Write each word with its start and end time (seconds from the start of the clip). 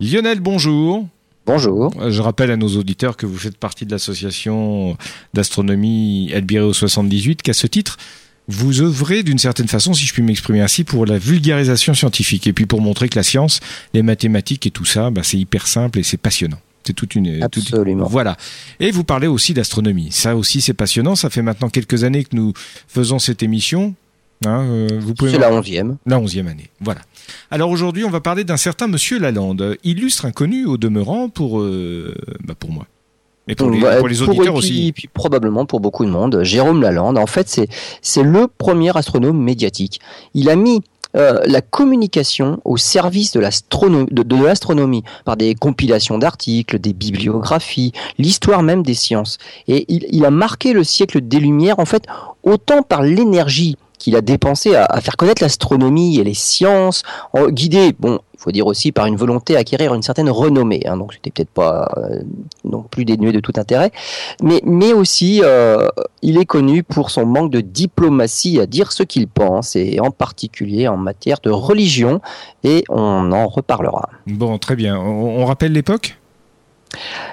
Lionel, 0.00 0.40
bonjour. 0.40 1.08
Bonjour. 1.44 1.92
Je 2.10 2.20
rappelle 2.20 2.50
à 2.50 2.56
nos 2.56 2.68
auditeurs 2.76 3.16
que 3.16 3.26
vous 3.26 3.36
faites 3.36 3.56
partie 3.56 3.84
de 3.84 3.90
l'association 3.90 4.96
d'astronomie 5.34 6.30
Albireo 6.34 6.72
78, 6.72 7.42
qu'à 7.42 7.52
ce 7.52 7.66
titre, 7.66 7.96
vous 8.46 8.80
œuvrez 8.80 9.22
d'une 9.22 9.38
certaine 9.38 9.66
façon, 9.66 9.94
si 9.94 10.06
je 10.06 10.12
puis 10.12 10.22
m'exprimer 10.22 10.60
ainsi, 10.60 10.84
pour 10.84 11.04
la 11.04 11.18
vulgarisation 11.18 11.94
scientifique 11.94 12.46
et 12.46 12.52
puis 12.52 12.66
pour 12.66 12.80
montrer 12.80 13.08
que 13.08 13.16
la 13.16 13.22
science, 13.22 13.60
les 13.92 14.02
mathématiques 14.02 14.66
et 14.66 14.70
tout 14.70 14.84
ça, 14.84 15.10
bah, 15.10 15.22
c'est 15.24 15.38
hyper 15.38 15.66
simple 15.66 15.98
et 15.98 16.02
c'est 16.02 16.16
passionnant. 16.16 16.58
C'est 16.84 16.92
toute 16.92 17.16
une. 17.16 17.42
Absolument. 17.42 18.06
voilà. 18.06 18.36
Et 18.80 18.90
vous 18.90 19.04
parlez 19.04 19.26
aussi 19.26 19.52
d'astronomie. 19.52 20.08
Ça 20.12 20.36
aussi, 20.36 20.60
c'est 20.60 20.74
passionnant. 20.74 21.16
Ça 21.16 21.28
fait 21.28 21.42
maintenant 21.42 21.68
quelques 21.68 22.04
années 22.04 22.24
que 22.24 22.34
nous 22.36 22.52
faisons 22.86 23.18
cette 23.18 23.42
émission. 23.42 23.94
Hein, 24.46 24.64
euh, 24.68 24.88
vous 25.00 25.14
pouvez. 25.14 25.32
C'est 25.32 25.38
la 25.38 25.52
onzième. 25.52 25.96
La 26.06 26.18
onzième 26.18 26.46
année. 26.46 26.70
Voilà. 26.80 27.00
Alors 27.50 27.70
aujourd'hui, 27.70 28.04
on 28.04 28.10
va 28.10 28.20
parler 28.20 28.44
d'un 28.44 28.56
certain 28.56 28.86
Monsieur 28.86 29.18
Lalande, 29.18 29.76
illustre 29.84 30.26
inconnu 30.26 30.64
au 30.66 30.76
demeurant 30.76 31.28
pour 31.28 31.60
euh, 31.60 32.14
bah 32.44 32.54
pour 32.58 32.70
moi. 32.70 32.86
Mais 33.48 33.54
pour 33.54 33.70
les, 33.70 34.22
auditeurs 34.22 34.54
aussi. 34.54 34.92
probablement 35.14 35.64
pour 35.64 35.80
beaucoup 35.80 36.04
de 36.04 36.10
monde. 36.10 36.42
Jérôme 36.42 36.82
Lalande, 36.82 37.16
en 37.16 37.26
fait, 37.26 37.48
c'est, 37.48 37.66
c'est 38.02 38.22
le 38.22 38.46
premier 38.46 38.94
astronome 38.94 39.42
médiatique. 39.42 40.00
Il 40.34 40.50
a 40.50 40.56
mis 40.56 40.82
euh, 41.16 41.40
la 41.46 41.62
communication 41.62 42.60
au 42.66 42.76
service 42.76 43.32
de 43.32 43.40
l'astronomie, 43.40 44.08
de, 44.10 44.44
l'astronomie 44.44 45.02
par 45.24 45.38
des 45.38 45.54
compilations 45.54 46.18
d'articles, 46.18 46.78
des 46.78 46.92
bibliographies, 46.92 47.92
l'histoire 48.18 48.62
même 48.62 48.82
des 48.82 48.92
sciences. 48.92 49.38
Et 49.66 49.86
il, 49.88 50.04
il, 50.10 50.26
a 50.26 50.30
marqué 50.30 50.74
le 50.74 50.84
siècle 50.84 51.22
des 51.22 51.40
Lumières, 51.40 51.78
en 51.78 51.86
fait, 51.86 52.04
autant 52.42 52.82
par 52.82 53.00
l'énergie 53.00 53.78
qu'il 53.98 54.16
a 54.16 54.20
dépensé 54.20 54.74
à, 54.74 55.00
faire 55.00 55.16
connaître 55.16 55.42
l'astronomie 55.42 56.18
et 56.18 56.24
les 56.24 56.34
sciences, 56.34 57.02
guidé, 57.50 57.94
bon, 57.98 58.20
il 58.38 58.42
faut 58.42 58.52
dire 58.52 58.66
aussi 58.68 58.92
par 58.92 59.06
une 59.06 59.16
volonté 59.16 59.54
d'acquérir 59.54 59.94
une 59.94 60.02
certaine 60.02 60.30
renommée, 60.30 60.82
hein, 60.86 60.96
donc 60.96 61.12
c'était 61.12 61.30
peut-être 61.30 61.50
pas 61.50 61.90
euh, 61.96 62.20
non 62.64 62.82
plus 62.82 63.04
dénué 63.04 63.32
de 63.32 63.40
tout 63.40 63.54
intérêt, 63.56 63.90
mais, 64.40 64.60
mais 64.64 64.92
aussi 64.92 65.40
euh, 65.42 65.88
il 66.22 66.38
est 66.38 66.44
connu 66.44 66.84
pour 66.84 67.10
son 67.10 67.26
manque 67.26 67.50
de 67.50 67.60
diplomatie 67.60 68.60
à 68.60 68.66
dire 68.66 68.92
ce 68.92 69.02
qu'il 69.02 69.26
pense, 69.26 69.74
et 69.74 69.98
en 69.98 70.12
particulier 70.12 70.86
en 70.86 70.96
matière 70.96 71.38
de 71.42 71.50
religion, 71.50 72.20
et 72.62 72.84
on 72.88 73.32
en 73.32 73.48
reparlera. 73.48 74.08
Bon, 74.28 74.56
très 74.58 74.76
bien. 74.76 74.96
On, 74.96 75.44
rappelle 75.44 75.72
l'époque? 75.72 76.16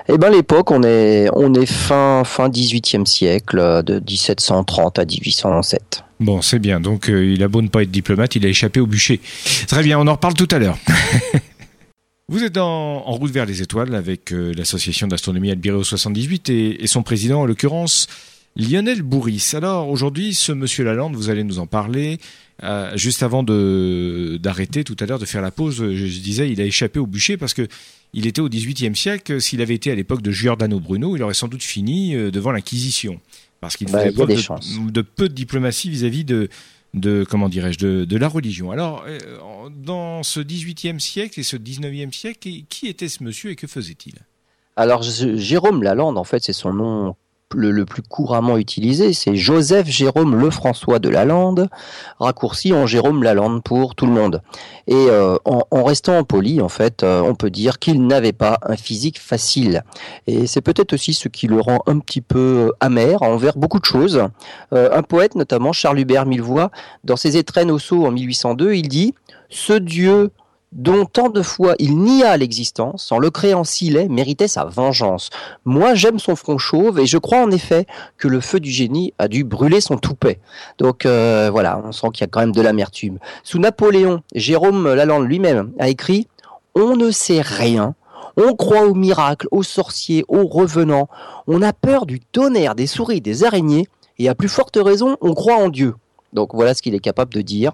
Eh 0.09 0.17
ben 0.17 0.31
l'époque, 0.31 0.71
on 0.71 0.83
est 0.83 1.27
on 1.33 1.53
est 1.53 1.65
fin 1.65 2.23
fin 2.25 2.49
18e 2.49 3.05
siècle, 3.05 3.83
de 3.83 3.99
1730 3.99 4.99
à 4.99 5.05
1807. 5.05 6.04
Bon, 6.19 6.41
c'est 6.41 6.59
bien. 6.59 6.79
Donc, 6.79 7.09
euh, 7.09 7.25
il 7.25 7.43
a 7.43 7.47
beau 7.47 7.61
ne 7.61 7.67
pas 7.67 7.83
être 7.83 7.91
diplomate, 7.91 8.35
il 8.35 8.45
a 8.45 8.49
échappé 8.49 8.79
au 8.79 8.87
bûcher. 8.87 9.19
Très 9.67 9.83
bien, 9.83 9.99
on 9.99 10.07
en 10.07 10.13
reparle 10.13 10.33
tout 10.33 10.47
à 10.51 10.59
l'heure. 10.59 10.77
Vous 12.27 12.43
êtes 12.43 12.57
en, 12.57 13.01
route 13.01 13.31
vers 13.31 13.45
les 13.45 13.61
étoiles 13.61 13.93
avec 13.93 14.31
euh, 14.31 14.51
l'association 14.57 15.07
d'astronomie 15.07 15.51
Albireo 15.51 15.83
78 15.83 16.49
et, 16.49 16.83
et, 16.83 16.87
son 16.87 17.03
président, 17.03 17.41
en 17.41 17.45
l'occurrence, 17.45 18.07
Lionel 18.55 19.03
Bourris. 19.03 19.51
Alors, 19.53 19.89
aujourd'hui, 19.89 20.33
ce 20.33 20.51
monsieur 20.51 20.85
Lalande, 20.85 21.15
vous 21.15 21.29
allez 21.29 21.43
nous 21.43 21.59
en 21.59 21.67
parler. 21.67 22.19
Euh, 22.63 22.95
juste 22.95 23.21
avant 23.21 23.43
d'arrêter 23.43 24.85
tout 24.85 24.95
à 25.01 25.05
l'heure 25.05 25.19
de 25.19 25.25
faire 25.25 25.41
la 25.41 25.51
pause, 25.51 25.75
je, 25.75 26.05
disais, 26.05 26.49
il 26.49 26.61
a 26.61 26.65
échappé 26.65 26.99
au 26.99 27.05
bûcher 27.05 27.35
parce 27.35 27.53
que 27.53 27.67
il 28.13 28.25
était 28.25 28.39
au 28.39 28.47
XVIIIe 28.47 28.95
siècle. 28.95 29.41
S'il 29.41 29.61
avait 29.61 29.75
été 29.75 29.91
à 29.91 29.95
l'époque 29.95 30.21
de 30.21 30.31
Giordano 30.31 30.79
Bruno, 30.79 31.17
il 31.17 31.21
aurait 31.21 31.33
sans 31.33 31.49
doute 31.49 31.63
fini 31.63 32.15
devant 32.31 32.53
l'Inquisition 32.53 33.19
parce 33.65 33.77
qu'il 33.77 33.91
bah, 33.91 33.99
faisait 33.99 34.11
preuve 34.11 34.91
de, 34.91 35.01
peu 35.01 35.27
de 35.27 35.33
diplomatie 35.33 35.89
vis-à-vis 35.89 36.23
de, 36.23 36.49
de 36.93 37.25
comment 37.27 37.49
dirais-je 37.49 37.79
de, 37.79 38.05
de, 38.05 38.17
la 38.17 38.27
religion. 38.27 38.71
Alors, 38.71 39.03
euh, 39.07 39.19
dans 39.69 40.23
ce 40.23 40.39
18e 40.39 40.99
siècle 40.99 41.39
et 41.39 41.43
ce 41.43 41.57
19e 41.57 42.13
siècle, 42.13 42.47
qui 42.69 42.87
était 42.87 43.09
ce 43.09 43.23
monsieur 43.23 43.49
et 43.51 43.55
que 43.55 43.67
faisait-il? 43.67 44.13
Alors, 44.75 45.01
Jérôme 45.03 45.83
Lalande, 45.83 46.17
en 46.17 46.23
fait, 46.23 46.43
c'est 46.43 46.53
son 46.53 46.73
nom 46.73 47.15
le, 47.53 47.85
plus 47.85 48.01
couramment 48.01 48.57
utilisé, 48.57 49.13
c'est 49.13 49.35
Joseph 49.35 49.87
Jérôme 49.87 50.35
Lefrançois 50.35 50.99
de 50.99 51.09
Lalande, 51.09 51.69
raccourci 52.19 52.73
en 52.73 52.87
Jérôme 52.87 53.23
Lalande 53.23 53.63
pour 53.63 53.95
tout 53.95 54.05
le 54.05 54.11
monde. 54.11 54.41
Et 54.87 54.93
euh, 54.95 55.37
en, 55.45 55.83
restant 55.83 56.23
poli, 56.23 56.61
en 56.61 56.69
fait, 56.69 57.03
euh, 57.03 57.21
on 57.21 57.35
peut 57.35 57.49
dire 57.49 57.79
qu'il 57.79 58.05
n'avait 58.07 58.33
pas 58.33 58.59
un 58.63 58.75
physique 58.75 59.19
facile. 59.19 59.83
Et 60.27 60.47
c'est 60.47 60.61
peut-être 60.61 60.93
aussi 60.93 61.13
ce 61.13 61.27
qui 61.27 61.47
le 61.47 61.59
rend 61.59 61.79
un 61.85 61.99
petit 61.99 62.21
peu 62.21 62.73
amer 62.79 63.21
envers 63.21 63.57
beaucoup 63.57 63.79
de 63.79 63.85
choses. 63.85 64.23
Euh, 64.73 64.89
un 64.97 65.03
poète, 65.03 65.35
notamment 65.35 65.71
Charles 65.71 65.99
Hubert 65.99 66.25
Millevoix, 66.25 66.71
dans 67.03 67.15
ses 67.15 67.37
étrennes 67.37 67.71
au 67.71 67.79
saut 67.79 68.05
en 68.05 68.11
1802, 68.11 68.73
il 68.73 68.87
dit 68.87 69.13
«Ce 69.49 69.73
Dieu 69.73 70.31
dont 70.71 71.05
tant 71.05 71.29
de 71.29 71.41
fois 71.41 71.75
il 71.79 71.97
nia 71.97 72.35
l'existence, 72.37 73.11
en 73.11 73.19
le 73.19 73.29
créant 73.29 73.63
s'il 73.63 73.97
est, 73.97 74.09
méritait 74.09 74.47
sa 74.47 74.65
vengeance. 74.65 75.29
Moi, 75.63 75.95
j'aime 75.95 76.19
son 76.19 76.35
front 76.35 76.57
chauve 76.57 76.99
et 76.99 77.05
je 77.05 77.17
crois 77.17 77.41
en 77.41 77.51
effet 77.51 77.85
que 78.17 78.27
le 78.27 78.41
feu 78.41 78.59
du 78.59 78.69
génie 78.69 79.13
a 79.19 79.27
dû 79.27 79.43
brûler 79.43 79.81
son 79.81 79.97
toupet. 79.97 80.39
Donc 80.77 81.05
euh, 81.05 81.49
voilà, 81.51 81.81
on 81.83 81.91
sent 81.91 82.07
qu'il 82.13 82.21
y 82.21 82.25
a 82.25 82.27
quand 82.27 82.41
même 82.41 82.51
de 82.51 82.61
l'amertume. 82.61 83.19
Sous 83.43 83.59
Napoléon, 83.59 84.21
Jérôme 84.33 84.93
Lalande 84.93 85.25
lui-même 85.25 85.71
a 85.79 85.89
écrit 85.89 86.27
On 86.75 86.95
ne 86.95 87.11
sait 87.11 87.41
rien. 87.41 87.95
On 88.37 88.53
croit 88.53 88.85
aux 88.85 88.95
miracles, 88.95 89.47
aux 89.51 89.63
sorciers, 89.63 90.25
aux 90.27 90.45
revenants. 90.45 91.07
On 91.47 91.61
a 91.61 91.71
peur 91.71 92.05
du 92.05 92.19
tonnerre, 92.19 92.75
des 92.75 92.87
souris, 92.87 93.21
des 93.21 93.45
araignées. 93.45 93.87
Et 94.19 94.27
à 94.27 94.35
plus 94.35 94.49
forte 94.49 94.77
raison, 94.81 95.17
on 95.21 95.33
croit 95.33 95.55
en 95.55 95.69
Dieu. 95.69 95.95
Donc 96.33 96.53
voilà 96.53 96.73
ce 96.73 96.81
qu'il 96.81 96.95
est 96.95 96.99
capable 96.99 97.33
de 97.33 97.41
dire. 97.41 97.71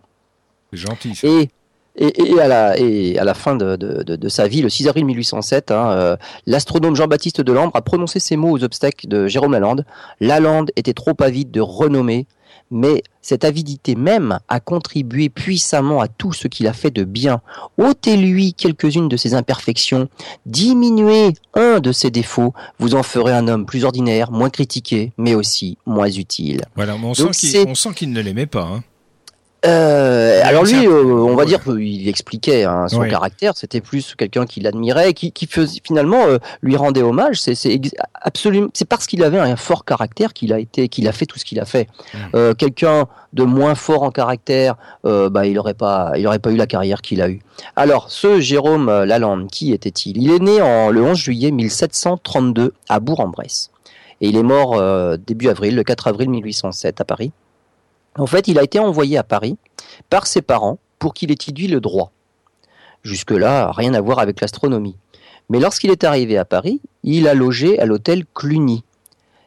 C'est 0.72 0.78
gentil. 0.78 1.20
Et 1.24 1.50
et, 1.96 2.40
à 2.40 2.48
la, 2.48 2.78
et, 2.80 3.18
à 3.18 3.24
la, 3.24 3.34
fin 3.34 3.56
de, 3.56 3.76
de, 3.76 4.04
de, 4.04 4.30
sa 4.30 4.48
vie, 4.48 4.62
le 4.62 4.70
6 4.70 4.88
avril 4.88 5.06
1807, 5.06 5.72
hein, 5.72 5.92
euh, 5.92 6.18
l'astronome 6.46 6.96
Jean-Baptiste 6.96 7.42
Delambre 7.42 7.76
a 7.76 7.82
prononcé 7.82 8.20
ces 8.20 8.38
mots 8.38 8.52
aux 8.52 8.64
obstacles 8.64 9.08
de 9.08 9.28
Jérôme 9.28 9.52
Lalande. 9.52 9.86
Lalande 10.20 10.72
était 10.76 10.94
trop 10.94 11.16
avide 11.20 11.52
de 11.52 11.60
renommée, 11.60 12.28
mais 12.72 13.04
cette 13.22 13.44
avidité 13.44 13.96
même 13.96 14.40
a 14.48 14.60
contribué 14.60 15.30
puissamment 15.30 16.02
à 16.02 16.08
tout 16.08 16.32
ce 16.32 16.48
qu'il 16.48 16.68
a 16.68 16.74
fait 16.74 16.92
de 16.92 17.04
bien. 17.04 17.42
ôtez-lui 17.78 18.54
quelques-unes 18.54 19.10
de 19.10 19.18
ses 19.18 19.34
imperfections, 19.34 20.08
diminuez 20.46 21.34
un 21.54 21.80
de 21.80 21.92
ses 21.92 22.10
défauts, 22.10 22.54
vous 22.80 22.96
en 22.96 23.04
ferez 23.04 23.34
un 23.34 23.48
homme 23.48 23.66
plus 23.66 23.84
ordinaire, 23.84 24.32
moins 24.32 24.50
critiqué, 24.50 25.12
mais 25.18 25.36
aussi 25.36 25.78
moins 25.86 26.10
utile. 26.10 26.62
Voilà, 26.76 26.96
on 26.96 27.14
sent 27.14 27.90
qu'il 27.96 28.14
ne 28.14 28.22
l'aimait 28.22 28.46
pas. 28.46 28.64
Hein. 28.64 28.84
Euh, 29.64 30.42
alors 30.44 30.64
lui, 30.64 30.88
euh, 30.88 31.04
on 31.04 31.36
va 31.36 31.46
dire 31.46 31.64
qu'il 31.64 32.08
expliquait 32.08 32.64
hein, 32.64 32.88
son 32.88 33.02
caractère. 33.08 33.56
C'était 33.56 33.82
plus 33.82 34.16
quelqu'un 34.16 34.46
qui 34.46 34.60
l'admirait, 34.60 35.14
qui, 35.14 35.32
qui 35.32 35.46
faisait, 35.46 35.80
finalement 35.84 36.26
euh, 36.26 36.40
lui 36.62 36.76
rendait 36.76 37.04
hommage. 37.04 37.40
C'est 37.40 37.80
absolument, 38.16 38.70
c'est 38.74 38.88
parce 38.88 39.06
qu'il 39.06 39.24
avait 39.24 39.40
un 39.40 39.56
fort 39.56 39.86
caractère 39.86 40.34
qu'il 40.34 40.52
a 40.52 40.60
été, 40.60 40.90
qu'il 40.90 41.08
a 41.08 41.12
fait 41.12 41.28
tout 41.28 41.38
ce 41.38 41.46
qu'il 41.46 41.60
a 41.60 41.66
fait. 41.66 41.88
Mmh. 42.14 42.18
Euh, 42.36 42.54
quelqu'un 42.56 43.06
de 43.34 43.44
moins 43.44 43.76
fort 43.76 44.04
en 44.04 44.12
caractère, 44.12 44.76
bah 45.04 45.46
il 45.46 45.58
aurait 45.58 45.74
pas, 45.74 46.14
il 46.18 46.28
aurait 46.28 46.40
pas 46.40 46.52
eu 46.52 46.58
la 46.58 46.68
carrière 46.68 47.02
qu'il 47.02 47.22
a 47.22 47.30
eue. 47.30 47.42
Alors 47.76 48.10
ce 48.10 48.42
Jérôme 48.42 48.88
Lalande, 49.04 49.50
qui 49.50 49.72
était-il? 49.72 50.22
Il 50.22 50.32
est 50.32 50.40
né 50.40 50.62
en 50.62 50.90
le 50.90 51.02
11 51.02 51.18
juillet 51.18 51.52
1732 51.52 52.74
à 52.90 53.00
Bourg-en-Bresse 53.00 53.72
et 54.20 54.28
il 54.28 54.36
est 54.36 54.44
mort 54.44 54.82
début 55.18 55.48
avril, 55.48 55.76
le 55.76 55.84
4 55.84 56.08
avril 56.08 56.30
1807 56.30 57.00
à 57.00 57.06
Paris. 57.06 57.32
En 58.18 58.28
fait, 58.28 58.48
il 58.48 58.60
a 58.60 58.64
été 58.64 58.80
envoyé 58.80 59.18
à 59.18 59.24
Paris 59.24 59.58
par 60.10 60.28
ses 60.28 60.42
parents 60.42 60.80
pour 61.00 61.14
qu'il 61.14 61.32
étudie 61.32 61.68
le 61.68 61.80
droit. 61.80 62.12
Jusque-là, 63.04 63.72
rien 63.72 63.94
à 63.94 64.02
voir 64.02 64.20
avec 64.20 64.42
l'astronomie. 64.42 64.98
Mais 65.50 65.60
lorsqu'il 65.60 65.92
est 65.92 66.04
arrivé 66.04 66.38
à 66.38 66.46
Paris, 66.46 66.82
il 67.04 67.28
a 67.28 67.34
logé 67.34 67.80
à 67.80 67.86
l'hôtel 67.86 68.26
Cluny. 68.34 68.84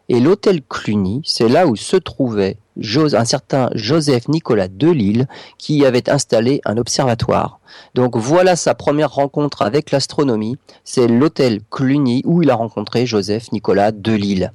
Et 0.08 0.20
l'hôtel 0.20 0.60
Cluny, 0.62 1.22
c'est 1.25 1.48
là 1.48 1.66
où 1.66 1.76
se 1.76 1.97
trouvait 1.97 2.58
un 2.76 3.25
certain 3.25 3.70
Joseph 3.75 4.28
Nicolas 4.28 4.69
Delille 4.69 5.26
qui 5.58 5.86
avait 5.86 6.10
installé 6.10 6.60
un 6.64 6.76
observatoire. 6.76 7.60
Donc 7.94 8.16
voilà 8.16 8.56
sa 8.56 8.75
première 8.75 9.12
rencontre 9.12 9.62
avec 9.62 9.91
l'astronomie, 9.91 10.58
c'est 10.82 11.06
l'hôtel 11.06 11.60
Cluny 11.70 12.22
où 12.25 12.43
il 12.43 12.50
a 12.50 12.55
rencontré 12.55 13.06
Joseph 13.06 13.52
Nicolas 13.52 13.93
Delille. 13.93 14.50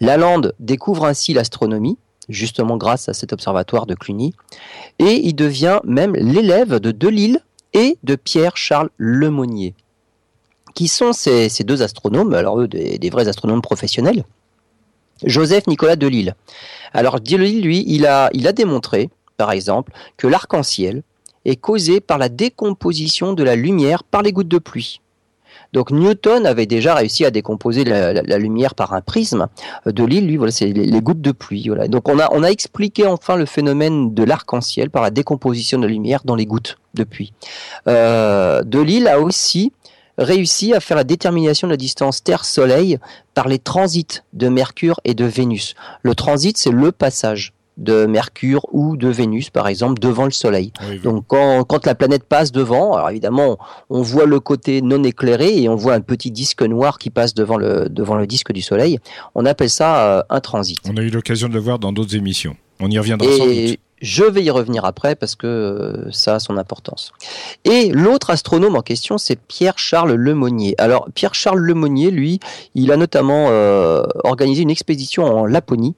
Lalande 0.00 0.54
découvre 0.60 1.06
ainsi 1.06 1.32
l'astronomie 1.32 1.98
justement 2.28 2.76
grâce 2.76 3.08
à 3.08 3.14
cet 3.14 3.32
observatoire 3.32 3.86
de 3.86 3.94
Cluny. 3.94 4.34
Et 4.98 5.26
il 5.26 5.34
devient 5.34 5.80
même 5.84 6.14
l'élève 6.14 6.78
de 6.78 6.90
Delille 6.90 7.40
et 7.72 7.98
de 8.02 8.14
Pierre-Charles 8.16 8.90
Lemonnier, 8.96 9.74
qui 10.74 10.88
sont 10.88 11.12
ces, 11.12 11.48
deux 11.64 11.82
astronomes, 11.82 12.34
alors 12.34 12.60
eux 12.60 12.68
des, 12.68 13.10
vrais 13.10 13.28
astronomes 13.28 13.62
professionnels. 13.62 14.24
Joseph 15.24 15.66
Nicolas 15.66 15.96
Delille. 15.96 16.34
Alors 16.92 17.20
Delille, 17.20 17.60
lui, 17.60 17.84
il 17.86 18.06
a, 18.06 18.30
il 18.32 18.46
a 18.46 18.52
démontré, 18.52 19.10
par 19.36 19.52
exemple, 19.52 19.92
que 20.16 20.26
l'arc-en-ciel 20.26 21.02
est 21.44 21.56
causé 21.56 22.00
par 22.00 22.18
la 22.18 22.28
décomposition 22.28 23.32
de 23.32 23.42
la 23.42 23.56
lumière 23.56 24.04
par 24.04 24.22
les 24.22 24.32
gouttes 24.32 24.48
de 24.48 24.58
pluie. 24.58 25.01
Donc 25.72 25.90
Newton 25.90 26.46
avait 26.46 26.66
déjà 26.66 26.94
réussi 26.94 27.24
à 27.24 27.30
décomposer 27.30 27.84
la, 27.84 28.38
lumière 28.38 28.74
par 28.74 28.92
un 28.92 29.00
prisme. 29.00 29.48
Euh, 29.86 29.92
de 29.92 30.04
l'île, 30.04 30.26
lui, 30.26 30.36
voilà, 30.36 30.52
c'est 30.52 30.66
les, 30.66 31.00
gouttes 31.00 31.20
de 31.20 31.32
pluie. 31.32 31.70
Donc 31.88 32.08
on 32.08 32.18
a, 32.18 32.28
on 32.32 32.42
a 32.42 32.48
expliqué 32.48 33.06
enfin 33.06 33.36
le 33.36 33.46
phénomène 33.46 34.14
de 34.14 34.22
l'arc-en-ciel 34.22 34.90
par 34.90 35.02
la 35.02 35.10
décomposition 35.10 35.78
de 35.78 35.86
la 35.86 35.92
lumière 35.92 36.22
dans 36.24 36.34
les 36.34 36.46
gouttes 36.46 36.78
de 36.94 37.04
pluie. 37.04 37.32
Euh, 37.88 38.62
de 38.62 38.80
l'île 38.80 39.08
a 39.08 39.20
aussi 39.20 39.72
réussi 40.18 40.74
à 40.74 40.80
faire 40.80 40.96
la 40.96 41.04
détermination 41.04 41.66
de 41.66 41.72
la 41.72 41.78
distance 41.78 42.22
Terre-Soleil 42.22 42.98
par 43.34 43.48
les 43.48 43.58
transits 43.58 44.20
de 44.34 44.48
Mercure 44.48 45.00
et 45.04 45.14
de 45.14 45.24
Vénus. 45.24 45.74
Le 46.02 46.14
transit, 46.14 46.56
c'est 46.58 46.70
le 46.70 46.92
passage 46.92 47.54
de 47.76 48.06
Mercure 48.06 48.66
ou 48.72 48.96
de 48.96 49.08
Vénus, 49.08 49.50
par 49.50 49.68
exemple, 49.68 50.00
devant 50.00 50.24
le 50.24 50.30
Soleil. 50.30 50.72
Donc 51.02 51.24
quand, 51.26 51.86
la 51.86 51.94
planète 51.94 52.24
passe 52.24 52.52
devant, 52.52 52.94
alors 52.94 53.10
évidemment, 53.10 53.58
on 53.90 54.02
voit 54.02 54.26
le 54.26 54.40
côté 54.40 54.82
non 54.82 55.02
éclairé 55.04 55.62
et 55.62 55.68
on 55.68 55.76
voit 55.76 55.94
un 55.94 56.00
petit 56.00 56.30
disque 56.30 56.62
noir 56.62 56.98
qui 56.98 57.10
passe 57.10 57.34
devant 57.34 57.56
le, 57.56 57.88
devant 57.88 58.16
le 58.16 58.26
disque 58.26 58.52
du 58.52 58.62
Soleil. 58.62 58.98
On 59.34 59.46
appelle 59.46 59.70
ça 59.70 60.18
euh, 60.18 60.22
un 60.30 60.40
transit. 60.40 60.78
On 60.88 60.96
a 60.96 61.02
eu 61.02 61.10
l'occasion 61.10 61.48
de 61.48 61.54
le 61.54 61.60
voir 61.60 61.78
dans 61.78 61.92
d'autres 61.92 62.16
émissions. 62.16 62.56
On 62.80 62.90
y 62.90 62.98
reviendra 62.98 63.28
sans 63.30 63.46
doute. 63.46 63.78
Je 64.02 64.24
vais 64.24 64.42
y 64.42 64.50
revenir 64.50 64.84
après 64.84 65.14
parce 65.14 65.36
que 65.36 65.46
euh, 65.46 66.10
ça 66.10 66.34
a 66.34 66.38
son 66.40 66.56
importance. 66.58 67.12
Et 67.64 67.90
l'autre 67.90 68.30
astronome 68.30 68.74
en 68.74 68.82
question, 68.82 69.16
c'est 69.16 69.36
Pierre-Charles 69.36 70.14
Lemonnier. 70.14 70.74
Alors 70.78 71.08
Pierre-Charles 71.14 71.60
Lemonnier, 71.60 72.10
lui, 72.10 72.40
il 72.74 72.90
a 72.90 72.96
notamment 72.96 73.46
euh, 73.50 74.02
organisé 74.24 74.62
une 74.62 74.70
expédition 74.70 75.24
en 75.24 75.46
Laponie 75.46 75.94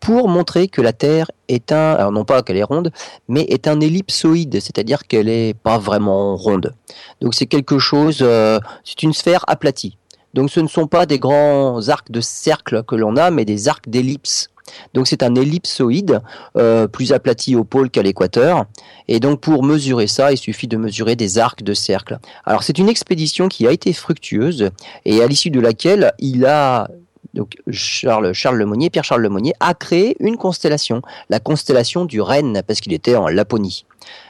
pour 0.00 0.28
montrer 0.28 0.68
que 0.68 0.80
la 0.80 0.92
Terre 0.92 1.30
est 1.48 1.72
un, 1.72 1.94
alors 1.94 2.12
non 2.12 2.24
pas 2.24 2.42
qu'elle 2.42 2.56
est 2.56 2.62
ronde, 2.62 2.92
mais 3.28 3.42
est 3.42 3.68
un 3.68 3.80
ellipsoïde, 3.80 4.60
c'est-à-dire 4.60 5.06
qu'elle 5.06 5.26
n'est 5.26 5.54
pas 5.54 5.78
vraiment 5.78 6.36
ronde. 6.36 6.74
Donc 7.20 7.34
c'est 7.34 7.46
quelque 7.46 7.78
chose, 7.78 8.18
euh, 8.20 8.58
c'est 8.84 9.02
une 9.02 9.12
sphère 9.12 9.44
aplatie. 9.48 9.98
Donc 10.34 10.50
ce 10.50 10.60
ne 10.60 10.68
sont 10.68 10.86
pas 10.86 11.06
des 11.06 11.18
grands 11.18 11.88
arcs 11.88 12.10
de 12.10 12.20
cercle 12.20 12.82
que 12.82 12.94
l'on 12.94 13.16
a, 13.16 13.30
mais 13.30 13.44
des 13.44 13.68
arcs 13.68 13.88
d'ellipse. 13.88 14.50
Donc 14.94 15.06
c'est 15.06 15.22
un 15.22 15.34
ellipsoïde 15.34 16.20
euh, 16.56 16.86
plus 16.88 17.12
aplati 17.12 17.56
au 17.56 17.64
pôle 17.64 17.90
qu'à 17.90 18.02
l'équateur. 18.02 18.66
Et 19.08 19.20
donc 19.20 19.40
pour 19.40 19.62
mesurer 19.62 20.06
ça, 20.06 20.32
il 20.32 20.36
suffit 20.36 20.68
de 20.68 20.76
mesurer 20.76 21.16
des 21.16 21.38
arcs 21.38 21.62
de 21.62 21.74
cercle. 21.74 22.18
Alors 22.44 22.62
c'est 22.62 22.78
une 22.78 22.88
expédition 22.88 23.48
qui 23.48 23.66
a 23.66 23.72
été 23.72 23.92
fructueuse 23.92 24.70
et 25.04 25.22
à 25.22 25.26
l'issue 25.26 25.50
de 25.50 25.60
laquelle 25.60 26.12
il 26.18 26.44
a 26.46 26.88
donc 27.36 27.56
Charles, 27.70 28.32
Charles 28.32 28.56
Lemonnier, 28.56 28.90
Pierre 28.90 29.04
Charles 29.04 29.22
Lemonnier, 29.22 29.52
a 29.60 29.74
créé 29.74 30.16
une 30.20 30.36
constellation, 30.36 31.02
la 31.30 31.38
constellation 31.38 32.04
du 32.04 32.20
Renne, 32.20 32.62
parce 32.66 32.80
qu'il 32.80 32.92
était 32.92 33.14
en 33.14 33.28
Laponie. 33.28 33.84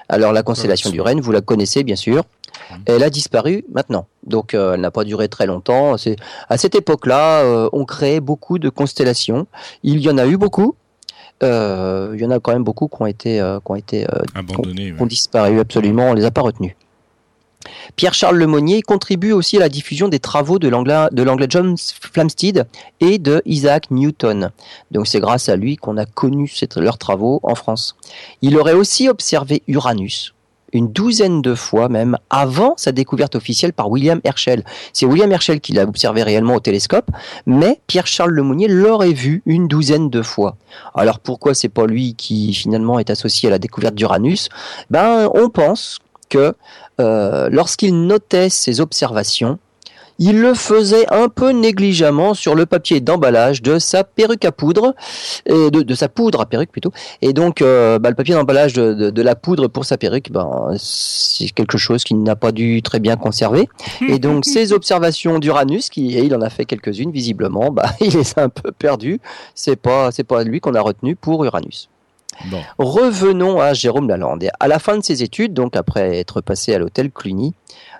Alors 0.08 0.32
la 0.32 0.42
constellation 0.42 0.90
du 0.90 1.00
Renne, 1.00 1.20
vous 1.20 1.32
la 1.32 1.40
connaissez 1.40 1.84
bien 1.84 1.96
sûr. 1.96 2.24
Elle 2.86 3.02
a 3.02 3.10
disparu 3.10 3.64
maintenant, 3.72 4.06
donc 4.26 4.54
euh, 4.54 4.74
elle 4.74 4.80
n'a 4.80 4.90
pas 4.90 5.04
duré 5.04 5.28
très 5.28 5.46
longtemps. 5.46 5.96
C'est 5.96 6.16
à 6.48 6.58
cette 6.58 6.74
époque-là, 6.74 7.42
euh, 7.42 7.68
on 7.72 7.84
créait 7.84 8.20
beaucoup 8.20 8.58
de 8.58 8.68
constellations. 8.68 9.46
Il 9.82 10.00
y 10.00 10.10
en 10.10 10.18
a 10.18 10.26
eu 10.26 10.36
beaucoup. 10.36 10.74
Euh, 11.42 12.12
il 12.14 12.20
y 12.20 12.24
en 12.24 12.30
a 12.30 12.40
quand 12.40 12.52
même 12.52 12.64
beaucoup 12.64 12.88
qui 12.88 12.96
ont 13.00 13.06
été, 13.06 13.38
qui 13.38 13.70
ont 13.70 13.76
été 13.76 14.06
abandonnés, 14.34 14.94
qui 14.94 15.02
ont 15.02 15.06
disparu 15.06 15.60
absolument. 15.60 16.10
On 16.10 16.14
les 16.14 16.24
a 16.24 16.30
pas 16.30 16.40
retenus. 16.40 16.74
Pierre-Charles 17.96 18.36
Lemonnier 18.36 18.82
contribue 18.82 19.32
aussi 19.32 19.56
à 19.56 19.60
la 19.60 19.68
diffusion 19.68 20.08
des 20.08 20.18
travaux 20.18 20.58
de 20.58 20.68
l'anglais 20.68 21.46
John 21.48 21.76
Flamsteed 22.12 22.66
et 23.00 23.18
de 23.18 23.42
Isaac 23.44 23.90
Newton. 23.90 24.50
Donc 24.90 25.06
c'est 25.06 25.20
grâce 25.20 25.48
à 25.48 25.56
lui 25.56 25.76
qu'on 25.76 25.96
a 25.96 26.06
connu 26.06 26.52
leurs 26.76 26.98
travaux 26.98 27.40
en 27.42 27.54
France. 27.54 27.96
Il 28.42 28.56
aurait 28.58 28.74
aussi 28.74 29.08
observé 29.08 29.62
Uranus, 29.66 30.34
une 30.72 30.92
douzaine 30.92 31.42
de 31.42 31.54
fois 31.54 31.88
même 31.88 32.18
avant 32.28 32.74
sa 32.76 32.92
découverte 32.92 33.34
officielle 33.36 33.72
par 33.72 33.90
William 33.90 34.20
Herschel. 34.24 34.64
C'est 34.92 35.06
William 35.06 35.30
Herschel 35.30 35.60
qui 35.60 35.72
l'a 35.72 35.84
observé 35.84 36.22
réellement 36.22 36.56
au 36.56 36.60
télescope, 36.60 37.10
mais 37.46 37.80
Pierre-Charles 37.86 38.32
Lemonnier 38.32 38.68
l'aurait 38.68 39.12
vu 39.12 39.42
une 39.46 39.68
douzaine 39.68 40.10
de 40.10 40.22
fois. 40.22 40.56
Alors 40.94 41.18
pourquoi 41.20 41.54
c'est 41.54 41.68
pas 41.68 41.86
lui 41.86 42.14
qui 42.14 42.52
finalement 42.52 42.98
est 42.98 43.10
associé 43.10 43.48
à 43.48 43.52
la 43.52 43.58
découverte 43.58 43.94
d'Uranus? 43.94 44.48
Ben 44.90 45.30
on 45.34 45.48
pense 45.48 45.98
que 46.28 46.54
euh, 47.00 47.48
lorsqu'il 47.50 48.06
notait 48.06 48.48
ses 48.48 48.80
observations, 48.80 49.58
il 50.18 50.40
le 50.40 50.54
faisait 50.54 51.06
un 51.12 51.28
peu 51.28 51.50
négligemment 51.50 52.34
sur 52.34 52.54
le 52.54 52.66
papier 52.66 53.00
d'emballage 53.00 53.62
de 53.62 53.78
sa 53.78 54.04
perruque 54.04 54.44
à 54.44 54.52
poudre, 54.52 54.94
et 55.46 55.70
de, 55.70 55.94
sa 55.94 56.08
poudre 56.08 56.40
à 56.40 56.46
perruque 56.46 56.70
plutôt. 56.70 56.92
Et 57.22 57.32
donc, 57.32 57.60
euh, 57.60 57.98
bah, 57.98 58.08
le 58.08 58.14
papier 58.14 58.34
d'emballage 58.34 58.72
de, 58.72 59.22
la 59.22 59.34
poudre 59.34 59.68
pour 59.68 59.84
sa 59.84 59.98
perruque, 59.98 60.30
ben, 60.30 60.70
c'est 60.78 61.50
quelque 61.50 61.78
chose 61.78 62.04
qu'il 62.04 62.22
n'a 62.22 62.36
pas 62.36 62.52
dû 62.52 62.82
très 62.82 63.00
bien 63.00 63.16
conserver. 63.16 63.68
Et 64.08 64.18
donc, 64.18 64.44
ses 64.46 64.72
observations 64.72 65.38
d'Uranus, 65.38 65.90
qui, 65.90 66.16
et 66.16 66.24
il 66.24 66.34
en 66.34 66.40
a 66.40 66.50
fait 66.50 66.64
quelques-unes 66.64 67.10
visiblement, 67.10 67.70
bah, 67.70 67.90
il 68.00 68.16
les 68.16 68.38
a 68.38 68.44
un 68.44 68.48
peu 68.48 68.72
perdues. 68.72 69.20
C'est 69.54 69.76
pas, 69.76 70.10
c'est 70.12 70.24
pas 70.24 70.44
lui 70.44 70.60
qu'on 70.60 70.74
a 70.74 70.80
retenu 70.80 71.16
pour 71.16 71.44
Uranus. 71.44 71.88
Revenons 72.78 73.60
à 73.60 73.72
Jérôme 73.74 74.08
Lalande. 74.08 74.48
À 74.60 74.68
la 74.68 74.78
fin 74.78 74.98
de 74.98 75.02
ses 75.02 75.22
études, 75.22 75.54
donc 75.54 75.76
après 75.76 76.18
être 76.18 76.40
passé 76.40 76.74
à 76.74 76.78
l'hôtel 76.78 77.10
Cluny, 77.10 77.54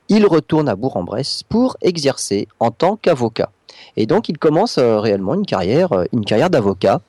il 0.09 0.27
retourne 0.27 0.69
à 0.69 0.77
Bourg-en-Bresse 0.77 1.43
pour 1.49 1.77
exercer 1.81 2.49
en 2.61 2.71
tant 2.71 2.97
qu'avocat. 2.97 3.51
Et 3.97 4.07
donc 4.07 4.29
il 4.29 4.39
commence 4.39 4.79
euh, 4.79 4.99
réellement 4.99 5.35
une 5.35 5.47
carrière, 5.47 5.93
euh, 5.93 6.05
une 6.13 6.25
carrière 6.25 6.51
d'avocat 6.51 7.01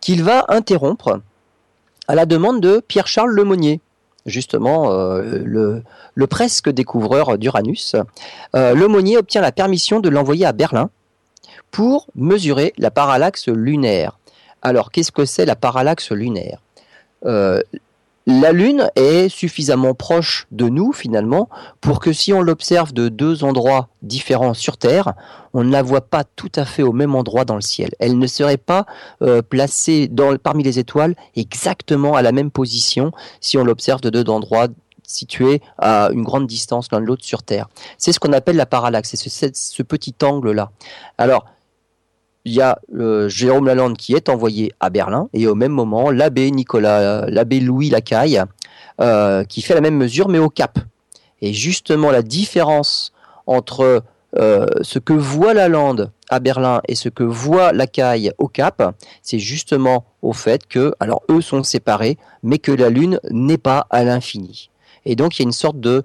qu'il 0.00 0.22
va 0.22 0.44
interrompre 0.48 1.20
à 2.08 2.14
la 2.14 2.26
demande 2.26 2.60
de 2.60 2.82
Pierre-Charles 2.86 3.30
Lemonnier, 3.30 3.80
justement 4.26 4.92
euh, 4.92 5.40
le, 5.44 5.82
le, 6.14 6.26
presque 6.26 6.68
découvreur 6.68 7.38
d'Uranus. 7.38 7.96
Lemonnier 8.54 9.16
obtient 9.16 9.40
la 9.40 9.52
permission 9.52 10.00
de 10.00 10.08
l'envoyer 10.08 10.44
à 10.46 10.52
Berlin 10.52 10.90
pour 11.70 12.06
mesurer 12.14 12.72
la 12.76 12.90
parallaxe 12.90 13.48
lunaire. 13.48 14.18
Alors 14.62 14.90
qu'est-ce 14.90 15.12
que 15.12 15.24
c'est 15.24 15.46
la 15.46 15.56
parallaxe 15.56 16.10
lunaire? 16.10 16.60
La 18.26 18.52
Lune 18.52 18.88
est 18.94 19.28
suffisamment 19.28 19.94
proche 19.94 20.46
de 20.52 20.68
nous 20.68 20.92
finalement 20.92 21.48
pour 21.80 21.98
que 21.98 22.12
si 22.12 22.32
on 22.32 22.40
l'observe 22.40 22.92
de 22.92 23.08
deux 23.08 23.42
endroits 23.42 23.88
différents 24.02 24.54
sur 24.54 24.76
Terre, 24.76 25.14
on 25.54 25.64
ne 25.64 25.72
la 25.72 25.82
voit 25.82 26.02
pas 26.02 26.22
tout 26.24 26.52
à 26.54 26.64
fait 26.64 26.82
au 26.82 26.92
même 26.92 27.16
endroit 27.16 27.44
dans 27.44 27.56
le 27.56 27.62
ciel. 27.62 27.90
Elle 27.98 28.18
ne 28.18 28.26
serait 28.26 28.58
pas 28.58 28.86
euh, 29.22 29.42
placée 29.42 30.06
dans, 30.08 30.36
parmi 30.36 30.62
les 30.62 30.78
étoiles 30.78 31.16
exactement 31.34 32.14
à 32.14 32.22
la 32.22 32.30
même 32.32 32.50
position 32.50 33.10
si 33.40 33.58
on 33.58 33.64
l'observe 33.64 34.00
de 34.00 34.10
deux 34.10 34.30
endroits 34.30 34.68
situés 35.02 35.60
à 35.78 36.10
une 36.12 36.22
grande 36.22 36.46
distance 36.46 36.88
l'un 36.92 37.00
de 37.00 37.06
l'autre 37.06 37.24
sur 37.24 37.42
Terre. 37.42 37.68
C'est 37.98 38.12
ce 38.12 38.20
qu'on 38.20 38.32
appelle 38.32 38.56
la 38.56 38.66
parallaxe, 38.66 39.14
c'est 39.14 39.54
ce 39.54 39.82
petit 39.82 40.14
angle-là. 40.22 40.70
Alors, 41.18 41.44
il 42.44 42.52
y 42.52 42.60
a 42.60 42.78
euh, 42.94 43.28
Jérôme 43.28 43.66
Lalande 43.66 43.96
qui 43.96 44.14
est 44.14 44.28
envoyé 44.28 44.72
à 44.80 44.90
Berlin 44.90 45.28
et 45.32 45.46
au 45.46 45.54
même 45.54 45.72
moment 45.72 46.10
l'abbé 46.10 46.50
Nicolas, 46.50 47.26
l'abbé 47.26 47.60
Louis 47.60 47.90
Lacaille 47.90 48.42
euh, 49.00 49.44
qui 49.44 49.62
fait 49.62 49.74
la 49.74 49.80
même 49.80 49.96
mesure 49.96 50.28
mais 50.28 50.38
au 50.38 50.48
Cap. 50.48 50.78
Et 51.40 51.52
justement 51.52 52.10
la 52.10 52.22
différence 52.22 53.12
entre 53.46 54.02
euh, 54.38 54.66
ce 54.80 54.98
que 54.98 55.12
voit 55.12 55.54
Lalande 55.54 56.10
à 56.30 56.40
Berlin 56.40 56.80
et 56.88 56.94
ce 56.94 57.08
que 57.08 57.22
voit 57.22 57.72
Lacaille 57.72 58.32
au 58.38 58.48
Cap, 58.48 58.94
c'est 59.22 59.38
justement 59.38 60.06
au 60.22 60.32
fait 60.32 60.66
que, 60.66 60.94
alors 61.00 61.22
eux 61.30 61.42
sont 61.42 61.62
séparés, 61.62 62.16
mais 62.42 62.58
que 62.58 62.72
la 62.72 62.88
Lune 62.88 63.20
n'est 63.30 63.58
pas 63.58 63.86
à 63.90 64.04
l'infini. 64.04 64.70
Et 65.04 65.16
donc 65.16 65.38
il 65.38 65.42
y 65.42 65.44
a 65.44 65.48
une 65.48 65.52
sorte 65.52 65.80
de, 65.80 66.02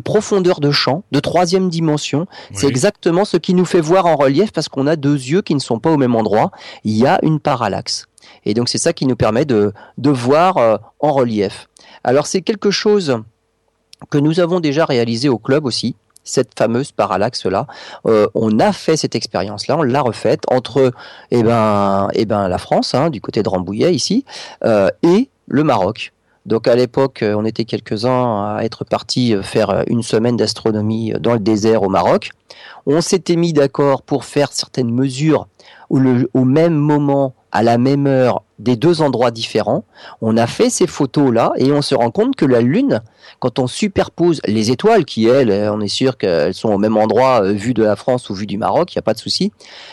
profondeur 0.00 0.60
de 0.60 0.70
champ, 0.70 1.04
de 1.12 1.20
troisième 1.20 1.68
dimension. 1.68 2.26
C'est 2.52 2.66
exactement 2.66 3.24
ce 3.24 3.36
qui 3.36 3.54
nous 3.54 3.64
fait 3.64 3.80
voir 3.80 4.06
en 4.06 4.16
relief 4.16 4.52
parce 4.52 4.68
qu'on 4.68 4.86
a 4.86 4.96
deux 4.96 5.14
yeux 5.14 5.42
qui 5.42 5.54
ne 5.54 5.60
sont 5.60 5.78
pas 5.78 5.90
au 5.90 5.96
même 5.96 6.14
endroit. 6.14 6.50
Il 6.84 6.96
y 6.96 7.06
a 7.06 7.18
une 7.22 7.40
parallaxe. 7.40 8.06
Et 8.44 8.54
donc 8.54 8.68
c'est 8.68 8.78
ça 8.78 8.92
qui 8.92 9.06
nous 9.06 9.16
permet 9.16 9.44
de, 9.44 9.72
de 9.98 10.10
voir 10.10 10.56
euh, 10.58 10.76
en 11.00 11.12
relief. 11.12 11.68
Alors 12.02 12.26
c'est 12.26 12.42
quelque 12.42 12.70
chose 12.70 13.18
que 14.10 14.18
nous 14.18 14.40
avons 14.40 14.60
déjà 14.60 14.84
réalisé 14.84 15.28
au 15.28 15.38
club 15.38 15.64
aussi 15.64 15.96
cette 16.24 16.58
fameuse 16.58 16.90
parallaxe-là. 16.90 17.66
Euh, 18.06 18.26
on 18.34 18.58
a 18.58 18.72
fait 18.72 18.96
cette 18.96 19.14
expérience-là, 19.14 19.76
on 19.76 19.82
l'a 19.82 20.00
refaite 20.00 20.42
entre 20.50 20.92
eh 21.30 21.42
ben, 21.42 22.08
eh 22.14 22.24
ben, 22.24 22.48
la 22.48 22.58
France, 22.58 22.94
hein, 22.94 23.10
du 23.10 23.20
côté 23.20 23.42
de 23.42 23.48
Rambouillet 23.48 23.94
ici, 23.94 24.24
euh, 24.64 24.88
et 25.02 25.28
le 25.46 25.62
Maroc. 25.62 26.13
Donc 26.46 26.68
à 26.68 26.76
l'époque, 26.76 27.22
euh, 27.22 27.34
on 27.34 27.44
était 27.44 27.64
quelques-uns 27.64 28.56
à 28.56 28.64
être 28.64 28.84
partis 28.84 29.34
euh, 29.34 29.42
faire 29.42 29.70
euh, 29.70 29.82
une 29.86 30.02
semaine 30.02 30.36
d'astronomie 30.36 31.12
dans 31.18 31.32
le 31.32 31.38
désert 31.38 31.82
au 31.82 31.88
Maroc. 31.88 32.30
On 32.86 33.00
s'était 33.00 33.36
mis 33.36 33.52
d'accord 33.52 34.02
pour 34.02 34.24
faire 34.24 34.52
certaines 34.52 34.92
mesures 34.92 35.48
au, 35.88 36.00
au 36.34 36.44
même 36.44 36.74
moment, 36.74 37.34
à 37.54 37.62
la 37.62 37.78
même 37.78 38.08
heure, 38.08 38.42
des 38.58 38.74
deux 38.74 39.00
endroits 39.00 39.30
différents. 39.30 39.84
On 40.20 40.36
a 40.36 40.48
fait 40.48 40.70
ces 40.70 40.88
photos-là 40.88 41.52
et 41.56 41.70
on 41.70 41.82
se 41.82 41.94
rend 41.94 42.10
compte 42.10 42.34
que 42.34 42.44
la 42.44 42.60
Lune, 42.60 43.00
quand 43.38 43.60
on 43.60 43.68
superpose 43.68 44.40
les 44.44 44.72
étoiles, 44.72 45.04
qui 45.04 45.26
elles, 45.26 45.52
on 45.70 45.80
est 45.80 45.88
sûr 45.88 46.18
qu'elles 46.18 46.52
sont 46.52 46.70
au 46.70 46.78
même 46.78 46.96
endroit, 46.96 47.44
euh, 47.44 47.52
vu 47.52 47.72
de 47.72 47.84
la 47.84 47.94
France 47.94 48.28
ou 48.28 48.34
vu 48.34 48.46
du 48.46 48.58
Maroc, 48.58 48.92
il 48.92 48.98
n'y 48.98 49.00
a 49.00 49.02
pas 49.02 49.14
de 49.14 49.20
souci. 49.20 49.52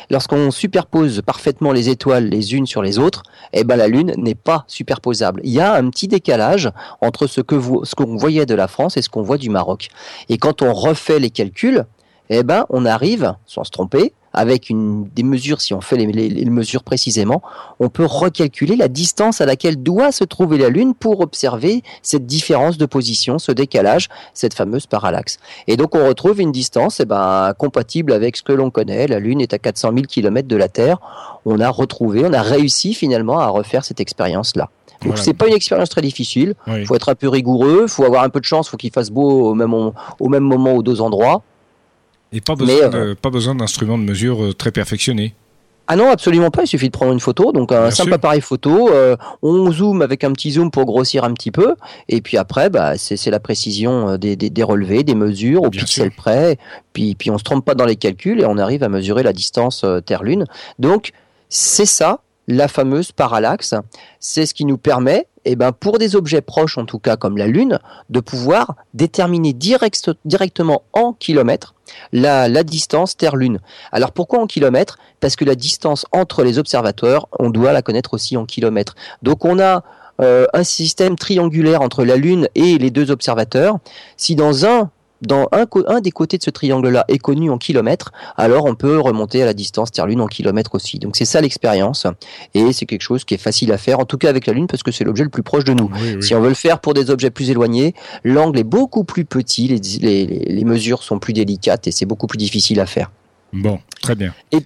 Lorsqu'on 0.09 0.49
superpose 0.49 1.21
parfaitement 1.21 1.71
les 1.71 1.89
étoiles 1.89 2.29
les 2.29 2.55
unes 2.55 2.65
sur 2.65 2.81
les 2.81 2.97
autres, 2.97 3.21
eh 3.53 3.63
ben 3.63 3.75
la 3.75 3.87
Lune 3.87 4.13
n'est 4.17 4.35
pas 4.35 4.65
superposable. 4.67 5.41
Il 5.43 5.51
y 5.51 5.59
a 5.59 5.75
un 5.75 5.87
petit 5.91 6.07
décalage 6.07 6.71
entre 6.99 7.27
ce 7.27 7.41
que 7.41 7.55
ce 7.83 7.93
qu'on 7.93 8.15
voyait 8.15 8.47
de 8.47 8.55
la 8.55 8.67
France 8.67 8.97
et 8.97 9.03
ce 9.03 9.09
qu'on 9.09 9.21
voit 9.21 9.37
du 9.37 9.51
Maroc. 9.51 9.89
Et 10.29 10.39
quand 10.39 10.63
on 10.63 10.73
refait 10.73 11.19
les 11.19 11.29
calculs, 11.29 11.85
eh 12.31 12.41
ben 12.41 12.65
on 12.69 12.85
arrive, 12.85 13.35
sans 13.45 13.63
se 13.63 13.71
tromper, 13.71 14.13
avec 14.33 14.69
une, 14.69 15.07
des 15.15 15.23
mesures, 15.23 15.61
si 15.61 15.73
on 15.73 15.81
fait 15.81 15.97
les, 15.97 16.45
mesures 16.45 16.83
précisément, 16.83 17.41
on 17.79 17.89
peut 17.89 18.05
recalculer 18.05 18.75
la 18.75 18.87
distance 18.87 19.41
à 19.41 19.45
laquelle 19.45 19.81
doit 19.81 20.11
se 20.11 20.23
trouver 20.23 20.57
la 20.57 20.69
Lune 20.69 20.93
pour 20.93 21.21
observer 21.21 21.83
cette 22.01 22.25
différence 22.25 22.77
de 22.77 22.85
position, 22.85 23.39
ce 23.39 23.51
décalage, 23.51 24.09
cette 24.33 24.53
fameuse 24.53 24.87
parallaxe. 24.87 25.37
Et 25.67 25.77
donc 25.77 25.95
on 25.95 26.07
retrouve 26.07 26.39
une 26.39 26.51
distance 26.51 26.99
eh 26.99 27.05
ben, 27.05 27.53
compatible 27.57 28.13
avec 28.13 28.37
ce 28.37 28.43
que 28.43 28.53
l'on 28.53 28.69
connaît. 28.69 29.07
La 29.07 29.19
Lune 29.19 29.41
est 29.41 29.53
à 29.53 29.57
400 29.57 29.91
000 29.93 30.03
km 30.07 30.47
de 30.47 30.55
la 30.55 30.69
Terre. 30.69 30.97
On 31.45 31.59
a 31.59 31.69
retrouvé, 31.69 32.23
on 32.25 32.33
a 32.33 32.41
réussi 32.41 32.93
finalement 32.93 33.39
à 33.39 33.47
refaire 33.47 33.83
cette 33.83 33.99
expérience-là. 33.99 34.69
Donc 35.05 35.17
c'est 35.17 35.33
pas 35.33 35.47
une 35.47 35.55
expérience 35.55 35.89
très 35.89 36.01
difficile. 36.01 36.53
Il 36.67 36.85
faut 36.85 36.95
être 36.95 37.09
un 37.09 37.15
peu 37.15 37.27
rigoureux, 37.27 37.81
il 37.83 37.89
faut 37.89 38.05
avoir 38.05 38.23
un 38.23 38.29
peu 38.29 38.39
de 38.39 38.45
chance, 38.45 38.67
il 38.67 38.69
faut 38.69 38.77
qu'il 38.77 38.91
fasse 38.91 39.09
beau 39.09 39.49
au 39.49 39.55
même, 39.55 39.73
au 39.73 40.29
même 40.29 40.43
moment 40.43 40.73
aux 40.73 40.83
deux 40.83 41.01
endroits. 41.01 41.41
Et 42.33 42.41
pas 42.41 42.55
besoin, 42.55 42.93
euh, 42.93 43.15
pas 43.15 43.29
besoin 43.29 43.55
d'instruments 43.55 43.97
de 43.97 44.03
mesure 44.03 44.43
euh, 44.43 44.53
très 44.53 44.71
perfectionnés. 44.71 45.33
Ah 45.87 45.97
non, 45.97 46.09
absolument 46.09 46.51
pas. 46.51 46.63
Il 46.63 46.67
suffit 46.67 46.87
de 46.87 46.93
prendre 46.93 47.11
une 47.11 47.19
photo. 47.19 47.51
Donc 47.51 47.73
un 47.73 47.91
simple 47.91 48.13
appareil 48.13 48.39
photo. 48.39 48.89
Euh, 48.89 49.17
on 49.41 49.69
zoome 49.71 50.01
avec 50.01 50.23
un 50.23 50.31
petit 50.31 50.51
zoom 50.51 50.71
pour 50.71 50.85
grossir 50.85 51.25
un 51.25 51.33
petit 51.33 51.51
peu. 51.51 51.75
Et 52.07 52.21
puis 52.21 52.37
après, 52.37 52.69
bah, 52.69 52.97
c'est 52.97 53.29
la 53.29 53.41
précision 53.41 54.17
des, 54.17 54.37
des, 54.37 54.49
des, 54.49 54.63
relevés, 54.63 55.03
des 55.03 55.15
mesures 55.15 55.63
au 55.63 55.69
pixel 55.69 56.11
près. 56.11 56.57
Puis, 56.93 57.15
puis 57.15 57.29
on 57.29 57.37
se 57.37 57.43
trompe 57.43 57.65
pas 57.65 57.75
dans 57.75 57.85
les 57.85 57.97
calculs 57.97 58.39
et 58.39 58.45
on 58.45 58.57
arrive 58.57 58.83
à 58.83 58.89
mesurer 58.89 59.23
la 59.23 59.33
distance 59.33 59.85
Terre-Lune. 60.05 60.45
Donc 60.79 61.11
c'est 61.49 61.85
ça 61.85 62.21
la 62.47 62.69
fameuse 62.69 63.11
parallaxe. 63.11 63.75
C'est 64.21 64.45
ce 64.45 64.53
qui 64.53 64.63
nous 64.63 64.77
permet, 64.77 65.27
eh 65.45 65.55
ben, 65.55 65.71
pour 65.71 65.97
des 65.97 66.15
objets 66.15 66.41
proches 66.41 66.77
en 66.77 66.85
tout 66.85 66.99
cas 66.99 67.15
comme 67.15 67.37
la 67.37 67.47
Lune, 67.47 67.79
de 68.09 68.19
pouvoir 68.19 68.75
déterminer 68.93 69.53
directement 69.53 70.83
en 70.93 71.13
kilomètres 71.13 71.73
la, 72.11 72.63
distance 72.63 73.17
Terre-Lune. 73.17 73.59
Alors 73.91 74.11
pourquoi 74.11 74.39
en 74.39 74.47
kilomètres? 74.47 74.97
Parce 75.19 75.35
que 75.35 75.45
la 75.45 75.55
distance 75.55 76.05
entre 76.11 76.43
les 76.43 76.59
observateurs, 76.59 77.27
on 77.39 77.49
doit 77.49 77.73
la 77.73 77.81
connaître 77.81 78.13
aussi 78.13 78.37
en 78.37 78.45
kilomètres. 78.45 78.95
Donc 79.23 79.45
on 79.45 79.59
a 79.59 79.83
euh, 80.21 80.45
un 80.53 80.63
système 80.63 81.15
triangulaire 81.15 81.81
entre 81.81 82.03
la 82.03 82.15
Lune 82.15 82.47
et 82.55 82.77
les 82.77 82.91
deux 82.91 83.11
observateurs. 83.11 83.77
Si 84.17 84.35
dans 84.35 84.65
un 84.65 84.89
dans 85.21 85.47
un, 85.51 85.65
un, 85.87 86.01
des 86.01 86.11
côtés 86.11 86.37
de 86.37 86.43
ce 86.43 86.49
triangle-là 86.49 87.05
est 87.07 87.17
connu 87.17 87.49
en 87.49 87.57
kilomètres, 87.57 88.11
alors 88.37 88.65
on 88.65 88.75
peut 88.75 88.99
remonter 88.99 89.41
à 89.41 89.45
la 89.45 89.53
distance 89.53 89.91
Terre-Lune 89.91 90.21
en 90.21 90.27
kilomètres 90.27 90.75
aussi. 90.75 90.99
Donc 90.99 91.15
c'est 91.15 91.25
ça 91.25 91.41
l'expérience, 91.41 92.07
et 92.53 92.73
c'est 92.73 92.85
quelque 92.85 93.01
chose 93.01 93.23
qui 93.23 93.33
est 93.35 93.41
facile 93.41 93.71
à 93.71 93.77
faire, 93.77 93.99
en 93.99 94.05
tout 94.05 94.17
cas 94.17 94.29
avec 94.29 94.47
la 94.47 94.53
Lune, 94.53 94.67
parce 94.67 94.83
que 94.83 94.91
c'est 94.91 95.03
l'objet 95.03 95.23
le 95.23 95.29
plus 95.29 95.43
proche 95.43 95.63
de 95.63 95.73
nous. 95.73 95.91
Si 96.21 96.35
on 96.35 96.41
veut 96.41 96.49
le 96.49 96.55
faire 96.55 96.79
pour 96.79 96.93
des 96.93 97.09
objets 97.09 97.29
plus 97.29 97.49
éloignés, 97.49 97.93
l'angle 98.23 98.59
est 98.59 98.63
beaucoup 98.63 99.03
plus 99.03 99.25
petit, 99.25 99.67
les, 99.67 100.25
les, 100.25 100.65
mesures 100.65 101.03
sont 101.03 101.19
plus 101.19 101.33
délicates, 101.33 101.87
et 101.87 101.91
c'est 101.91 102.05
beaucoup 102.05 102.27
plus 102.27 102.37
difficile 102.37 102.79
à 102.79 102.85
faire. 102.85 103.11
Bon, 103.53 103.79
très 104.01 104.15
bien. 104.15 104.33
Et, 104.51 104.65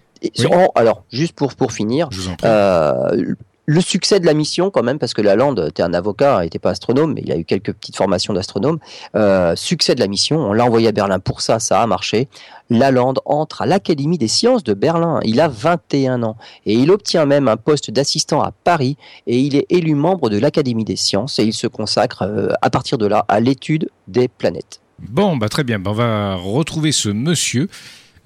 alors, 0.76 1.04
juste 1.12 1.34
pour, 1.34 1.54
pour 1.56 1.72
finir, 1.72 2.10
euh, 2.44 3.36
le 3.66 3.82
succès 3.82 4.20
de 4.20 4.26
la 4.26 4.34
mission 4.34 4.70
quand 4.70 4.84
même, 4.84 5.00
parce 5.00 5.14
que 5.14 5.22
Lalande, 5.22 5.72
es 5.76 5.82
un 5.82 5.94
avocat, 5.94 6.42
n'était 6.42 6.60
pas 6.60 6.72
astronome, 6.72 7.14
mais 7.14 7.22
il 7.24 7.32
a 7.32 7.38
eu 7.38 7.46
quelques 7.46 7.74
petites 7.74 7.96
formations 7.96 8.34
d'astronome. 8.34 8.80
Euh, 9.16 9.56
succès 9.56 9.96
de 9.96 10.00
la 10.00 10.08
mission, 10.08 10.38
on 10.38 10.54
l'a 10.54 10.66
envoyé 10.66 10.88
à 10.88 10.92
Berlin 10.92 11.20
pour 11.20 11.42
ça, 11.42 11.60
ça 11.60 11.82
a 11.82 11.88
marché. 11.88 12.28
Lalande 12.70 13.20
entre 13.26 13.62
à 13.62 13.66
l'Académie 13.66 14.18
des 14.18 14.28
sciences 14.28 14.64
de 14.64 14.74
Berlin. 14.74 15.20
Il 15.24 15.40
a 15.40 15.48
21 15.48 16.24
ans 16.24 16.38
et 16.66 16.74
il 16.74 16.92
obtient 16.92 17.26
même 17.26 17.48
un 17.48 17.58
poste 17.58 17.92
d'assistant 17.92 18.42
à 18.42 18.52
Paris 18.52 18.98
et 19.28 19.40
il 19.40 19.56
est 19.56 19.66
élu 19.70 19.94
membre 19.94 20.30
de 20.30 20.38
l'Académie 20.38 20.86
des 20.86 20.96
sciences 20.96 21.38
et 21.40 21.44
il 21.44 21.54
se 21.54 21.68
consacre 21.68 22.24
euh, 22.24 22.50
à 22.62 22.70
partir 22.70 22.98
de 22.98 23.06
là 23.06 23.26
à 23.28 23.40
l'étude 23.40 23.90
des 24.08 24.28
planètes. 24.28 24.82
Bon, 25.00 25.38
bah 25.38 25.50
très 25.50 25.64
bien, 25.64 25.78
bah, 25.78 25.92
on 25.92 25.94
va 25.94 26.36
retrouver 26.36 26.92
ce 26.92 27.10
monsieur 27.10 27.68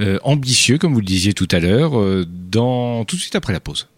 euh, 0.01 0.19
ambitieux, 0.23 0.77
comme 0.77 0.93
vous 0.93 0.99
le 0.99 1.05
disiez 1.05 1.33
tout 1.33 1.47
à 1.51 1.59
l'heure, 1.59 1.91
dans 2.25 3.03
tout 3.05 3.15
de 3.15 3.21
suite 3.21 3.35
après 3.35 3.53
la 3.53 3.59
pause. 3.59 3.89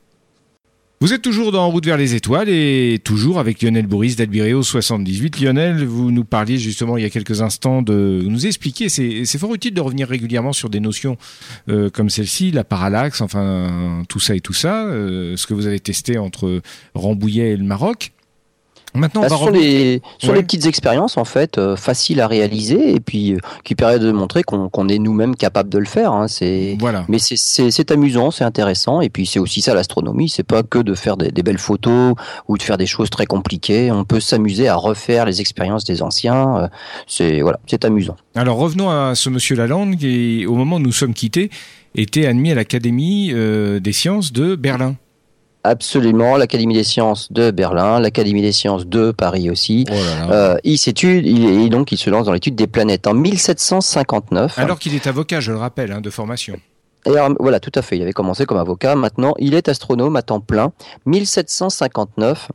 Vous 1.01 1.13
êtes 1.13 1.23
toujours 1.23 1.51
dans 1.51 1.67
route 1.67 1.83
vers 1.83 1.97
les 1.97 2.13
étoiles 2.13 2.47
et 2.47 2.99
toujours 3.03 3.39
avec 3.39 3.63
Lionel 3.63 3.87
Boris 3.87 4.15
d'Albireo 4.15 4.61
78. 4.61 5.41
Lionel, 5.41 5.83
vous 5.83 6.11
nous 6.11 6.23
parliez 6.23 6.59
justement 6.59 6.95
il 6.95 7.01
y 7.01 7.07
a 7.07 7.09
quelques 7.09 7.41
instants 7.41 7.81
de 7.81 8.19
vous 8.21 8.29
nous 8.29 8.45
expliquer, 8.45 8.87
c'est 8.87 9.37
fort 9.39 9.55
utile 9.55 9.73
de 9.73 9.81
revenir 9.81 10.07
régulièrement 10.07 10.53
sur 10.53 10.69
des 10.69 10.79
notions 10.79 11.17
euh, 11.69 11.89
comme 11.89 12.11
celle-ci, 12.11 12.51
la 12.51 12.63
parallaxe, 12.63 13.21
enfin 13.21 14.03
tout 14.09 14.19
ça 14.19 14.35
et 14.35 14.41
tout 14.41 14.53
ça, 14.53 14.85
euh, 14.85 15.35
ce 15.37 15.47
que 15.47 15.55
vous 15.55 15.65
avez 15.65 15.79
testé 15.79 16.19
entre 16.19 16.61
Rambouillet 16.93 17.53
et 17.53 17.57
le 17.57 17.63
Maroc. 17.63 18.11
Maintenant, 18.93 19.21
bah, 19.21 19.29
sur, 19.29 19.49
les, 19.51 20.01
sur 20.17 20.33
les 20.33 20.43
petites 20.43 20.65
expériences 20.65 21.17
en 21.17 21.23
fait 21.23 21.57
euh, 21.57 21.77
faciles 21.77 22.19
à 22.19 22.27
réaliser 22.27 22.93
et 22.93 22.99
puis 22.99 23.33
euh, 23.33 23.37
qui 23.63 23.73
permettent 23.73 24.01
de 24.01 24.11
montrer 24.11 24.43
qu'on 24.43 24.87
est 24.89 24.99
nous-mêmes 24.99 25.35
capable 25.35 25.69
de 25.69 25.77
le 25.77 25.85
faire. 25.85 26.11
Hein. 26.11 26.27
C'est 26.27 26.75
voilà. 26.79 27.05
Mais 27.07 27.17
c'est 27.19 27.91
amusant, 27.91 28.31
c'est 28.31 28.43
intéressant 28.43 28.99
et 28.99 29.09
puis 29.09 29.25
c'est 29.25 29.39
aussi 29.39 29.61
ça 29.61 29.73
l'astronomie. 29.73 30.27
C'est 30.27 30.43
pas 30.43 30.63
que 30.63 30.79
de 30.79 30.93
faire 30.93 31.15
des, 31.15 31.31
belles 31.41 31.57
photos 31.57 32.15
ou 32.47 32.57
de 32.57 32.63
faire 32.63 32.77
des 32.77 32.85
choses 32.85 33.09
très 33.09 33.25
compliquées. 33.25 33.91
On 33.91 34.03
peut 34.03 34.19
s'amuser 34.19 34.67
à 34.67 34.75
refaire 34.75 35.25
les 35.25 35.39
expériences 35.39 35.85
des 35.85 36.01
anciens. 36.01 36.57
Euh, 36.57 36.67
c'est 37.07 37.41
voilà, 37.41 37.59
c'est 37.67 37.85
amusant. 37.85 38.17
Alors 38.35 38.57
revenons 38.57 38.89
à 38.89 39.15
ce 39.15 39.29
monsieur 39.29 39.55
Lalande 39.55 39.95
qui, 39.95 40.45
au 40.45 40.55
moment 40.55 40.75
où 40.75 40.79
nous 40.79 40.91
sommes 40.91 41.13
quittés, 41.13 41.49
était 41.95 42.25
admis 42.25 42.51
à 42.51 42.55
l'Académie 42.55 43.33
des 43.33 43.93
sciences 43.93 44.33
de 44.33 44.55
Berlin. 44.55 44.95
Absolument, 45.63 46.37
l'Académie 46.37 46.73
des 46.73 46.83
sciences 46.83 47.31
de 47.31 47.51
Berlin, 47.51 47.99
l'Académie 47.99 48.41
des 48.41 48.51
sciences 48.51 48.87
de 48.87 49.11
Paris 49.11 49.49
aussi. 49.49 49.85
Oh 49.91 49.93
euh, 50.31 50.57
il 50.63 50.79
s'étude, 50.79 51.25
il, 51.25 51.69
donc 51.69 51.91
il 51.91 51.97
se 51.97 52.09
lance 52.09 52.25
dans 52.25 52.33
l'étude 52.33 52.55
des 52.55 52.67
planètes 52.67 53.05
en 53.05 53.13
1759. 53.13 54.57
Alors 54.57 54.79
qu'il 54.79 54.95
est 54.95 55.05
avocat, 55.05 55.39
je 55.39 55.51
le 55.51 55.57
rappelle, 55.57 55.91
hein, 55.91 56.01
de 56.01 56.09
formation. 56.09 56.55
Et 57.05 57.11
alors, 57.11 57.35
voilà, 57.39 57.59
tout 57.59 57.71
à 57.75 57.81
fait. 57.81 57.97
Il 57.97 58.01
avait 58.01 58.13
commencé 58.13 58.45
comme 58.45 58.57
avocat. 58.57 58.95
Maintenant, 58.95 59.33
il 59.37 59.53
est 59.53 59.69
astronome 59.69 60.15
à 60.15 60.21
temps 60.21 60.39
plein. 60.39 60.71
1759, 61.05 62.51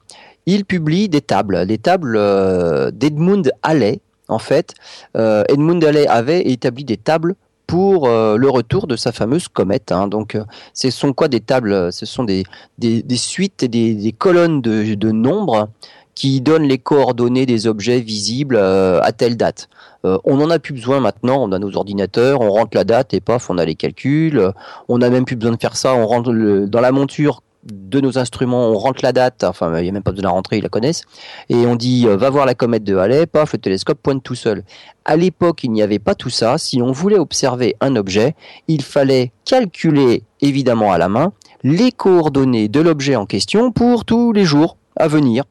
il 0.46 0.64
publie 0.64 1.08
des 1.08 1.20
tables, 1.20 1.66
des 1.66 1.78
tables 1.78 2.16
euh, 2.16 2.90
d'Edmund 2.90 3.52
Halley. 3.62 4.00
En 4.28 4.40
fait, 4.40 4.74
euh, 5.16 5.44
Edmund 5.48 5.82
Halley 5.84 6.08
avait 6.08 6.48
établi 6.48 6.84
des 6.84 6.96
tables 6.96 7.36
pour 7.66 8.06
euh, 8.06 8.36
le 8.36 8.48
retour 8.48 8.86
de 8.86 8.96
sa 8.96 9.12
fameuse 9.12 9.48
comète. 9.48 9.92
Hein. 9.92 10.08
Donc, 10.08 10.34
euh, 10.34 10.44
ce 10.74 10.90
sont 10.90 11.12
quoi 11.12 11.28
des 11.28 11.40
tables 11.40 11.92
Ce 11.92 12.06
sont 12.06 12.24
des, 12.24 12.44
des, 12.78 13.16
suites 13.16 13.62
et 13.62 13.68
des, 13.68 14.14
colonnes 14.16 14.60
de, 14.60 14.94
de, 14.94 15.10
nombres 15.10 15.68
qui 16.14 16.40
donnent 16.40 16.66
les 16.68 16.78
coordonnées 16.78 17.44
des 17.44 17.66
objets 17.66 18.00
visibles 18.00 18.56
euh, 18.56 19.00
à 19.02 19.12
telle 19.12 19.36
date. 19.36 19.68
on 20.04 20.36
n'en 20.36 20.50
a 20.50 20.58
plus 20.60 20.72
besoin 20.72 21.00
maintenant, 21.00 21.42
on 21.42 21.50
a 21.50 21.58
nos 21.58 21.76
ordinateurs, 21.76 22.40
on 22.40 22.50
rentre 22.50 22.76
la 22.76 22.84
date 22.84 23.12
et 23.12 23.20
paf, 23.20 23.50
on 23.50 23.58
a 23.58 23.64
les 23.64 23.74
calculs. 23.74 24.52
On 24.88 24.98
n'a 24.98 25.10
même 25.10 25.24
plus 25.24 25.36
besoin 25.36 25.54
de 25.54 25.60
faire 25.60 25.76
ça, 25.76 25.94
on 25.94 26.06
rentre 26.06 26.32
dans 26.66 26.80
la 26.80 26.92
monture 26.92 27.42
de 27.66 28.00
nos 28.00 28.18
instruments, 28.18 28.68
on 28.68 28.78
rentre 28.78 29.00
la 29.02 29.12
date, 29.12 29.44
enfin 29.44 29.76
il 29.78 29.82
n'y 29.82 29.88
a 29.88 29.92
même 29.92 30.02
pas 30.02 30.12
besoin 30.12 30.22
de 30.22 30.26
la 30.28 30.32
rentrer, 30.32 30.58
ils 30.58 30.62
la 30.62 30.68
connaissent, 30.68 31.02
et 31.48 31.66
on 31.66 31.76
dit 31.76 32.06
euh, 32.06 32.16
va 32.16 32.30
voir 32.30 32.46
la 32.46 32.54
comète 32.54 32.84
de 32.84 32.96
Halley, 32.96 33.26
paf, 33.26 33.52
le 33.52 33.58
télescope 33.58 33.98
pointe 34.02 34.22
tout 34.22 34.34
seul. 34.34 34.62
À 35.04 35.16
l'époque, 35.16 35.64
il 35.64 35.70
n'y 35.70 35.82
avait 35.82 35.98
pas 35.98 36.14
tout 36.14 36.30
ça. 36.30 36.58
Si 36.58 36.82
on 36.82 36.90
voulait 36.90 37.18
observer 37.18 37.76
un 37.80 37.94
objet, 37.96 38.34
il 38.66 38.82
fallait 38.82 39.32
calculer 39.44 40.24
évidemment 40.40 40.92
à 40.92 40.98
la 40.98 41.08
main 41.08 41.32
les 41.62 41.92
coordonnées 41.92 42.68
de 42.68 42.80
l'objet 42.80 43.16
en 43.16 43.26
question 43.26 43.72
pour 43.72 44.04
tous 44.04 44.32
les 44.32 44.44
jours 44.44 44.76
à 44.96 45.08
venir. 45.08 45.44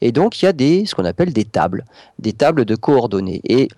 Et 0.00 0.12
donc 0.12 0.40
il 0.40 0.44
y 0.44 0.48
a 0.48 0.52
des 0.52 0.86
ce 0.86 0.94
qu'on 0.94 1.04
appelle 1.04 1.32
des 1.32 1.44
tables, 1.44 1.84
des 2.18 2.32
tables 2.32 2.64
de 2.64 2.74
coordonnées. 2.74 3.40
Et 3.48 3.68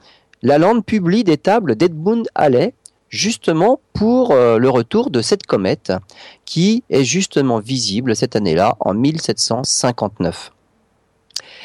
Lalande 0.42 0.84
publie 0.84 1.24
des 1.24 1.36
tables 1.36 1.76
d'Edmund 1.76 2.28
Halley 2.34 2.74
justement 3.10 3.80
pour 3.92 4.30
euh, 4.30 4.56
le 4.56 4.70
retour 4.70 5.10
de 5.10 5.20
cette 5.20 5.46
comète 5.46 5.92
qui 6.46 6.84
est 6.88 7.04
justement 7.04 7.58
visible 7.58 8.16
cette 8.16 8.36
année-là 8.36 8.76
en 8.80 8.94
1759. 8.94 10.52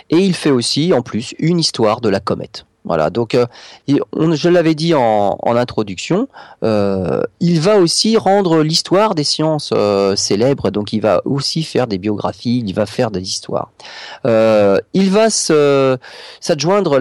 Et 0.09 0.17
il 0.17 0.33
fait 0.33 0.51
aussi 0.51 0.91
en 0.93 1.01
plus 1.01 1.33
une 1.39 1.59
histoire 1.59 2.01
de 2.01 2.09
la 2.09 2.19
comète. 2.19 2.65
Voilà, 2.83 3.09
donc 3.09 3.33
euh, 3.33 3.47
je 3.87 4.47
l'avais 4.47 4.75
dit 4.75 4.93
en, 4.93 5.39
introduction, 5.43 6.27
euh, 6.63 7.23
il 7.39 7.59
va 7.59 7.79
aussi 7.79 8.15
rendre 8.15 8.61
l'histoire 8.61 9.15
des 9.15 9.23
sciences 9.23 9.73
célèbres, 10.15 10.69
donc 10.69 10.93
il 10.93 11.01
va 11.01 11.23
aussi 11.25 11.63
faire 11.63 11.87
des 11.87 11.97
biographies, 11.97 12.63
il 12.63 12.75
va 12.75 12.85
faire 12.85 13.09
des 13.09 13.23
histoires. 13.23 13.71
il 14.23 15.09
va 15.09 15.31
s'adjoindre 15.31 16.99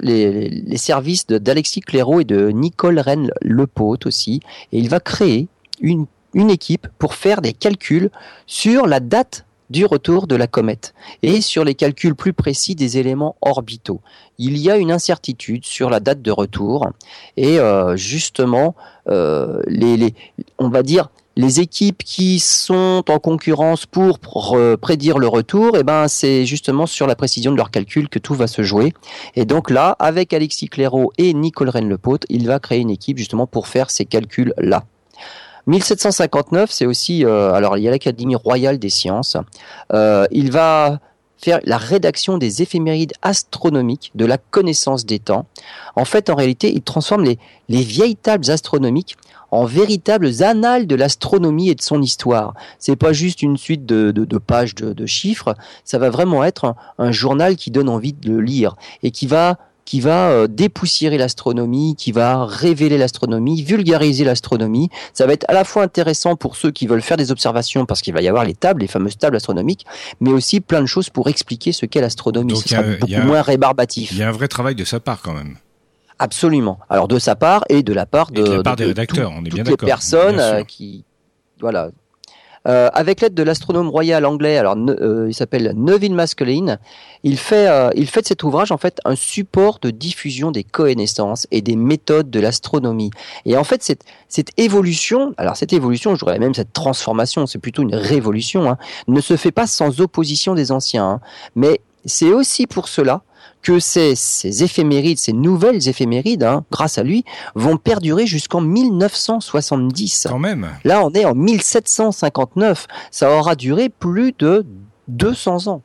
les, 0.00 0.76
services 0.76 1.26
d'Alexis 1.26 1.80
Clairaut 1.80 2.20
et 2.20 2.24
de 2.24 2.48
Nicole 2.48 2.98
Rennes 2.98 3.30
Lepaute 3.42 4.06
aussi, 4.06 4.40
et 4.72 4.78
il 4.78 4.88
va 4.88 5.00
créer 5.00 5.48
une, 5.80 6.06
une 6.34 6.50
équipe 6.50 6.88
pour 6.98 7.14
faire 7.14 7.40
des 7.40 7.52
calculs 7.52 8.10
sur 8.46 8.86
la 8.86 9.00
date 9.00 9.44
du 9.72 9.86
retour 9.86 10.26
de 10.26 10.36
la 10.36 10.46
comète 10.46 10.92
et 11.22 11.40
sur 11.40 11.64
les 11.64 11.74
calculs 11.74 12.14
plus 12.14 12.34
précis 12.34 12.74
des 12.74 12.98
éléments 12.98 13.36
orbitaux. 13.40 14.00
Il 14.38 14.58
y 14.58 14.70
a 14.70 14.76
une 14.76 14.92
incertitude 14.92 15.64
sur 15.64 15.88
la 15.88 15.98
date 15.98 16.20
de 16.20 16.30
retour 16.30 16.90
et 17.38 17.58
euh, 17.58 17.96
justement, 17.96 18.74
euh, 19.08 19.62
les, 19.66 20.14
on 20.58 20.68
va 20.68 20.82
dire, 20.82 21.08
les 21.36 21.60
équipes 21.60 22.02
qui 22.04 22.38
sont 22.38 23.04
en 23.08 23.18
concurrence 23.18 23.86
pour 23.86 24.18
prédire 24.80 25.18
le 25.18 25.28
retour, 25.28 25.76
eh 25.78 25.82
ben, 25.82 26.08
c'est 26.08 26.44
justement 26.44 26.86
sur 26.86 27.06
la 27.06 27.14
précision 27.14 27.52
de 27.52 27.56
leurs 27.56 27.70
calculs 27.70 28.08
que 28.08 28.18
tout 28.18 28.34
va 28.34 28.46
se 28.46 28.62
jouer. 28.62 28.92
Et 29.34 29.44
donc 29.44 29.70
là, 29.70 29.96
avec 29.98 30.32
Alexis 30.32 30.68
Clairaut 30.68 31.12
et 31.18 31.32
Nicole 31.32 31.70
Rennes-Lepaute, 31.70 32.26
il 32.28 32.46
va 32.46 32.58
créer 32.58 32.80
une 32.80 32.90
équipe 32.90 33.18
justement 33.18 33.46
pour 33.46 33.66
faire 33.66 33.90
ces 33.90 34.04
calculs-là. 34.04 34.84
1759, 35.66 36.70
c'est 36.70 36.86
aussi, 36.86 37.24
euh, 37.24 37.52
alors 37.52 37.78
il 37.78 37.84
y 37.84 37.88
a 37.88 37.90
l'Académie 37.90 38.34
royale 38.34 38.78
des 38.78 38.90
sciences. 38.90 39.36
Euh, 39.92 40.26
il 40.32 40.50
va 40.50 40.98
faire 41.38 41.60
la 41.64 41.76
rédaction 41.76 42.38
des 42.38 42.62
éphémérides 42.62 43.12
astronomiques 43.22 44.12
de 44.14 44.24
la 44.24 44.38
connaissance 44.38 45.06
des 45.06 45.18
temps. 45.18 45.46
En 45.96 46.04
fait, 46.04 46.30
en 46.30 46.34
réalité, 46.34 46.72
il 46.72 46.82
transforme 46.82 47.24
les 47.24 47.82
vieilles 47.82 48.16
tables 48.16 48.50
astronomiques 48.50 49.16
en 49.52 49.66
véritables 49.66 50.42
annales 50.42 50.86
de 50.88 50.96
l'astronomie 50.96 51.68
et 51.68 51.74
de 51.76 51.82
son 51.82 52.02
histoire. 52.02 52.54
C'est 52.78 52.96
pas 52.96 53.12
juste 53.12 53.42
une 53.42 53.56
suite 53.56 53.86
de, 53.86 54.10
de, 54.10 54.38
pages 54.38 54.74
de, 54.74 55.06
chiffres, 55.06 55.54
ça 55.84 55.98
va 55.98 56.10
vraiment 56.10 56.42
être 56.42 56.74
un, 56.98 57.12
journal 57.12 57.56
qui 57.56 57.70
donne 57.70 57.90
envie 57.90 58.14
de 58.14 58.30
le 58.30 58.40
lire 58.40 58.74
et 59.02 59.10
qui 59.10 59.26
va 59.26 59.58
qui 59.84 60.00
va 60.00 60.30
euh, 60.30 60.46
dépoussiérer 60.46 61.18
l'astronomie, 61.18 61.96
qui 61.98 62.12
va 62.12 62.46
révéler 62.46 62.96
l'astronomie, 62.98 63.62
vulgariser 63.62 64.24
l'astronomie. 64.24 64.90
Ça 65.12 65.26
va 65.26 65.32
être 65.32 65.44
à 65.48 65.52
la 65.52 65.64
fois 65.64 65.82
intéressant 65.82 66.36
pour 66.36 66.54
ceux 66.54 66.70
qui 66.70 66.86
veulent 66.86 67.02
faire 67.02 67.16
des 67.16 67.32
observations, 67.32 67.84
parce 67.84 68.00
qu'il 68.00 68.14
va 68.14 68.22
y 68.22 68.28
avoir 68.28 68.44
les 68.44 68.54
tables, 68.54 68.82
les 68.82 68.86
fameuses 68.86 69.18
tables 69.18 69.36
astronomiques, 69.36 69.84
mais 70.20 70.30
aussi 70.30 70.60
plein 70.60 70.82
de 70.82 70.86
choses 70.86 71.10
pour 71.10 71.28
expliquer 71.28 71.72
ce 71.72 71.84
qu'est 71.84 72.00
l'astronomie. 72.00 72.56
Ce 72.56 72.68
sera 72.68 72.82
beaucoup 72.84 73.26
moins 73.26 73.42
rébarbatif. 73.42 74.12
Il 74.12 74.18
y 74.18 74.22
a 74.22 74.28
un 74.28 74.32
vrai 74.32 74.46
travail 74.46 74.76
de 74.76 74.84
sa 74.84 75.00
part 75.00 75.20
quand 75.20 75.34
même. 75.34 75.56
Absolument. 76.22 76.78
Alors 76.88 77.08
de 77.08 77.18
sa 77.18 77.34
part 77.34 77.64
et 77.68 77.82
de 77.82 77.92
la 77.92 78.06
part 78.06 78.30
de, 78.30 78.42
de, 78.42 78.74
des 78.76 78.84
rédacteurs, 78.84 79.32
on 79.34 79.44
est 79.44 79.50
bien 79.50 79.64
d'accord. 79.64 79.78
les 79.80 79.86
personnes 79.86 80.38
euh, 80.38 80.62
qui, 80.62 81.04
voilà. 81.60 81.90
Euh, 82.68 82.88
avec 82.92 83.20
l'aide 83.20 83.34
de 83.34 83.42
l'astronome 83.42 83.88
royal 83.88 84.24
anglais, 84.24 84.56
alors 84.56 84.76
euh, 84.78 85.26
il 85.28 85.34
s'appelle 85.34 85.72
Neville 85.74 86.14
Maskelyne, 86.14 86.78
il 87.24 87.36
fait, 87.36 87.66
il 87.96 88.06
fait 88.06 88.20
de 88.20 88.26
cet 88.28 88.44
ouvrage 88.44 88.70
en 88.70 88.78
fait 88.78 89.00
un 89.04 89.16
support 89.16 89.80
de 89.82 89.90
diffusion 89.90 90.52
des 90.52 90.62
connaissances 90.62 91.48
et 91.50 91.60
des 91.60 91.74
méthodes 91.74 92.30
de 92.30 92.38
l'astronomie. 92.38 93.10
Et 93.44 93.56
en 93.56 93.64
fait 93.64 93.82
cette, 93.82 94.04
cette 94.28 94.50
évolution, 94.58 95.34
alors 95.38 95.56
cette 95.56 95.72
évolution, 95.72 96.14
je 96.14 96.24
dirais 96.24 96.38
même 96.38 96.54
cette 96.54 96.72
transformation, 96.72 97.48
c'est 97.48 97.58
plutôt 97.58 97.82
une 97.82 97.96
révolution, 97.96 98.70
hein, 98.70 98.78
ne 99.08 99.20
se 99.20 99.36
fait 99.36 99.50
pas 99.50 99.66
sans 99.66 100.00
opposition 100.00 100.54
des 100.54 100.70
anciens, 100.70 101.04
hein. 101.04 101.20
mais 101.56 101.80
c'est 102.04 102.32
aussi 102.32 102.66
pour 102.66 102.88
cela 102.88 103.22
que 103.62 103.78
ces, 103.78 104.14
ces 104.16 104.64
éphémérides, 104.64 105.18
ces 105.18 105.32
nouvelles 105.32 105.88
éphémérides, 105.88 106.42
hein, 106.42 106.64
grâce 106.70 106.98
à 106.98 107.04
lui, 107.04 107.24
vont 107.54 107.76
perdurer 107.76 108.26
jusqu'en 108.26 108.60
1970. 108.60 110.26
Quand 110.28 110.38
même. 110.38 110.68
Là, 110.84 111.04
on 111.04 111.12
est 111.12 111.24
en 111.24 111.34
1759. 111.34 112.86
Ça 113.10 113.30
aura 113.36 113.54
duré 113.54 113.88
plus 113.88 114.34
de 114.38 114.66
200 115.08 115.68
ans. 115.68 115.82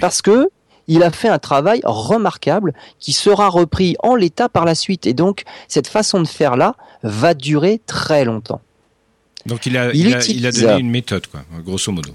Parce 0.00 0.20
que 0.22 0.48
il 0.88 1.04
a 1.04 1.12
fait 1.12 1.28
un 1.28 1.38
travail 1.38 1.80
remarquable 1.84 2.74
qui 2.98 3.12
sera 3.12 3.48
repris 3.48 3.96
en 4.02 4.16
l'état 4.16 4.48
par 4.48 4.64
la 4.64 4.74
suite. 4.74 5.06
Et 5.06 5.14
donc, 5.14 5.44
cette 5.68 5.86
façon 5.86 6.20
de 6.20 6.26
faire 6.26 6.56
là 6.56 6.74
va 7.04 7.34
durer 7.34 7.80
très 7.86 8.24
longtemps. 8.24 8.60
Donc, 9.46 9.66
il 9.66 9.76
a, 9.76 9.92
il, 9.94 10.12
a, 10.12 10.26
il 10.26 10.46
a 10.46 10.52
donné 10.52 10.80
une 10.80 10.90
méthode, 10.90 11.28
quoi, 11.28 11.40
grosso 11.64 11.92
modo 11.92 12.10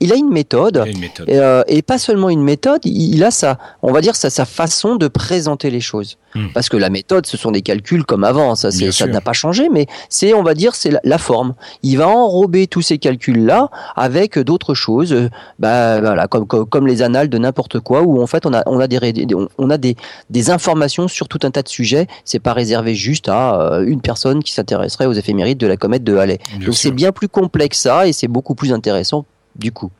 il 0.00 0.12
a 0.12 0.16
une 0.16 0.30
méthode, 0.30 0.84
euh, 1.28 1.62
Et, 1.68 1.82
pas 1.82 1.98
seulement 1.98 2.30
une 2.30 2.42
méthode, 2.42 2.80
il, 2.84 3.22
a 3.22 3.30
sa, 3.30 3.58
on 3.82 3.92
va 3.92 4.00
dire 4.00 4.16
sa, 4.16 4.28
sa 4.28 4.44
façon 4.44 4.96
de 4.96 5.06
présenter 5.08 5.70
les 5.70 5.80
choses. 5.80 6.18
Hmm. 6.34 6.48
Parce 6.52 6.68
que 6.68 6.76
la 6.76 6.90
méthode, 6.90 7.26
ce 7.26 7.36
sont 7.36 7.52
des 7.52 7.62
calculs 7.62 8.04
comme 8.04 8.24
avant, 8.24 8.56
ça, 8.56 8.70
ça 8.70 9.06
n'a 9.06 9.20
pas 9.20 9.32
changé, 9.32 9.68
mais 9.70 9.86
c'est, 10.08 10.34
on 10.34 10.42
va 10.42 10.54
dire, 10.54 10.74
c'est 10.74 10.92
la, 11.02 11.18
forme. 11.18 11.54
Il 11.82 11.98
va 11.98 12.08
enrober 12.08 12.66
tous 12.66 12.82
ces 12.82 12.98
calculs-là 12.98 13.70
avec 13.94 14.38
d'autres 14.38 14.74
choses, 14.74 15.12
euh, 15.12 15.30
bah, 15.58 16.00
voilà, 16.00 16.26
comme, 16.26 16.46
comme, 16.46 16.86
les 16.86 17.02
annales 17.02 17.28
de 17.28 17.38
n'importe 17.38 17.80
quoi, 17.80 18.02
où 18.02 18.20
en 18.20 18.26
fait 18.26 18.46
on 18.46 18.52
a, 18.52 18.62
on 18.66 18.80
a, 18.80 18.88
des, 18.88 19.26
on 19.58 19.70
a 19.70 19.78
des, 19.78 19.96
des 20.28 20.50
informations 20.50 21.08
sur 21.08 21.28
tout 21.28 21.40
un 21.44 21.50
tas 21.50 21.62
de 21.62 21.68
sujets. 21.68 22.06
C'est 22.24 22.40
pas 22.40 22.52
réservé 22.52 22.94
juste 22.94 23.28
à 23.28 23.60
euh, 23.60 23.86
une 23.86 24.00
personne 24.00 24.42
qui 24.42 24.52
s'intéresserait 24.52 25.06
aux 25.06 25.12
éphémérides 25.12 25.58
de 25.58 25.66
la 25.66 25.76
comète 25.76 26.04
de 26.04 26.16
Halley. 26.16 26.38
Donc 26.64 26.74
c'est 26.74 26.90
bien 26.90 27.12
plus 27.12 27.28
complexe 27.28 27.78
ça, 27.78 28.06
et 28.06 28.12
c'est 28.12 28.28
beaucoup 28.28 28.54
plus 28.54 28.72
intéressant 28.72 29.24
du 29.58 29.72
coup. 29.72 29.90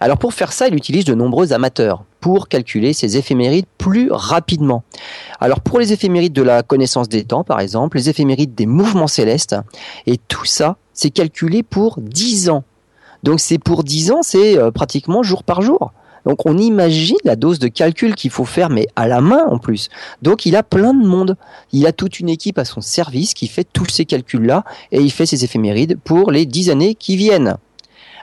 Alors 0.00 0.18
pour 0.18 0.34
faire 0.34 0.52
ça, 0.52 0.68
il 0.68 0.74
utilise 0.74 1.04
de 1.04 1.14
nombreux 1.14 1.52
amateurs 1.52 2.04
pour 2.20 2.48
calculer 2.48 2.92
ces 2.92 3.16
éphémérides 3.16 3.66
plus 3.78 4.10
rapidement. 4.10 4.82
Alors 5.40 5.60
pour 5.60 5.78
les 5.78 5.92
éphémérides 5.92 6.32
de 6.32 6.42
la 6.42 6.62
connaissance 6.62 7.08
des 7.08 7.24
temps, 7.24 7.44
par 7.44 7.60
exemple, 7.60 7.96
les 7.96 8.10
éphémérides 8.10 8.54
des 8.54 8.66
mouvements 8.66 9.06
célestes, 9.06 9.56
et 10.06 10.18
tout 10.18 10.44
ça, 10.44 10.76
c'est 10.92 11.10
calculé 11.10 11.62
pour 11.62 11.98
10 12.00 12.50
ans. 12.50 12.64
Donc 13.22 13.40
c'est 13.40 13.58
pour 13.58 13.84
10 13.84 14.10
ans, 14.10 14.22
c'est 14.22 14.58
euh, 14.58 14.70
pratiquement 14.70 15.22
jour 15.22 15.42
par 15.44 15.62
jour. 15.62 15.92
Donc 16.26 16.44
on 16.44 16.58
imagine 16.58 17.16
la 17.24 17.36
dose 17.36 17.60
de 17.60 17.68
calcul 17.68 18.16
qu'il 18.16 18.30
faut 18.30 18.44
faire, 18.44 18.68
mais 18.68 18.88
à 18.96 19.06
la 19.06 19.20
main 19.20 19.44
en 19.46 19.58
plus. 19.58 19.88
Donc 20.22 20.44
il 20.44 20.56
a 20.56 20.64
plein 20.64 20.92
de 20.92 21.06
monde. 21.06 21.36
Il 21.72 21.86
a 21.86 21.92
toute 21.92 22.18
une 22.18 22.28
équipe 22.28 22.58
à 22.58 22.64
son 22.64 22.80
service 22.80 23.32
qui 23.32 23.46
fait 23.46 23.64
tous 23.64 23.88
ces 23.88 24.04
calculs-là 24.04 24.64
et 24.90 25.00
il 25.00 25.12
fait 25.12 25.26
ses 25.26 25.44
éphémérides 25.44 25.98
pour 26.02 26.32
les 26.32 26.44
10 26.44 26.70
années 26.70 26.94
qui 26.96 27.16
viennent. 27.16 27.56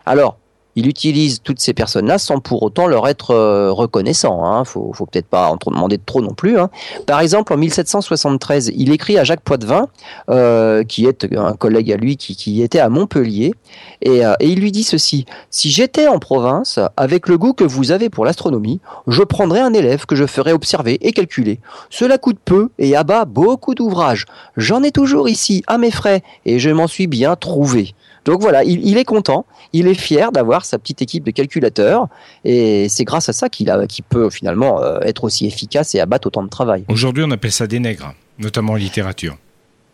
Alors, 0.05 0.37
il 0.75 0.87
utilise 0.87 1.41
toutes 1.41 1.59
ces 1.59 1.73
personnes-là 1.73 2.17
sans 2.17 2.39
pour 2.39 2.63
autant 2.63 2.87
leur 2.87 3.07
être 3.07 3.31
euh, 3.31 3.71
reconnaissant. 3.71 4.45
Hein. 4.45 4.65
Faut, 4.65 4.91
faut 4.93 5.05
peut-être 5.05 5.27
pas 5.27 5.49
en 5.49 5.57
demander 5.71 5.97
de 5.97 6.03
trop 6.05 6.21
non 6.21 6.33
plus. 6.33 6.59
Hein. 6.59 6.69
Par 7.05 7.19
exemple, 7.19 7.53
en 7.53 7.57
1773, 7.57 8.71
il 8.75 8.91
écrit 8.91 9.17
à 9.17 9.23
Jacques 9.23 9.41
Poitvin, 9.41 9.87
euh, 10.29 10.83
qui 10.83 11.05
est 11.05 11.27
un 11.35 11.53
collègue 11.53 11.91
à 11.91 11.97
lui 11.97 12.17
qui, 12.17 12.35
qui 12.35 12.61
était 12.61 12.79
à 12.79 12.89
Montpellier, 12.89 13.53
et, 14.01 14.25
euh, 14.25 14.33
et 14.39 14.47
il 14.47 14.59
lui 14.59 14.71
dit 14.71 14.83
ceci 14.83 15.25
si 15.49 15.69
j'étais 15.69 16.07
en 16.07 16.19
province, 16.19 16.79
avec 16.97 17.27
le 17.27 17.37
goût 17.37 17.53
que 17.53 17.63
vous 17.63 17.91
avez 17.91 18.09
pour 18.09 18.25
l'astronomie, 18.25 18.79
je 19.07 19.23
prendrais 19.23 19.61
un 19.61 19.73
élève 19.73 20.05
que 20.05 20.15
je 20.15 20.25
ferais 20.25 20.53
observer 20.53 20.97
et 21.05 21.11
calculer. 21.11 21.59
Cela 21.89 22.17
coûte 22.17 22.39
peu 22.43 22.69
et 22.79 22.95
abat 22.95 23.25
beaucoup 23.25 23.75
d'ouvrages. 23.75 24.25
J'en 24.57 24.83
ai 24.83 24.91
toujours 24.91 25.29
ici 25.29 25.63
à 25.67 25.77
mes 25.77 25.91
frais 25.91 26.23
et 26.45 26.59
je 26.59 26.69
m'en 26.69 26.87
suis 26.87 27.07
bien 27.07 27.35
trouvé. 27.35 27.93
Donc 28.25 28.41
voilà, 28.41 28.63
il, 28.63 28.97
est 28.97 29.03
content, 29.03 29.45
il 29.73 29.87
est 29.87 29.93
fier 29.93 30.31
d'avoir 30.31 30.63
sa 30.63 30.79
petite 30.79 31.01
équipe 31.01 31.25
de 31.25 31.31
calculateurs, 31.31 32.07
et 32.45 32.87
c'est 32.87 33.03
grâce 33.03 33.27
à 33.27 33.33
ça 33.33 33.49
qu'il 33.49 33.69
peut 34.07 34.29
finalement 34.29 34.81
euh, 34.81 34.99
être 35.01 35.25
aussi 35.25 35.45
efficace 35.45 35.93
et 35.95 35.99
abattre 35.99 36.27
autant 36.27 36.43
de 36.43 36.49
travail. 36.49 36.85
Aujourd'hui, 36.87 37.23
on 37.27 37.31
appelle 37.31 37.51
ça 37.51 37.67
des 37.67 37.79
nègres, 37.79 38.13
notamment 38.39 38.73
en 38.73 38.77
littérature. 38.77 39.37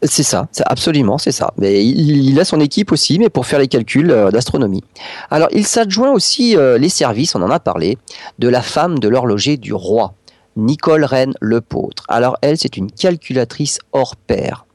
C'est 0.03 0.23
ça, 0.23 0.47
absolument, 0.65 1.17
c'est 1.17 1.33
ça. 1.33 1.53
Mais 1.57 1.85
il, 1.85 2.39
a 2.39 2.45
son 2.45 2.61
équipe 2.61 2.93
aussi, 2.93 3.19
mais 3.19 3.29
pour 3.29 3.45
faire 3.45 3.59
les 3.59 3.67
calculs 3.67 4.11
euh, 4.11 4.31
d'astronomie. 4.31 4.83
Alors, 5.29 5.49
il 5.51 5.65
s'adjoint 5.65 6.11
aussi 6.11 6.55
euh, 6.55 6.77
les 6.77 6.87
services, 6.87 7.35
on 7.35 7.41
en 7.41 7.49
a 7.49 7.59
parlé, 7.59 7.97
de 8.37 8.47
la 8.47 8.61
femme 8.61 8.99
de 8.99 9.09
l'horloger 9.09 9.57
du 9.57 9.73
roi, 9.73 10.13
Nicole 10.55 11.03
Reine 11.03 11.33
Lepôtre. 11.41 12.05
Alors, 12.07 12.37
elle, 12.41 12.57
c'est 12.57 12.77
une 12.77 12.89
calculatrice 12.89 13.79
hors 13.91 14.15
pair. 14.15 14.65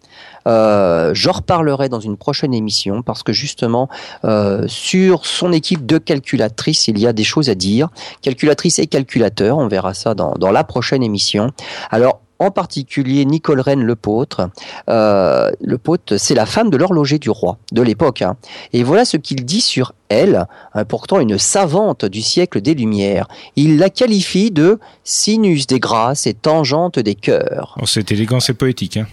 Euh, 0.46 1.12
J'en 1.14 1.33
reparlerai 1.33 1.88
dans 1.88 2.00
une 2.00 2.16
prochaine 2.16 2.54
émission 2.54 3.02
parce 3.02 3.22
que 3.22 3.33
justement 3.33 3.88
euh, 4.24 4.64
sur 4.68 5.26
son 5.26 5.52
équipe 5.52 5.87
de 5.87 5.98
calculatrices, 5.98 6.88
il 6.88 6.98
y 6.98 7.07
a 7.07 7.12
des 7.12 7.24
choses 7.24 7.50
à 7.50 7.54
dire. 7.54 7.88
Calculatrice 8.22 8.78
et 8.78 8.87
calculateur, 8.87 9.59
on 9.59 9.68
verra 9.68 9.94
ça 9.94 10.14
dans, 10.14 10.33
dans 10.33 10.50
la 10.50 10.64
prochaine 10.64 11.02
émission. 11.02 11.50
Alors 11.90 12.20
en 12.38 12.50
particulier 12.50 13.24
Nicole 13.24 13.61
Rennes 13.61 13.85
Lepôtre. 13.85 14.48
Euh, 14.88 15.50
Lepôtre, 15.61 16.16
c'est 16.18 16.35
la 16.35 16.46
femme 16.46 16.70
de 16.70 16.76
l'horloger 16.76 17.18
du 17.18 17.30
roi 17.30 17.59
de 17.72 17.83
l'époque. 17.83 18.22
Hein. 18.22 18.37
Et 18.72 18.83
voilà 18.83 19.04
ce 19.04 19.16
qu'il 19.16 19.44
dit 19.44 19.61
sur 19.61 19.92
elle, 20.09 20.46
hein, 20.74 20.85
pourtant 20.85 21.20
une 21.20 21.38
savante 21.38 22.04
du 22.04 22.22
siècle 22.22 22.61
des 22.61 22.74
Lumières. 22.74 23.28
Il 23.57 23.78
la 23.78 23.90
qualifie 23.90 24.50
de 24.50 24.78
sinus 25.04 25.66
des 25.66 25.80
grâces 25.80 26.26
et 26.26 26.35
tangente 26.35 26.98
des 26.98 27.14
cœurs. 27.14 27.76
Oh, 27.80 27.87
c'est 27.87 28.11
élégant, 28.12 28.40
c'est 28.40 28.54
poétique. 28.54 28.96
Hein 28.96 29.07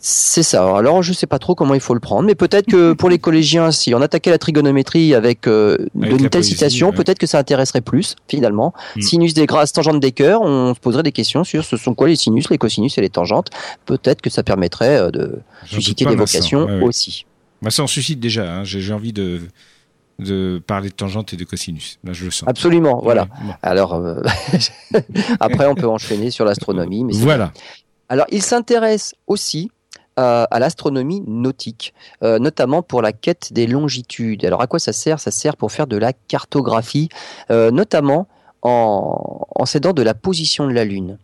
c'est 0.00 0.42
ça. 0.42 0.76
Alors 0.76 1.02
je 1.02 1.12
sais 1.12 1.26
pas 1.26 1.38
trop 1.38 1.54
comment 1.54 1.74
il 1.74 1.80
faut 1.80 1.94
le 1.94 2.00
prendre, 2.00 2.22
mais 2.26 2.34
peut-être 2.34 2.66
que 2.66 2.92
pour 2.92 3.08
les 3.08 3.18
collégiens, 3.18 3.70
si 3.72 3.94
on 3.94 4.00
attaquait 4.00 4.30
la 4.30 4.38
trigonométrie 4.38 5.14
avec, 5.14 5.48
euh, 5.48 5.76
une 6.00 6.28
telle 6.28 6.44
citation, 6.44 6.92
peut-être 6.92 7.18
que 7.18 7.26
ça 7.26 7.38
intéresserait 7.38 7.80
plus 7.80 8.14
finalement. 8.28 8.72
Hmm. 8.96 9.00
Sinus 9.00 9.34
des 9.34 9.46
grâces, 9.46 9.72
tangente 9.72 10.00
des 10.00 10.12
cœurs, 10.12 10.42
on 10.42 10.74
se 10.74 10.80
poserait 10.80 11.02
des 11.02 11.12
questions 11.12 11.42
sur 11.42 11.64
ce 11.64 11.76
sont 11.76 11.94
quoi 11.94 12.08
les 12.08 12.16
sinus, 12.16 12.48
les 12.50 12.58
cosinus 12.58 12.96
et 12.96 13.00
les 13.00 13.10
tangentes. 13.10 13.50
Peut-être 13.86 14.22
que 14.22 14.30
ça 14.30 14.42
permettrait 14.42 14.98
euh, 14.98 15.10
de 15.10 15.40
susciter 15.66 16.04
des 16.04 16.16
vocations 16.16 16.82
aussi. 16.82 17.26
Moi, 17.60 17.72
ça 17.72 17.82
en 17.82 17.88
suscite 17.88 18.20
déjà. 18.20 18.48
Hein. 18.48 18.64
J'ai 18.64 18.92
envie 18.92 19.12
de 19.12 19.40
de 20.18 20.60
parler 20.66 20.88
de 20.88 20.94
tangente 20.94 21.32
et 21.32 21.36
de 21.36 21.44
cosinus. 21.44 21.98
Là, 22.02 22.12
je 22.12 22.24
le 22.24 22.32
sens. 22.32 22.48
Absolument, 22.48 23.00
voilà. 23.02 23.28
Alors, 23.62 23.94
euh, 23.94 24.20
après, 25.40 25.66
on 25.66 25.76
peut 25.76 25.88
enchaîner 25.88 26.30
sur 26.30 26.44
l'astronomie. 26.44 27.04
Voilà. 27.12 27.52
Alors, 28.08 28.26
il 28.30 28.42
s'intéresse 28.42 29.14
aussi 29.28 29.70
à, 30.18 30.58
l'astronomie 30.58 31.22
nautique, 31.26 31.94
euh, 32.22 32.38
notamment 32.38 32.82
pour 32.82 33.02
la 33.02 33.12
quête 33.12 33.52
des 33.52 33.66
longitudes. 33.66 34.44
Alors 34.44 34.60
à 34.60 34.66
quoi 34.66 34.78
ça 34.78 34.92
sert? 34.92 35.20
Ça 35.20 35.30
sert 35.30 35.56
pour 35.56 35.70
faire 35.70 35.86
de 35.86 35.96
la 35.96 36.12
cartographie, 36.12 37.08
euh, 37.50 37.70
notamment 37.70 38.26
en, 38.62 39.46
en 39.54 39.66
s'aidant 39.66 39.92
de 39.92 40.02
la 40.02 40.14
position 40.14 40.66
de 40.66 40.72
la 40.72 40.84
Lune. 40.84 41.18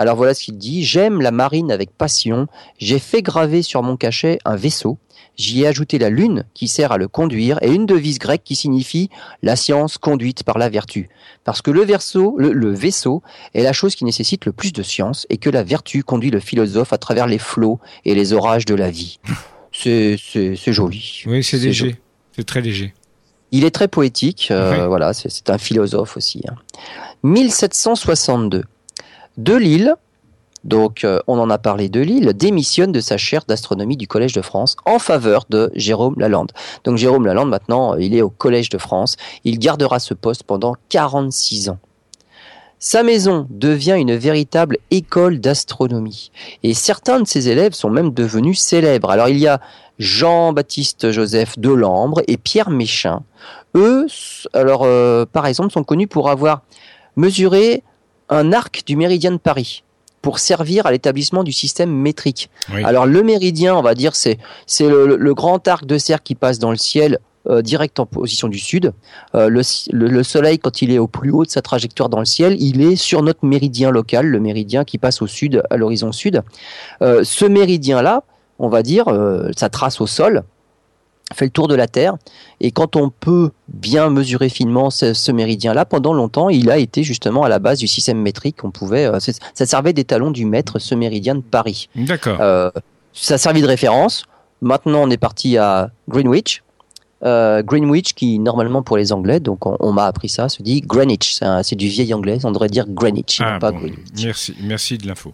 Alors 0.00 0.16
voilà 0.16 0.32
ce 0.32 0.44
qu'il 0.44 0.56
dit, 0.56 0.82
j'aime 0.82 1.20
la 1.20 1.30
marine 1.30 1.70
avec 1.70 1.90
passion, 1.90 2.46
j'ai 2.78 2.98
fait 2.98 3.20
graver 3.20 3.60
sur 3.60 3.82
mon 3.82 3.98
cachet 3.98 4.38
un 4.46 4.56
vaisseau, 4.56 4.96
j'y 5.36 5.60
ai 5.60 5.66
ajouté 5.66 5.98
la 5.98 6.08
lune 6.08 6.44
qui 6.54 6.68
sert 6.68 6.90
à 6.90 6.96
le 6.96 7.06
conduire 7.06 7.58
et 7.60 7.70
une 7.70 7.84
devise 7.84 8.18
grecque 8.18 8.40
qui 8.42 8.56
signifie 8.56 9.10
la 9.42 9.56
science 9.56 9.98
conduite 9.98 10.42
par 10.42 10.56
la 10.56 10.70
vertu. 10.70 11.10
Parce 11.44 11.60
que 11.60 11.70
le, 11.70 11.84
le, 11.84 12.72
vaisseau 12.72 13.22
est 13.52 13.62
la 13.62 13.74
chose 13.74 13.94
qui 13.94 14.06
nécessite 14.06 14.46
le 14.46 14.52
plus 14.52 14.72
de 14.72 14.82
science 14.82 15.26
et 15.28 15.36
que 15.36 15.50
la 15.50 15.62
vertu 15.62 16.02
conduit 16.02 16.30
le 16.30 16.40
philosophe 16.40 16.94
à 16.94 16.98
travers 16.98 17.26
les 17.26 17.36
flots 17.38 17.78
et 18.06 18.14
les 18.14 18.32
orages 18.32 18.64
de 18.64 18.74
la 18.74 18.90
vie. 18.90 19.20
C'est 19.70 20.16
joli. 20.66 21.24
Oui, 21.26 21.44
c'est 21.44 21.58
léger. 21.58 22.00
C'est 22.34 22.46
très 22.46 22.62
léger. 22.62 22.94
Il 23.52 23.66
est 23.66 23.70
très 23.70 23.86
poétique, 23.86 24.48
euh, 24.50 24.86
voilà, 24.88 25.12
c'est 25.12 25.50
un 25.50 25.58
philosophe 25.58 26.16
aussi. 26.16 26.42
1762. 27.22 28.64
De 29.36 29.54
Lille, 29.54 29.94
donc 30.64 31.04
euh, 31.04 31.20
on 31.26 31.38
en 31.38 31.50
a 31.50 31.58
parlé 31.58 31.88
de 31.88 32.00
Lille, 32.00 32.32
démissionne 32.34 32.92
de 32.92 33.00
sa 33.00 33.16
chaire 33.16 33.44
d'astronomie 33.46 33.96
du 33.96 34.06
Collège 34.06 34.32
de 34.32 34.42
France 34.42 34.76
en 34.84 34.98
faveur 34.98 35.44
de 35.48 35.70
Jérôme 35.74 36.14
Lalande. 36.18 36.52
Donc 36.84 36.96
Jérôme 36.96 37.26
Lalande 37.26 37.48
maintenant, 37.48 37.96
il 37.96 38.14
est 38.14 38.22
au 38.22 38.30
Collège 38.30 38.68
de 38.68 38.78
France, 38.78 39.16
il 39.44 39.58
gardera 39.58 39.98
ce 39.98 40.14
poste 40.14 40.42
pendant 40.42 40.74
46 40.90 41.70
ans. 41.70 41.78
Sa 42.78 43.02
maison 43.02 43.46
devient 43.50 43.96
une 43.98 44.16
véritable 44.16 44.78
école 44.90 45.38
d'astronomie 45.38 46.30
et 46.62 46.72
certains 46.72 47.20
de 47.20 47.26
ses 47.26 47.48
élèves 47.48 47.74
sont 47.74 47.90
même 47.90 48.10
devenus 48.10 48.58
célèbres. 48.58 49.10
Alors 49.10 49.28
il 49.28 49.38
y 49.38 49.46
a 49.46 49.60
Jean-Baptiste 49.98 51.10
Joseph 51.10 51.58
Delambre 51.58 52.22
et 52.26 52.38
Pierre 52.38 52.70
Méchin. 52.70 53.22
Eux, 53.74 54.06
alors 54.54 54.82
euh, 54.84 55.26
par 55.30 55.46
exemple, 55.46 55.72
sont 55.72 55.84
connus 55.84 56.08
pour 56.08 56.30
avoir 56.30 56.62
mesuré 57.16 57.82
un 58.30 58.52
arc 58.52 58.84
du 58.86 58.96
méridien 58.96 59.32
de 59.32 59.36
Paris 59.36 59.84
pour 60.22 60.38
servir 60.38 60.86
à 60.86 60.92
l'établissement 60.92 61.44
du 61.44 61.52
système 61.52 61.90
métrique. 61.90 62.50
Alors 62.84 63.06
le 63.06 63.22
méridien, 63.22 63.74
on 63.74 63.82
va 63.82 63.94
dire, 63.94 64.14
c'est 64.14 64.38
c'est 64.66 64.88
le, 64.88 65.34
grand 65.34 65.66
arc 65.66 65.86
de 65.86 65.98
cercle 65.98 66.24
qui 66.24 66.34
passe 66.34 66.58
dans 66.58 66.70
le 66.70 66.76
ciel 66.76 67.18
euh, 67.48 67.62
direct 67.62 67.98
en 67.98 68.06
position 68.06 68.48
du 68.48 68.58
sud. 68.58 68.92
Euh, 69.34 69.48
le, 69.48 70.22
Soleil, 70.22 70.58
quand 70.58 70.82
il 70.82 70.92
est 70.92 70.98
au 70.98 71.06
plus 71.06 71.30
haut 71.30 71.44
de 71.44 71.50
sa 71.50 71.62
trajectoire 71.62 72.10
dans 72.10 72.18
le 72.18 72.26
ciel, 72.26 72.54
il 72.60 72.82
est 72.82 72.96
sur 72.96 73.22
notre 73.22 73.46
méridien 73.46 73.90
local, 73.90 74.26
le 74.26 74.40
méridien 74.40 74.84
qui 74.84 74.98
passe 74.98 75.22
au 75.22 75.26
sud, 75.26 75.62
à 75.70 75.78
l'horizon 75.78 76.12
sud. 76.12 76.42
Euh, 77.00 77.24
ce 77.24 77.46
méridien-là, 77.46 78.24
on 78.58 78.68
va 78.68 78.82
dire, 78.82 79.06
sa 79.56 79.70
trace 79.70 80.02
au 80.02 80.06
sol, 80.06 80.42
fait 81.34 81.46
le 81.46 81.50
tour 81.50 81.68
de 81.68 81.74
la 81.74 81.86
Terre. 81.86 82.16
Et 82.60 82.70
quand 82.70 82.96
on 82.96 83.10
peut 83.10 83.50
bien 83.68 84.10
mesurer 84.10 84.48
finement 84.48 84.90
ce, 84.90 85.32
méridien-là, 85.32 85.84
pendant 85.84 86.12
longtemps, 86.12 86.48
il 86.48 86.70
a 86.70 86.78
été 86.78 87.02
justement 87.02 87.44
à 87.44 87.48
la 87.48 87.58
base 87.58 87.78
du 87.78 87.86
système 87.86 88.20
métrique. 88.20 88.64
On 88.64 88.70
pouvait, 88.70 89.06
euh, 89.06 89.18
ça 89.54 89.66
servait 89.66 89.92
d'étalon 89.92 90.30
du 90.30 90.44
mètre, 90.44 90.78
ce 90.78 90.94
méridien 90.94 91.34
de 91.34 91.40
Paris. 91.40 91.88
D'accord. 91.94 92.38
Euh, 92.40 92.70
ça 93.12 93.38
servait 93.38 93.60
de 93.60 93.66
référence. 93.66 94.24
Maintenant, 94.60 95.02
on 95.02 95.10
est 95.10 95.16
parti 95.16 95.56
à 95.56 95.90
Greenwich. 96.08 96.62
Euh, 97.22 97.62
Greenwich, 97.62 98.14
qui 98.14 98.38
normalement 98.38 98.82
pour 98.82 98.96
les 98.96 99.12
Anglais, 99.12 99.40
donc 99.40 99.66
on, 99.66 99.92
m'a 99.92 100.06
appris 100.06 100.30
ça, 100.30 100.48
se 100.48 100.62
dit 100.62 100.80
Greenwich. 100.80 101.40
C'est 101.62 101.76
du 101.76 101.88
vieil 101.88 102.14
anglais, 102.14 102.38
on 102.44 102.50
devrait 102.50 102.68
dire 102.68 102.86
Greenwich, 102.88 103.40
ah, 103.44 103.58
pas 103.60 103.72
Greenwich. 103.72 103.98
Merci, 104.22 104.54
merci 104.62 104.96
de 104.96 105.06
l'info. 105.06 105.32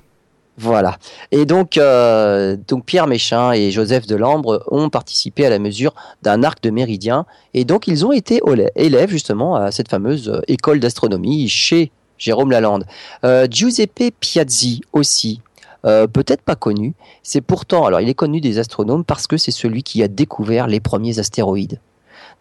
Voilà. 0.59 0.97
Et 1.33 1.45
donc, 1.45 1.77
euh, 1.77 2.57
donc 2.67 2.87
Pierre 2.87 3.07
Méchin 3.07 3.53
et 3.53 3.71
Joseph 3.71 4.07
Delambre 4.07 4.65
ont 4.69 4.89
participé 4.89 5.45
à 5.45 5.51
la 5.51 5.59
mesure 5.59 5.95
d'un 6.23 6.43
arc 6.43 6.63
de 6.63 6.71
méridien. 6.71 7.27
Et 7.53 7.65
donc, 7.65 7.87
ils 7.87 8.07
ont 8.07 8.13
été 8.13 8.41
élèves 8.75 9.11
justement 9.11 9.57
à 9.57 9.71
cette 9.71 9.89
fameuse 9.89 10.29
euh, 10.29 10.41
école 10.49 10.81
d'astronomie 10.81 11.49
chez 11.49 11.91
Jérôme 12.17 12.51
Lalande. 12.51 12.87
Euh, 13.25 13.47
Giuseppe 13.51 14.15
Piazzi 14.19 14.81
aussi. 14.93 15.41
peut-être 15.85 16.43
pas 16.43 16.57
connu, 16.57 16.95
c'est 17.23 17.41
pourtant, 17.41 17.87
alors 17.87 18.01
il 18.01 18.09
est 18.09 18.15
connu 18.15 18.41
des 18.41 18.59
astronomes 18.59 19.05
parce 19.05 19.29
que 19.29 19.37
c'est 19.37 19.53
celui 19.53 19.85
qui 19.85 20.03
a 20.03 20.09
découvert 20.09 20.67
les 20.67 20.81
premiers 20.81 21.21
astéroïdes. 21.21 21.79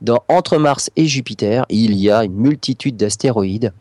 Dans, 0.02 0.24
entre 0.30 0.58
Mars 0.58 0.90
et 0.96 1.06
Jupiter, 1.06 1.64
il 1.70 1.94
y 1.94 2.10
a 2.10 2.24
une 2.24 2.34
multitude 2.34 2.98
d'astéroïdes 2.98 3.72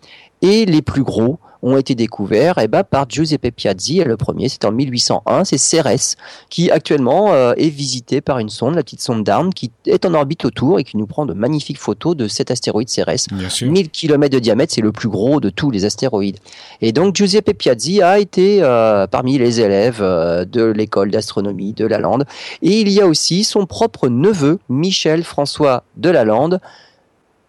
et 0.43 0.67
les 0.67 0.83
plus 0.83 1.03
gros 1.03 1.39
ont 1.65 1.79
été 1.79 1.95
découverts 1.95 2.59
eh 2.63 2.69
ben, 2.69 2.85
par 2.85 3.09
Giuseppe 3.09 3.51
Piazzi. 3.51 4.01
Et 4.01 4.05
le 4.05 4.17
premier, 4.17 4.49
c'est 4.49 4.65
en 4.65 4.73
1801, 4.73 5.45
c'est 5.45 5.59
Cérès, 5.59 6.17
qui 6.51 6.71
actuellement 6.71 7.33
euh, 7.33 7.55
est 7.57 7.71
visité 7.71 8.21
par 8.21 8.39
une 8.39 8.51
sonde, 8.51 8.75
la 8.75 8.83
petite 8.83 9.01
sonde 9.01 9.25
d'Arne, 9.25 9.53
qui 9.53 9.73
est 9.87 10.05
en 10.05 10.15
orbite 10.15 10.45
autour 10.45 10.79
et 10.79 10.85
qui 10.85 10.99
nous 10.99 11.07
prend 11.07 11.25
de 11.25 11.33
magnifiques 11.33 11.79
photos 11.79 12.15
de 12.15 12.29
cet 12.29 12.51
astéroïde 12.51 12.91
Cérès. 12.91 13.27
1000 13.63 13.91
km 13.91 14.35
de 14.35 14.39
diamètre, 14.39 14.75
c'est 14.75 14.83
le 14.83 14.93
plus 14.93 15.09
gros 15.09 15.41
de 15.41 15.49
tous 15.49 15.71
les 15.71 15.87
astéroïdes. 15.87 16.39
Et 16.83 16.93
donc 16.93 17.17
Giuseppe 17.17 17.57
Piazzi 17.57 18.03
a 18.03 18.19
été 18.19 18.59
euh, 18.63 19.07
parmi 19.07 19.39
les 19.39 19.61
élèves 19.61 20.01
euh, 20.03 20.45
de 20.45 20.65
l'école 20.65 21.11
d'astronomie 21.11 21.73
de 21.73 21.87
Lalande. 21.87 22.27
Et 22.61 22.81
il 22.81 22.91
y 22.91 23.01
a 23.01 23.07
aussi 23.07 23.43
son 23.43 23.65
propre 23.65 24.09
neveu, 24.09 24.59
Michel 24.69 25.25
François 25.25 25.85
de 25.97 26.11
Lalande, 26.11 26.61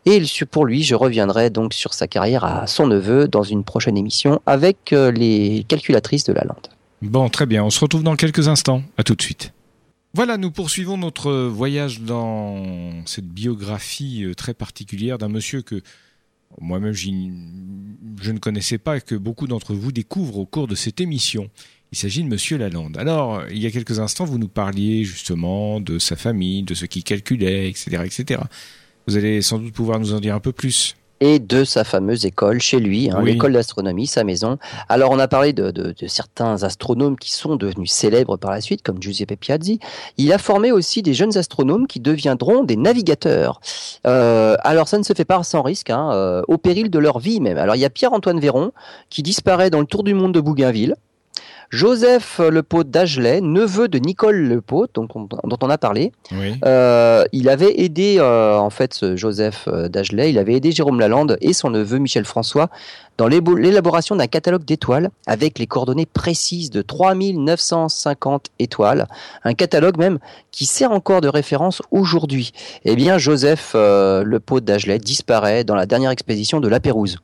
et 0.05 0.21
pour 0.49 0.65
lui, 0.65 0.83
je 0.83 0.93
reviendrai 0.93 1.49
donc 1.49 1.73
sur 1.73 1.93
sa 1.93 2.07
carrière 2.07 2.43
à 2.43 2.67
son 2.67 2.87
neveu 2.87 3.27
dans 3.27 3.43
une 3.43 3.63
prochaine 3.63 3.97
émission 3.97 4.41
avec 4.45 4.93
euh, 4.93 5.11
les 5.11 5.65
calculatrices 5.67 6.25
de 6.25 6.33
la 6.33 6.43
lande. 6.43 6.67
Bon, 7.01 7.27
très 7.29 7.45
bien. 7.45 7.63
On 7.63 7.69
se 7.69 7.79
retrouve 7.79 8.03
dans 8.03 8.15
quelques 8.15 8.47
instants. 8.47 8.83
À 8.97 9.03
tout 9.03 9.15
de 9.15 9.21
suite. 9.21 9.51
Voilà, 10.13 10.37
nous 10.37 10.51
poursuivons 10.51 10.97
notre 10.97 11.31
voyage 11.47 12.01
dans 12.01 12.63
cette 13.05 13.27
biographie 13.27 14.23
euh, 14.23 14.33
très 14.33 14.53
particulière 14.53 15.17
d'un 15.17 15.27
monsieur 15.27 15.61
que 15.61 15.81
moi-même 16.61 16.93
je 16.93 17.11
ne 18.31 18.37
connaissais 18.39 18.77
pas 18.77 18.97
et 18.97 19.01
que 19.01 19.15
beaucoup 19.15 19.47
d'entre 19.47 19.73
vous 19.73 19.91
découvrent 19.91 20.37
au 20.37 20.45
cours 20.45 20.67
de 20.67 20.75
cette 20.75 21.01
émission. 21.01 21.49
Il 21.91 21.97
s'agit 21.97 22.23
de 22.23 22.29
Monsieur 22.29 22.57
Lalande. 22.57 22.97
Alors, 22.97 23.43
il 23.49 23.57
y 23.57 23.65
a 23.65 23.71
quelques 23.71 23.99
instants, 23.99 24.25
vous 24.25 24.37
nous 24.37 24.47
parliez 24.47 25.03
justement 25.03 25.81
de 25.81 25.99
sa 25.99 26.15
famille, 26.15 26.63
de 26.63 26.73
ce 26.73 26.85
qu'il 26.85 27.03
calculait, 27.03 27.69
etc., 27.69 28.03
etc. 28.05 28.41
Vous 29.07 29.17
allez 29.17 29.41
sans 29.41 29.59
doute 29.59 29.73
pouvoir 29.73 29.99
nous 29.99 30.13
en 30.13 30.19
dire 30.19 30.35
un 30.35 30.39
peu 30.39 30.51
plus 30.51 30.95
et 31.21 31.39
de 31.39 31.63
sa 31.63 31.83
fameuse 31.83 32.25
école 32.25 32.59
chez 32.59 32.79
lui, 32.79 33.09
hein, 33.09 33.21
l'école 33.23 33.53
d'astronomie, 33.53 34.07
sa 34.07 34.23
maison. 34.23 34.57
Alors 34.89 35.11
on 35.11 35.19
a 35.19 35.27
parlé 35.27 35.53
de, 35.53 35.71
de, 35.71 35.93
certains 36.07 36.63
astronomes 36.63 37.17
qui 37.17 37.31
sont 37.31 37.55
devenus 37.55 37.91
célèbres 37.91 38.37
par 38.37 38.51
la 38.51 38.61
suite, 38.61 38.81
comme 38.81 39.01
Giuseppe 39.01 39.39
Piazzi. 39.39 39.79
Il 40.17 40.33
a 40.33 40.37
formé 40.37 40.71
aussi 40.71 41.01
des 41.01 41.13
jeunes 41.13 41.37
astronomes 41.37 41.87
qui 41.87 41.99
deviendront 41.99 42.63
des 42.63 42.75
navigateurs. 42.75 43.61
Euh, 44.05 44.57
alors 44.61 44.87
ça 44.87 44.97
ne 44.97 45.03
se 45.03 45.13
fait 45.13 45.25
pas 45.25 45.41
sans 45.43 45.61
risque, 45.61 45.89
hein, 45.89 46.09
euh, 46.11 46.41
au 46.47 46.57
péril 46.57 46.89
de 46.89 46.99
leur 46.99 47.19
vie 47.19 47.39
même. 47.39 47.57
Alors 47.57 47.75
il 47.75 47.79
y 47.79 47.85
a 47.85 47.89
Pierre-Antoine 47.89 48.39
Véron 48.39 48.71
qui 49.09 49.23
disparaît 49.23 49.69
dans 49.69 49.79
le 49.79 49.85
Tour 49.85 50.03
du 50.03 50.13
monde 50.13 50.33
de 50.33 50.41
Bougainville. 50.41 50.95
Joseph 51.69 52.39
Lepaut 52.39 52.83
d'Agelet, 52.83 53.41
neveu 53.41 53.87
de 53.87 53.97
Nicole 53.97 54.35
Lepaut, 54.35 54.87
dont 54.93 55.07
on, 55.15 55.21
dont 55.23 55.57
on 55.61 55.69
a 55.69 55.77
parlé, 55.77 56.11
euh, 56.65 57.23
il 57.31 57.49
avait 57.49 57.81
aidé, 57.81 58.17
euh, 58.19 58.57
en 58.57 58.69
fait, 58.69 58.93
ce 58.93 59.15
Joseph 59.15 59.67
euh, 59.67 59.87
d'Agelet, 59.87 60.29
il 60.29 60.37
avait 60.37 60.53
aidé 60.53 60.71
Jérôme 60.71 60.99
Lalande 60.99 61.37
et 61.41 61.53
son 61.53 61.69
neveu 61.69 61.97
Michel 61.97 62.25
François 62.25 62.69
dans 63.17 63.27
l'élaboration 63.27 64.15
d'un 64.15 64.27
catalogue 64.27 64.65
d'étoiles 64.65 65.09
avec 65.25 65.57
les 65.57 65.67
coordonnées 65.67 66.05
précises 66.05 66.69
de 66.69 66.81
3950 66.81 68.47
étoiles, 68.59 69.07
un 69.45 69.53
catalogue 69.53 69.97
même 69.97 70.19
qui 70.51 70.65
sert 70.65 70.91
encore 70.91 71.21
de 71.21 71.29
référence 71.29 71.81
aujourd'hui. 71.91 72.51
Eh 72.83 72.95
bien, 72.97 73.17
Joseph 73.17 73.73
Lepaut 73.73 74.59
d'Agelet 74.59 74.97
disparaît 74.97 75.63
dans 75.63 75.75
la 75.75 75.85
dernière 75.85 76.11
expédition 76.11 76.59
de 76.59 76.67
La 76.67 76.81
Pérouse. 76.81 77.19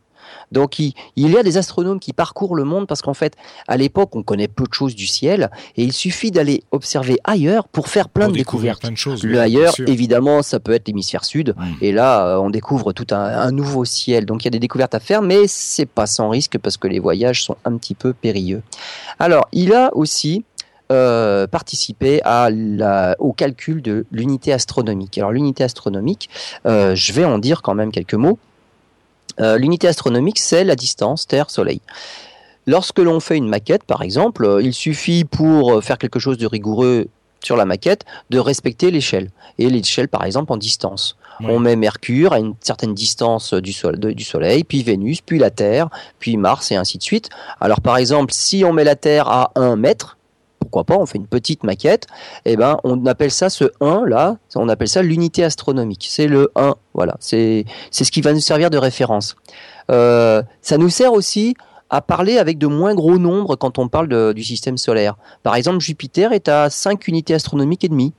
Donc 0.52 0.80
il, 0.80 0.94
y 1.16 1.38
a 1.38 1.44
des 1.44 1.58
astronomes 1.58 2.00
qui 2.00 2.14
parcourent 2.14 2.56
le 2.56 2.64
monde 2.64 2.88
parce 2.88 3.02
qu'en 3.02 3.14
fait, 3.14 3.36
à 3.68 3.78
l'époque, 3.78 4.16
on 4.16 4.24
connaît 4.24 4.48
peu 4.48 4.66
de 4.66 4.74
choses 4.74 4.96
du 4.96 5.08
ciel 5.08 5.50
et 5.78 5.84
il 5.84 5.94
suffit 5.94 6.32
d'aller 6.32 6.64
observer 6.72 7.18
ailleurs 7.24 7.68
pour 7.68 7.88
faire 7.88 8.10
plein 8.10 8.28
de 8.28 8.34
découvertes. 8.34 8.82
Plein 8.82 8.92
de 8.92 8.98
choses, 8.98 9.24
le 9.24 9.40
ailleurs, 9.40 9.74
évidemment, 9.88 10.42
ça 10.42 10.60
peut 10.60 10.74
être 10.74 10.88
l'hémisphère 10.88 11.26
sud 11.26 11.56
et 11.82 11.92
là, 11.92 12.28
euh, 12.28 12.38
on 12.38 12.50
découvre 12.50 12.94
tout 12.94 13.08
un, 13.12 13.52
nouveau 13.52 13.86
ciel. 13.86 14.26
Donc 14.26 14.44
il 14.44 14.46
y 14.46 14.48
a 14.48 14.52
des 14.52 14.60
découvertes 14.60 14.96
à 14.96 15.00
faire, 15.00 15.22
mais 15.22 15.48
c'est 15.48 15.86
pas 15.86 16.06
sans 16.06 16.30
risque 16.30 16.58
parce 16.58 16.78
que 16.78 16.88
les 16.88 17.00
voyages 17.00 17.44
sont 17.44 17.58
un 17.66 17.78
petit 17.78 17.96
peu 17.96 18.14
périlleux. 18.14 18.62
Alors, 19.20 19.48
il 19.52 19.74
a 19.74 19.96
aussi 19.96 20.44
euh, 20.92 21.48
à 22.24 22.50
la, 22.52 23.16
au 23.20 23.34
calcul 23.34 23.82
de 23.82 24.06
l'unité 24.12 24.52
astronomique. 24.52 25.18
Alors 25.18 25.32
l'unité 25.32 25.64
astronomique, 25.64 26.30
euh, 26.66 26.96
je 26.96 27.14
vais 27.14 27.26
en 27.26 27.38
dire 27.38 27.62
quand 27.62 27.76
même 27.76 27.92
quelques 27.92 28.16
mots. 28.16 28.38
Euh, 29.42 29.58
l'unité 29.58 29.88
astronomique, 29.88 30.40
c'est 30.40 30.64
la 30.64 30.76
distance 30.76 31.28
Terre-Soleil. 31.28 31.82
Lorsque 32.68 33.00
l'on 33.00 33.20
fait 33.20 33.38
une 33.38 33.48
maquette, 33.48 33.84
par 33.84 34.02
exemple, 34.04 34.46
euh, 34.46 34.62
il 34.62 34.74
suffit 34.74 35.26
pour 35.26 35.74
euh, 35.74 35.82
faire 35.82 35.98
quelque 35.98 36.20
chose 36.20 36.38
de 36.38 36.46
rigoureux 36.46 37.08
sur 37.44 37.58
la 37.58 37.66
maquette 37.66 38.06
de 38.30 38.38
respecter 38.38 38.92
l'échelle. 38.92 39.32
Et 39.58 39.68
l'échelle, 39.70 40.08
par 40.08 40.26
exemple, 40.26 40.54
en 40.54 40.58
distance. 40.58 41.18
On 41.44 41.58
met 41.58 41.76
Mercure 41.76 42.34
à 42.34 42.40
une 42.40 42.54
certaine 42.60 42.94
distance 42.94 43.56
du, 43.56 43.74
du, 43.96 44.24
Soleil, 44.24 44.64
puis 44.64 44.84
Vénus, 44.84 45.22
puis 45.22 45.40
la 45.40 45.50
Terre, 45.50 45.90
puis 46.20 46.38
Mars, 46.38 46.72
et 46.72 46.76
ainsi 46.76 47.00
de 47.00 47.04
suite. 47.04 47.30
Alors, 47.60 47.82
par 47.82 47.98
exemple, 47.98 48.32
si 48.32 48.64
on 48.64 48.74
met 48.74 48.84
la 48.84 48.96
Terre 48.96 49.28
à 49.28 49.52
1 49.56 49.76
mètre, 49.76 50.18
pourquoi 50.72 50.86
pas, 50.86 50.98
on 50.98 51.06
fait 51.06 51.18
une 51.18 51.28
petite 51.28 51.64
maquette, 51.64 52.08
et 52.46 52.54
eh 52.54 52.56
ben 52.56 52.78
on 52.86 53.06
appelle 53.06 53.32
ça 53.32 53.50
ce 53.50 53.66
1 53.82 54.06
là, 54.08 54.38
on 54.56 54.70
appelle 54.70 54.88
ça 54.88 55.02
l'unité 55.02 55.44
astronomique. 55.44 56.08
C'est 56.10 56.28
le 56.28 56.50
1, 56.56 56.76
voilà, 56.94 57.18
c'est 57.20 57.66
ce 57.92 58.12
qui 58.12 58.22
va 58.22 58.32
nous 58.34 58.40
servir 58.40 58.70
de 58.70 58.78
référence. 58.78 59.36
ça 59.90 60.78
nous 60.78 60.90
sert 60.90 61.12
aussi 61.12 61.56
à 61.90 62.02
parler 62.02 62.38
avec 62.38 62.58
de 62.58 62.68
moins 62.68 62.96
gros 62.96 63.18
nombres 63.18 63.58
quand 63.58 63.78
on 63.78 63.90
parle 63.90 64.34
du 64.34 64.44
système 64.44 64.78
solaire. 64.78 65.16
Par 65.44 65.56
exemple, 65.56 65.82
Jupiter 65.82 66.32
est 66.32 66.48
à 66.48 66.70
5 66.70 67.06
unités 67.10 67.34
astronomiques 67.34 67.84
et 67.84 67.90
demie. 67.90 68.14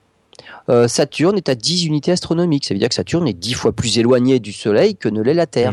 Euh, 0.68 0.88
Saturne 0.88 1.37
est 1.37 1.48
à 1.48 1.55
10 1.55 1.87
unités 1.87 2.12
astronomiques. 2.12 2.64
Ça 2.64 2.74
veut 2.74 2.78
dire 2.78 2.88
que 2.88 2.94
Saturne 2.94 3.26
est 3.28 3.33
10 3.33 3.55
fois 3.55 3.72
plus 3.72 3.98
éloigné 3.98 4.40
du 4.40 4.52
Soleil 4.52 4.96
que 4.96 5.09
ne 5.09 5.22
l'est 5.22 5.35
la 5.35 5.46
Terre. 5.46 5.72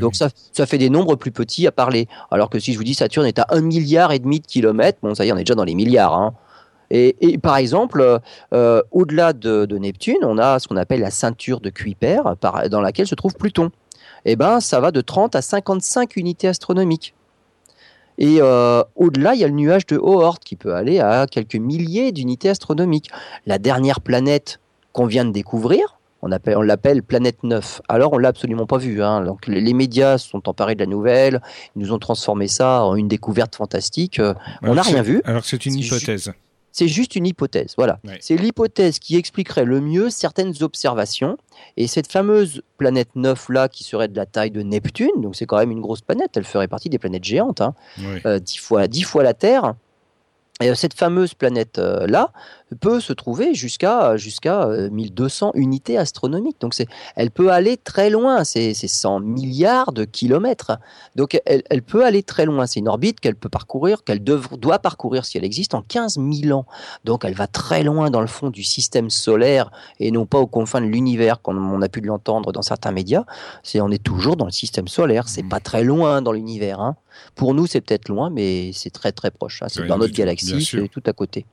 Donc 0.00 0.16
ça, 0.16 0.28
ça, 0.52 0.66
fait 0.66 0.78
des 0.78 0.90
nombres 0.90 1.16
plus 1.16 1.30
petits 1.30 1.66
à 1.66 1.72
parler. 1.72 2.08
Alors 2.30 2.50
que 2.50 2.58
si 2.58 2.72
je 2.72 2.78
vous 2.78 2.84
dis 2.84 2.94
Saturne 2.94 3.26
est 3.26 3.38
à 3.38 3.46
1 3.50 3.60
milliard 3.62 4.12
et 4.12 4.18
demi 4.18 4.40
de 4.40 4.46
kilomètres, 4.46 4.98
bon 5.02 5.14
ça 5.14 5.24
y 5.24 5.28
est, 5.28 5.32
on 5.32 5.36
est 5.36 5.40
déjà 5.40 5.54
dans 5.54 5.64
les 5.64 5.74
milliards. 5.74 6.14
Hein. 6.14 6.34
Et, 6.90 7.38
par 7.42 7.56
exemple, 7.58 8.20
euh, 8.54 8.82
au-delà 8.92 9.34
de, 9.34 9.66
Neptune, 9.78 10.16
on 10.22 10.38
a 10.38 10.58
ce 10.58 10.68
qu'on 10.68 10.76
appelle 10.76 11.00
la 11.00 11.10
ceinture 11.10 11.60
de 11.60 11.68
Kuiper, 11.70 12.22
dans 12.70 12.80
laquelle 12.80 13.06
se 13.06 13.14
trouve 13.14 13.34
Pluton. 13.34 13.70
Eh 14.24 14.36
ben, 14.36 14.60
ça 14.60 14.80
va 14.80 14.90
de 14.90 15.00
30 15.00 15.36
à 15.36 15.42
55 15.42 16.16
unités 16.16 16.48
astronomiques. 16.48 17.14
Et 18.18 18.38
euh, 18.40 18.82
au-delà, 18.96 19.34
il 19.34 19.40
y 19.40 19.44
a 19.44 19.46
le 19.46 19.54
nuage 19.54 19.86
de 19.86 19.96
Oort 19.96 20.40
qui 20.40 20.56
peut 20.56 20.74
aller 20.74 20.98
à 20.98 21.26
quelques 21.30 21.56
milliers 21.56 22.12
d'unités 22.12 22.48
astronomiques. 22.48 23.10
La 23.46 23.58
dernière 23.58 24.00
planète 24.00 24.60
qu'on 24.92 25.06
vient 25.06 25.24
de 25.24 25.30
découvrir, 25.30 25.98
on, 26.22 26.30
on 26.30 26.62
l'appelle 26.62 27.02
planète 27.04 27.44
9. 27.44 27.82
Alors, 27.88 28.12
on 28.12 28.18
l'a 28.18 28.28
absolument 28.28 28.66
pas 28.66 28.78
vue. 28.78 29.02
Hein. 29.02 29.24
Donc, 29.24 29.46
les, 29.46 29.72
médias 29.72 30.18
sont 30.18 30.48
emparés 30.48 30.74
de 30.74 30.80
la 30.80 30.86
nouvelle, 30.86 31.40
ils 31.76 31.82
nous 31.82 31.92
ont 31.92 31.98
transformé 32.00 32.48
ça 32.48 32.82
en 32.82 32.96
une 32.96 33.08
découverte 33.08 33.54
fantastique. 33.54 34.18
Euh, 34.18 34.34
on 34.62 34.74
n'a 34.74 34.82
rien 34.82 35.02
vu. 35.02 35.22
Alors, 35.24 35.44
c'est 35.44 35.64
une 35.64 35.76
hypothèse. 35.76 36.32
C'est 36.78 36.86
juste 36.86 37.16
une 37.16 37.26
hypothèse. 37.26 37.74
Voilà. 37.76 37.98
C'est 38.20 38.36
l'hypothèse 38.36 39.00
qui 39.00 39.16
expliquerait 39.16 39.64
le 39.64 39.80
mieux 39.80 40.10
certaines 40.10 40.54
observations. 40.60 41.36
Et 41.76 41.88
cette 41.88 42.06
fameuse 42.12 42.62
planète 42.76 43.08
9 43.16 43.48
là, 43.48 43.68
qui 43.68 43.82
serait 43.82 44.06
de 44.06 44.16
la 44.16 44.26
taille 44.26 44.52
de 44.52 44.62
Neptune, 44.62 45.10
donc 45.16 45.34
c'est 45.34 45.44
quand 45.44 45.58
même 45.58 45.72
une 45.72 45.80
grosse 45.80 46.02
planète, 46.02 46.36
elle 46.36 46.44
ferait 46.44 46.68
partie 46.68 46.88
des 46.88 47.00
planètes 47.00 47.24
géantes, 47.24 47.62
hein. 47.62 47.74
euh, 48.26 48.38
fois, 48.60 48.86
10 48.86 49.02
fois 49.02 49.24
la 49.24 49.34
Terre. 49.34 49.74
Et 50.60 50.70
euh, 50.70 50.76
cette 50.76 50.94
fameuse 50.94 51.34
planète-là 51.34 52.30
euh, 52.32 52.32
peut 52.76 53.00
se 53.00 53.12
trouver 53.12 53.54
jusqu'à 53.54 54.16
jusqu'à 54.16 54.68
1200 54.90 55.48
euh, 55.48 55.58
unités 55.60 55.98
astronomiques. 55.98 56.60
Donc 56.60 56.74
elle 57.16 57.30
peut 57.30 57.50
aller 57.50 57.76
très 57.76 58.10
loin, 58.10 58.44
c'est 58.44 58.74
100 58.74 59.20
milliards 59.20 59.92
de 59.92 60.04
kilomètres. 60.04 60.78
Donc 61.16 61.40
elle, 61.46 61.62
elle 61.70 61.82
peut 61.82 62.04
aller 62.04 62.22
très 62.22 62.44
loin. 62.44 62.66
C'est 62.66 62.80
une 62.80 62.88
orbite 62.88 63.20
qu'elle 63.20 63.36
peut 63.36 63.48
parcourir, 63.48 64.04
qu'elle 64.04 64.22
doit 64.22 64.78
parcourir 64.78 65.24
si 65.24 65.38
elle 65.38 65.44
existe 65.44 65.74
en 65.74 65.82
15 65.82 66.18
000 66.18 66.56
ans. 66.56 66.66
Donc 67.04 67.24
elle 67.24 67.34
va 67.34 67.46
très 67.46 67.82
loin 67.82 68.10
dans 68.10 68.20
le 68.20 68.26
fond 68.26 68.50
du 68.50 68.64
système 68.64 69.10
solaire 69.10 69.70
et 70.00 70.10
non 70.10 70.26
pas 70.26 70.38
aux 70.38 70.46
confins 70.46 70.80
de 70.80 70.86
l'univers, 70.86 71.40
comme 71.42 71.72
on 71.72 71.82
a 71.82 71.88
pu 71.88 72.00
l'entendre 72.00 72.52
dans 72.52 72.62
certains 72.62 72.92
médias. 72.92 73.24
C'est 73.62 73.80
on 73.80 73.90
est 73.90 74.02
toujours 74.02 74.36
dans 74.36 74.46
le 74.46 74.52
système 74.52 74.88
solaire. 74.88 75.28
C'est 75.28 75.42
mmh. 75.42 75.48
pas 75.48 75.60
très 75.60 75.84
loin 75.84 76.22
dans 76.22 76.32
l'univers. 76.32 76.80
Hein. 76.80 76.96
Pour 77.34 77.54
nous, 77.54 77.66
c'est 77.66 77.80
peut-être 77.80 78.08
loin, 78.08 78.30
mais 78.30 78.72
c'est 78.72 78.90
très 78.90 79.12
très 79.12 79.30
proche. 79.30 79.62
Hein. 79.62 79.66
C'est 79.68 79.86
dans 79.86 79.98
notre 79.98 80.14
galaxie, 80.14 80.64
c'est 80.64 80.88
tout 80.88 81.02
à 81.06 81.12
côté. 81.12 81.46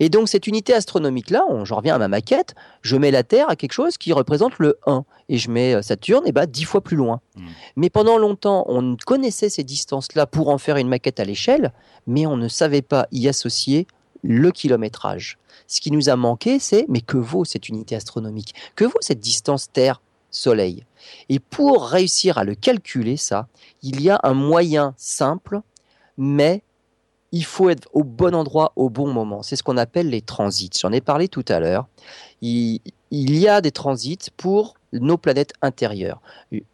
Et 0.00 0.08
donc 0.08 0.28
cette 0.28 0.46
unité 0.46 0.74
astronomique-là, 0.74 1.44
j'en 1.64 1.76
reviens 1.76 1.96
à 1.96 1.98
ma 1.98 2.08
maquette, 2.08 2.54
je 2.82 2.96
mets 2.96 3.10
la 3.10 3.22
Terre 3.22 3.50
à 3.50 3.56
quelque 3.56 3.72
chose 3.72 3.98
qui 3.98 4.12
représente 4.12 4.58
le 4.58 4.78
1, 4.86 5.04
et 5.28 5.38
je 5.38 5.50
mets 5.50 5.74
euh, 5.74 5.82
Saturne 5.82 6.26
et 6.26 6.32
bah, 6.32 6.46
10 6.46 6.64
fois 6.64 6.80
plus 6.80 6.96
loin. 6.96 7.20
Hmm. 7.36 7.46
Mais 7.76 7.90
pendant 7.90 8.18
longtemps, 8.18 8.64
on 8.68 8.96
connaissait 8.96 9.48
ces 9.48 9.64
distances-là 9.64 10.26
pour 10.26 10.48
en 10.48 10.58
faire 10.58 10.76
une 10.76 10.88
maquette 10.88 11.20
à 11.20 11.24
l'échelle, 11.24 11.72
mais 12.06 12.26
on 12.26 12.36
ne 12.36 12.48
savait 12.48 12.82
pas 12.82 13.06
y 13.12 13.28
associer 13.28 13.86
le 14.22 14.50
kilométrage. 14.50 15.38
Ce 15.66 15.80
qui 15.80 15.90
nous 15.90 16.08
a 16.08 16.16
manqué, 16.16 16.58
c'est 16.58 16.86
mais 16.88 17.00
que 17.00 17.16
vaut 17.16 17.44
cette 17.44 17.68
unité 17.68 17.94
astronomique? 17.94 18.54
Que 18.76 18.84
vaut 18.84 19.00
cette 19.00 19.20
distance 19.20 19.70
Terre 19.72 20.00
Soleil. 20.30 20.84
Et 21.28 21.38
pour 21.38 21.86
réussir 21.86 22.38
à 22.38 22.44
le 22.44 22.54
calculer, 22.54 23.16
ça, 23.16 23.48
il 23.82 24.00
y 24.00 24.10
a 24.10 24.20
un 24.22 24.34
moyen 24.34 24.94
simple, 24.96 25.60
mais 26.16 26.62
il 27.32 27.44
faut 27.44 27.68
être 27.68 27.88
au 27.92 28.04
bon 28.04 28.34
endroit 28.34 28.72
au 28.76 28.88
bon 28.88 29.12
moment. 29.12 29.42
C'est 29.42 29.56
ce 29.56 29.62
qu'on 29.62 29.76
appelle 29.76 30.08
les 30.08 30.22
transits. 30.22 30.70
J'en 30.80 30.92
ai 30.92 31.00
parlé 31.00 31.28
tout 31.28 31.44
à 31.48 31.60
l'heure. 31.60 31.86
Il, 32.40 32.80
y 33.10 33.48
a 33.48 33.60
des 33.60 33.72
transits 33.72 34.30
pour 34.36 34.74
nos 34.92 35.18
planètes 35.18 35.52
intérieures. 35.60 36.20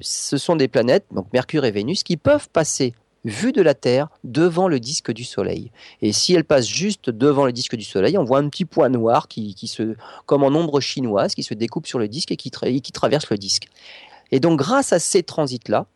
Ce 0.01 0.37
sont 0.37 0.57
des 0.57 0.69
planètes, 0.69 1.07
donc 1.11 1.33
Mercure 1.33 1.65
et 1.65 1.71
Vénus, 1.71 2.03
qui 2.03 2.17
peuvent 2.17 2.49
passer 2.51 2.95
vue 3.25 3.53
de 3.53 3.63
la 3.63 3.75
Terre 3.75 4.09
devant 4.23 4.69
le 4.69 4.79
disque 4.79 5.11
du 5.11 5.25
Soleil. 5.25 5.73
Et 6.03 6.13
si 6.13 6.35
elle 6.35 6.45
passe 6.45 6.69
juste 6.69 7.09
devant 7.09 7.47
le 7.47 7.53
disque 7.53 7.75
du 7.75 7.85
Soleil, 7.85 8.19
on 8.19 8.25
voit 8.25 8.39
un 8.39 8.49
petit 8.49 8.67
point 8.67 8.91
noir 8.91 9.29
qui, 9.29 9.57
se, 9.67 9.97
comme 10.27 10.45
en 10.45 10.49
ombre 10.49 10.81
chinoise, 10.81 11.35
qui 11.35 11.43
se 11.43 11.55
découpe 11.55 11.87
sur 11.87 11.99
le 11.99 12.07
disque 12.07 12.33
et 12.33 12.37
qui, 12.37 12.51
qui 12.51 12.93
traverse 12.93 13.31
le 13.31 13.39
disque. 13.39 13.69
Et 14.31 14.41
donc, 14.41 14.59
grâce 14.59 14.93
à 14.93 14.99
ces 14.99 15.23
transits-là, 15.23 15.87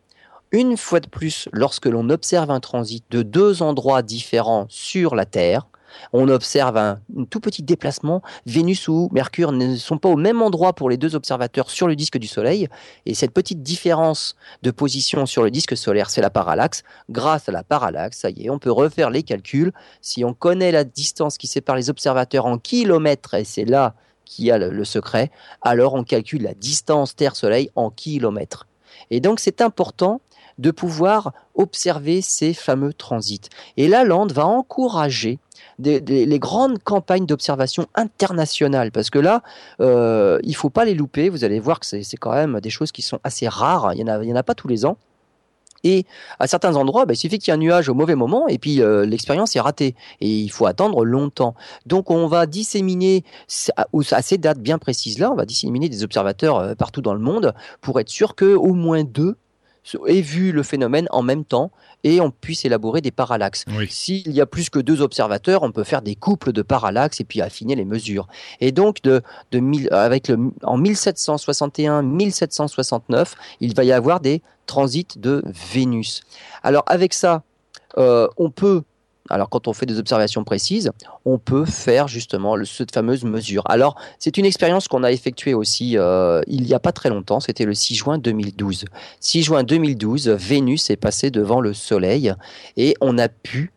une 0.51 0.77
fois 0.77 0.99
de 0.99 1.07
plus, 1.07 1.47
lorsque 1.51 1.85
l'on 1.85 2.09
observe 2.09 2.49
un 2.51 2.59
transit 2.59 3.03
de 3.11 3.21
deux 3.21 3.61
endroits 3.61 4.01
différents 4.01 4.65
sur 4.69 5.15
la 5.15 5.25
Terre, 5.25 5.67
on 6.13 6.29
observe 6.29 6.77
un, 6.77 6.99
tout 7.29 7.39
petit 7.39 7.63
déplacement. 7.63 8.21
Vénus 8.45 8.87
ou 8.87 9.09
Mercure 9.11 9.51
ne 9.51 9.75
sont 9.75 9.97
pas 9.97 10.09
au 10.09 10.15
même 10.15 10.41
endroit 10.41 10.73
pour 10.73 10.89
les 10.89 10.97
deux 10.97 11.15
observateurs 11.15 11.69
sur 11.69 11.87
le 11.87 11.95
disque 11.95 12.17
du 12.17 12.27
Soleil. 12.27 12.67
Et 13.05 13.13
cette 13.13 13.33
petite 13.33 13.63
différence 13.63 14.35
de 14.61 14.71
position 14.71 15.25
sur 15.25 15.43
le 15.43 15.51
disque 15.51 15.75
solaire, 15.77 16.09
c'est 16.09 16.21
la 16.21 16.29
parallaxe. 16.29 16.83
Grâce 17.09 17.49
à 17.49 17.51
la 17.51 17.63
parallaxe, 17.63 18.19
ça 18.19 18.29
y 18.29 18.45
est, 18.45 18.49
on 18.49 18.59
peut 18.59 18.71
refaire 18.71 19.09
les 19.09 19.23
calculs. 19.23 19.73
Si 20.01 20.23
on 20.23 20.33
connaît 20.33 20.71
la 20.71 20.83
distance 20.83 21.37
qui 21.37 21.47
sépare 21.47 21.75
les 21.75 21.89
observateurs 21.89 22.45
en 22.45 22.57
kilomètres, 22.57 23.33
et 23.35 23.43
c'est 23.43 23.65
là 23.65 23.95
qu'il 24.25 24.45
y 24.45 24.51
a 24.51 24.57
le, 24.57 24.69
le 24.69 24.85
secret, 24.85 25.31
alors 25.61 25.95
on 25.95 26.03
calcule 26.03 26.43
la 26.43 26.53
distance 26.53 27.15
Terre-Soleil 27.15 27.71
en 27.75 27.89
kilomètres. 27.89 28.67
Et 29.11 29.21
donc 29.21 29.39
c'est 29.39 29.61
important 29.61 30.21
de 30.59 30.71
pouvoir 30.71 31.33
observer 31.55 32.21
ces 32.21 32.53
fameux 32.53 32.93
transits. 32.93 33.49
Et 33.77 33.87
la 33.87 34.03
lande 34.03 34.31
va 34.31 34.45
encourager 34.45 35.39
les 35.79 36.39
grandes 36.39 36.79
campagnes 36.83 37.25
d'observation 37.25 37.87
internationales, 37.95 38.91
parce 38.91 39.09
que 39.09 39.19
là, 39.19 39.41
euh, 39.79 40.37
il 40.43 40.55
faut 40.55 40.69
pas 40.69 40.85
les 40.85 40.93
louper. 40.93 41.29
Vous 41.29 41.43
allez 41.43 41.59
voir 41.59 41.79
que 41.79 41.85
c'est 41.85 42.17
quand 42.17 42.33
même 42.33 42.59
des 42.59 42.69
choses 42.69 42.91
qui 42.91 43.01
sont 43.01 43.19
assez 43.23 43.47
rares. 43.47 43.93
Il 43.93 44.03
n'y 44.03 44.33
en, 44.33 44.35
a 44.35 44.43
pas 44.43 44.55
tous 44.55 44.67
les 44.67 44.85
ans. 44.85 44.97
Et 45.85 46.05
à 46.39 46.47
certains 46.47 46.75
endroits, 46.75 47.05
bah, 47.05 47.13
il 47.13 47.17
suffit 47.17 47.39
qu'il 47.39 47.51
y 47.51 47.51
ait 47.51 47.57
un 47.57 47.57
nuage 47.57 47.87
au 47.87 47.93
mauvais 47.93 48.15
moment 48.15 48.49
et 48.49 48.57
puis 48.57 48.81
euh, 48.81 49.05
l'expérience 49.05 49.55
est 49.55 49.61
ratée. 49.61 49.95
Et 50.19 50.27
il 50.27 50.49
faut 50.49 50.65
attendre 50.65 51.05
longtemps. 51.05 51.55
Donc 51.85 52.11
on 52.11 52.27
va 52.27 52.45
disséminer 52.47 53.23
à 53.77 54.21
ces 54.21 54.37
dates 54.37 54.59
bien 54.59 54.77
précises-là, 54.77 55.31
on 55.31 55.35
va 55.35 55.45
disséminer 55.45 55.87
des 55.87 56.03
observateurs 56.03 56.57
euh, 56.57 56.75
partout 56.75 57.01
dans 57.01 57.13
le 57.13 57.21
monde 57.21 57.53
pour 57.79 57.97
être 58.01 58.09
sûr 58.09 58.35
qu'au 58.35 58.73
moins 58.73 59.05
deux 59.05 59.37
aient 60.07 60.21
vu 60.21 60.51
le 60.51 60.63
phénomène 60.63 61.07
en 61.11 61.21
même 61.21 61.45
temps 61.45 61.71
et 62.03 62.19
on 62.21 62.31
puisse 62.31 62.65
élaborer 62.65 63.01
des 63.01 63.11
parallaxes. 63.11 63.65
S'il 63.89 64.31
y 64.31 64.41
a 64.41 64.45
plus 64.45 64.69
que 64.69 64.79
deux 64.79 65.01
observateurs, 65.01 65.63
on 65.63 65.71
peut 65.71 65.83
faire 65.83 66.01
des 66.01 66.15
couples 66.15 66.53
de 66.53 66.61
parallaxes 66.61 67.19
et 67.19 67.25
puis 67.25 67.41
affiner 67.41 67.75
les 67.75 67.85
mesures. 67.85 68.27
Et 68.61 68.71
donc, 68.71 69.01
de, 69.01 69.21
de 69.51 69.93
avec 69.93 70.29
le, 70.29 70.51
en 70.63 70.79
1761-1769, 70.79 73.33
il 73.59 73.75
va 73.75 73.83
y 73.83 73.91
avoir 73.91 74.19
des 74.19 74.41
transits 74.65 75.17
de 75.17 75.43
Vénus. 75.73 76.21
Alors, 76.63 76.83
avec 76.87 77.13
ça, 77.13 77.43
euh, 77.97 78.27
on 78.37 78.51
peut 78.51 78.83
alors 79.29 79.49
quand 79.49 79.67
on 79.67 79.73
fait 79.73 79.85
des 79.85 79.99
observations 79.99 80.43
précises, 80.43 80.91
on 81.25 81.37
peut 81.37 81.65
faire 81.65 82.07
justement 82.07 82.55
cette 82.65 82.93
fameuse 82.93 83.23
mesure. 83.23 83.63
Alors 83.65 83.95
c'est 84.17 84.37
une 84.37 84.45
expérience 84.45 84.87
qu'on 84.87 85.03
a 85.03 85.11
effectuée 85.11 85.53
aussi 85.53 85.97
euh, 85.97 86.41
il 86.47 86.63
n'y 86.63 86.73
a 86.73 86.79
pas 86.79 86.91
très 86.91 87.09
longtemps, 87.09 87.39
c'était 87.39 87.65
le 87.65 87.73
6 87.73 87.95
juin 87.95 88.17
2012. 88.17 88.85
6 89.19 89.43
juin 89.43 89.63
2012, 89.63 90.29
Vénus 90.29 90.89
est 90.89 90.97
passée 90.97 91.31
devant 91.31 91.61
le 91.61 91.73
Soleil 91.73 92.33
et 92.77 92.95
on 93.01 93.17
a 93.17 93.29
pu 93.29 93.71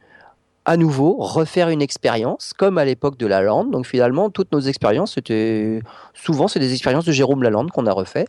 à 0.64 0.76
nouveau 0.76 1.16
refaire 1.18 1.68
une 1.70 1.82
expérience 1.82 2.52
comme 2.56 2.78
à 2.78 2.84
l'époque 2.84 3.18
de 3.18 3.26
Lalande. 3.26 3.70
Donc 3.70 3.86
finalement, 3.86 4.30
toutes 4.30 4.52
nos 4.52 4.60
expériences, 4.60 5.14
c'était 5.14 5.80
souvent 6.14 6.46
c'est 6.46 6.60
des 6.60 6.72
expériences 6.72 7.04
de 7.04 7.12
Jérôme 7.12 7.42
Lalande 7.42 7.70
qu'on 7.70 7.86
a 7.86 7.92
refait. 7.92 8.26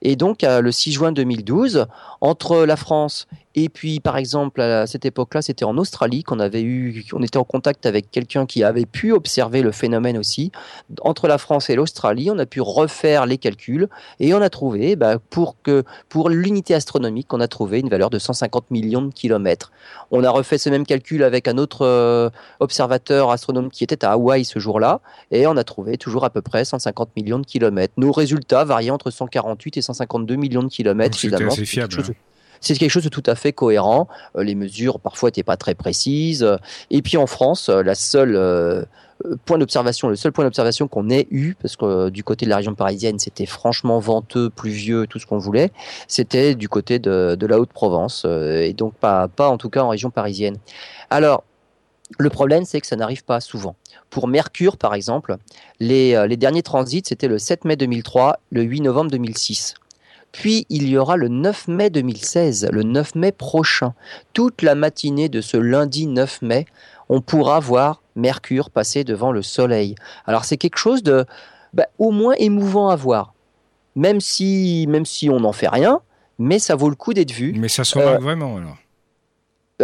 Et 0.00 0.16
donc 0.16 0.42
le 0.42 0.72
6 0.72 0.92
juin 0.92 1.12
2012, 1.12 1.86
entre 2.20 2.64
la 2.64 2.76
France 2.76 3.26
et 3.56 3.68
puis, 3.68 4.00
par 4.00 4.16
exemple, 4.16 4.60
à 4.60 4.86
cette 4.86 5.04
époque-là, 5.04 5.40
c'était 5.40 5.64
en 5.64 5.78
Australie 5.78 6.24
qu'on 6.24 6.40
avait 6.40 6.62
eu, 6.62 7.04
on 7.12 7.22
était 7.22 7.36
en 7.36 7.44
contact 7.44 7.86
avec 7.86 8.10
quelqu'un 8.10 8.46
qui 8.46 8.64
avait 8.64 8.84
pu 8.84 9.12
observer 9.12 9.62
le 9.62 9.70
phénomène 9.70 10.18
aussi. 10.18 10.50
Entre 11.02 11.28
la 11.28 11.38
France 11.38 11.70
et 11.70 11.76
l'Australie, 11.76 12.30
on 12.32 12.38
a 12.40 12.46
pu 12.46 12.60
refaire 12.60 13.26
les 13.26 13.38
calculs 13.38 13.88
et 14.18 14.34
on 14.34 14.40
a 14.40 14.50
trouvé, 14.50 14.96
bah, 14.96 15.18
pour 15.30 15.56
que, 15.62 15.84
pour 16.08 16.30
l'unité 16.30 16.74
astronomique, 16.74 17.32
on 17.32 17.40
a 17.40 17.46
trouvé 17.46 17.78
une 17.78 17.88
valeur 17.88 18.10
de 18.10 18.18
150 18.18 18.72
millions 18.72 19.02
de 19.02 19.12
kilomètres. 19.12 19.70
On 20.10 20.24
a 20.24 20.30
refait 20.30 20.58
ce 20.58 20.68
même 20.68 20.84
calcul 20.84 21.22
avec 21.22 21.46
un 21.46 21.56
autre 21.56 21.82
euh, 21.82 22.30
observateur 22.58 23.30
astronome 23.30 23.70
qui 23.70 23.84
était 23.84 24.04
à 24.04 24.12
Hawaï 24.12 24.44
ce 24.44 24.58
jour-là 24.58 25.00
et 25.30 25.46
on 25.46 25.56
a 25.56 25.62
trouvé 25.64 25.96
toujours 25.96 26.24
à 26.24 26.30
peu 26.30 26.42
près 26.42 26.64
150 26.64 27.10
millions 27.16 27.38
de 27.38 27.46
kilomètres. 27.46 27.94
Nos 27.98 28.10
résultats 28.10 28.64
variaient 28.64 28.90
entre 28.90 29.10
148 29.10 29.76
et 29.76 29.82
152 29.82 30.34
millions 30.34 30.62
de 30.64 30.68
kilomètres. 30.68 31.16
C'est 31.16 31.32
assez 31.32 31.64
fiable 31.64 31.94
c'est 32.60 32.74
quelque 32.74 32.90
chose 32.90 33.04
de 33.04 33.08
tout 33.08 33.22
à 33.26 33.34
fait 33.34 33.52
cohérent. 33.52 34.08
Euh, 34.36 34.42
les 34.42 34.54
mesures 34.54 35.00
parfois 35.00 35.28
n'étaient 35.28 35.42
pas 35.42 35.56
très 35.56 35.74
précises. 35.74 36.46
Et 36.90 37.02
puis 37.02 37.16
en 37.16 37.26
France, 37.26 37.68
euh, 37.68 37.82
la 37.82 37.94
seule, 37.94 38.36
euh, 38.36 38.84
point 39.44 39.58
d'observation, 39.58 40.08
le 40.08 40.16
seul 40.16 40.32
point 40.32 40.44
d'observation 40.44 40.88
qu'on 40.88 41.10
ait 41.10 41.26
eu, 41.30 41.54
parce 41.60 41.76
que 41.76 42.08
du 42.10 42.24
côté 42.24 42.44
de 42.44 42.50
la 42.50 42.56
région 42.56 42.74
parisienne, 42.74 43.18
c'était 43.18 43.46
franchement 43.46 43.98
venteux, 43.98 44.50
pluvieux, 44.50 45.06
tout 45.06 45.18
ce 45.18 45.26
qu'on 45.26 45.38
voulait, 45.38 45.70
c'était 46.08 46.54
du 46.54 46.68
côté 46.68 46.98
de, 46.98 47.46
la 47.46 47.58
Haute-Provence, 47.58 48.24
et 48.24 48.72
donc 48.72 48.94
pas, 48.94 49.28
pas 49.28 49.48
en 49.48 49.56
tout 49.56 49.70
cas 49.70 49.82
en 49.82 49.88
région 49.88 50.10
parisienne. 50.10 50.56
Alors, 51.10 51.44
le 52.18 52.28
problème, 52.28 52.64
c'est 52.64 52.80
que 52.80 52.86
ça 52.86 52.96
n'arrive 52.96 53.24
pas 53.24 53.40
souvent. 53.40 53.76
Pour 54.10 54.28
Mercure, 54.28 54.76
par 54.76 54.94
exemple, 54.94 55.36
les, 55.80 56.26
les 56.26 56.36
derniers 56.36 56.62
transits, 56.62 57.02
c'était 57.06 57.28
le 57.28 57.38
7 57.38 57.64
mai 57.64 57.76
2003, 57.76 58.40
le 58.50 58.62
8 58.62 58.80
novembre 58.80 59.10
2006. 59.10 59.74
Puis 60.34 60.66
il 60.68 60.88
y 60.88 60.98
aura 60.98 61.16
le 61.16 61.28
9 61.28 61.68
mai 61.68 61.90
2016, 61.90 62.68
le 62.72 62.82
9 62.82 63.14
mai 63.14 63.30
prochain. 63.30 63.94
Toute 64.32 64.62
la 64.62 64.74
matinée 64.74 65.28
de 65.28 65.40
ce 65.40 65.56
lundi 65.56 66.08
9 66.08 66.42
mai, 66.42 66.66
on 67.08 67.20
pourra 67.20 67.60
voir 67.60 68.02
Mercure 68.16 68.70
passer 68.70 69.04
devant 69.04 69.30
le 69.30 69.42
Soleil. 69.42 69.94
Alors 70.26 70.44
c'est 70.44 70.56
quelque 70.56 70.78
chose 70.78 71.04
de 71.04 71.24
bah, 71.72 71.86
au 71.98 72.10
moins 72.10 72.34
émouvant 72.34 72.88
à 72.88 72.96
voir. 72.96 73.32
Même 73.94 74.20
si, 74.20 74.86
même 74.88 75.06
si 75.06 75.30
on 75.30 75.38
n'en 75.38 75.52
fait 75.52 75.68
rien, 75.68 76.00
mais 76.40 76.58
ça 76.58 76.74
vaut 76.74 76.90
le 76.90 76.96
coup 76.96 77.14
d'être 77.14 77.30
vu. 77.30 77.54
Mais 77.56 77.68
ça 77.68 77.84
se 77.84 77.96
remarque 77.96 78.16
euh, 78.16 78.24
vraiment 78.24 78.56
alors. 78.56 78.76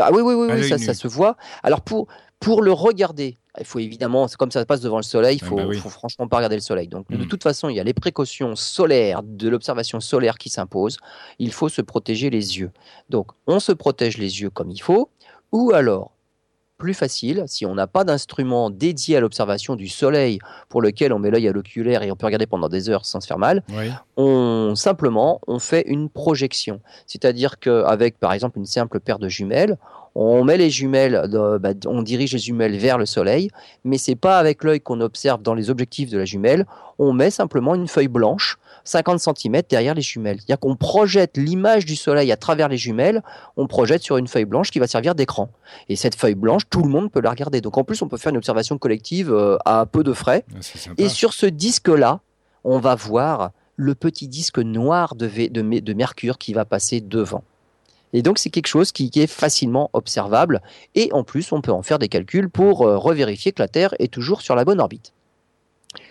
Ah 0.01 0.11
oui, 0.13 0.21
oui, 0.21 0.35
oui, 0.35 0.49
oui 0.53 0.69
ça, 0.69 0.79
ça, 0.79 0.95
se 0.95 1.07
voit. 1.07 1.37
Alors 1.63 1.81
pour, 1.81 2.09
pour 2.41 2.63
le 2.63 2.73
regarder, 2.73 3.39
il 3.59 3.65
faut 3.65 3.79
évidemment, 3.79 4.29
c'est 4.29 4.37
comme 4.37 4.51
ça 4.51 4.65
passe 4.65 4.81
devant 4.81 4.99
le 4.99 5.03
soleil, 5.03 5.39
il 5.39 5.45
ah 5.45 5.47
faut, 5.47 5.57
bah 5.57 5.73
faut, 5.75 5.89
franchement 5.89 6.29
pas 6.29 6.37
regarder 6.37 6.57
le 6.57 6.63
soleil. 6.63 6.89
Donc 6.89 7.11
de 7.11 7.17
mm. 7.17 7.29
toute 7.29 7.43
façon, 7.43 7.69
il 7.69 7.77
y 7.77 7.81
a 7.81 7.85
les 7.85 7.95
précautions 7.95 8.55
solaires 8.57 9.23
de 9.23 9.49
l'observation 9.49 10.01
solaire 10.01 10.39
qui 10.39 10.51
s'imposent. 10.51 10.99
Il 11.39 11.53
faut 11.53 11.69
se 11.69 11.83
protéger 11.83 12.31
les 12.31 12.59
yeux. 12.59 12.71
Donc 13.09 13.29
on 13.47 13.61
se 13.61 13.73
protège 13.73 14.19
les 14.19 14.41
yeux 14.41 14.51
comme 14.51 14.71
il 14.71 14.81
faut, 14.81 15.11
ou 15.53 15.73
alors 15.73 16.13
plus 16.81 16.95
facile, 16.95 17.45
si 17.47 17.67
on 17.67 17.75
n'a 17.75 17.87
pas 17.87 18.05
d'instrument 18.05 18.71
dédié 18.71 19.19
à 19.19 19.21
l'observation 19.21 19.77
du 19.77 19.87
soleil 19.87 20.39
pour 20.69 20.81
lequel 20.81 21.13
on 21.13 21.19
met 21.19 21.31
l'œil 21.31 21.47
à 21.47 21.53
l'oculaire 21.53 22.03
et 22.03 22.11
on 22.11 22.17
peut 22.17 22.27
regarder 22.27 22.47
pendant 22.47 22.69
des 22.69 22.89
heures 22.89 23.05
sans 23.05 23.21
se 23.21 23.27
faire 23.27 23.39
mal, 23.39 23.63
on 24.17 24.75
simplement 24.75 25.41
on 25.47 25.59
fait 25.59 25.85
une 25.87 26.09
projection. 26.09 26.81
C'est-à-dire 27.07 27.61
qu'avec 27.61 28.19
par 28.19 28.33
exemple 28.33 28.59
une 28.59 28.67
simple 28.67 28.99
paire 28.99 29.19
de 29.19 29.29
jumelles, 29.29 29.77
on 30.23 30.45
met 30.45 30.59
les 30.59 30.69
jumelles, 30.69 31.29
bah, 31.61 31.71
on 31.87 32.03
dirige 32.03 32.35
les 32.35 32.39
jumelles 32.39 32.77
vers 32.77 32.99
le 32.99 33.07
soleil, 33.07 33.51
mais 33.85 33.97
c'est 33.97 34.17
pas 34.17 34.39
avec 34.39 34.65
l'œil 34.65 34.81
qu'on 34.81 35.01
observe 35.01 35.41
dans 35.41 35.55
les 35.55 35.71
objectifs 35.71 36.11
de 36.11 36.19
la 36.19 36.27
jumelle, 36.27 36.67
on 36.99 37.15
met 37.15 37.31
simplement 37.31 37.75
une 37.75 37.89
feuille 37.89 38.09
blanche 38.09 38.59
50 38.85 39.19
cm 39.19 39.63
derrière 39.69 39.95
les 39.95 40.03
jumelles. 40.03 40.37
C'est-à-dire 40.37 40.59
qu'on 40.59 40.77
projette 40.77 41.39
l'image 41.39 41.87
du 41.87 41.97
soleil 41.97 42.33
à 42.33 42.37
travers 42.37 42.69
les 42.69 42.77
jumelles, 42.77 43.23
on 43.57 43.67
projette 43.67 44.03
sur 44.03 44.19
une 44.19 44.29
feuille 44.29 44.45
blanche 44.45 44.71
qui 44.71 44.79
va 44.79 44.87
servir 44.87 45.15
d'écran. 45.15 45.51
Et 45.89 45.97
cette 45.97 46.15
feuille 46.15 46.35
blanche, 46.35 46.63
tout 46.69 46.83
le 46.83 46.89
monde 46.89 47.11
peut 47.11 47.21
la 47.21 47.31
regarder. 47.31 47.61
Donc 47.61 47.79
en 47.79 47.85
plus, 47.85 48.03
on 48.03 48.09
peut 48.09 48.19
faire 48.19 48.31
une 48.31 48.39
observation 48.39 48.77
collective 48.79 49.33
euh, 49.33 49.57
à 49.65 49.87
peu 49.87 50.03
de 50.03 50.13
frais. 50.13 50.45
Ah, 50.55 50.59
Et 50.99 51.09
sur 51.09 51.33
ce 51.33 51.47
disque-là, 51.47 52.21
on 52.65 52.79
va 52.79 52.95
voir 52.95 53.53
le 53.77 53.95
petit 53.95 54.29
disque 54.29 54.59
noir 54.59 55.15
de, 55.15 55.29
de 55.49 55.93
Mercure 55.95 56.37
qui 56.37 56.53
va 56.53 56.67
passer 56.67 57.01
devant. 57.01 57.43
Et 58.13 58.23
donc 58.23 58.39
c'est 58.39 58.51
quelque 58.51 58.67
chose 58.67 58.93
qui, 58.93 59.11
est 59.15 59.27
facilement 59.27 59.91
observable 59.93 60.61
et 60.95 61.13
en 61.13 61.25
plus 61.25 61.53
on 61.53 61.61
peut 61.61 61.73
en 61.73 61.83
faire 61.83 61.99
des 61.99 62.09
calculs 62.09 62.51
pour 62.51 62.83
euh, 62.83 62.99
revérifier 62.99 63.53
que 63.53 63.63
la 63.63 63.69
Terre 63.69 63.95
est 63.99 64.13
toujours 64.13 64.43
sur 64.43 64.55
la 64.55 64.65
bonne 64.65 64.81
orbite. 64.81 65.13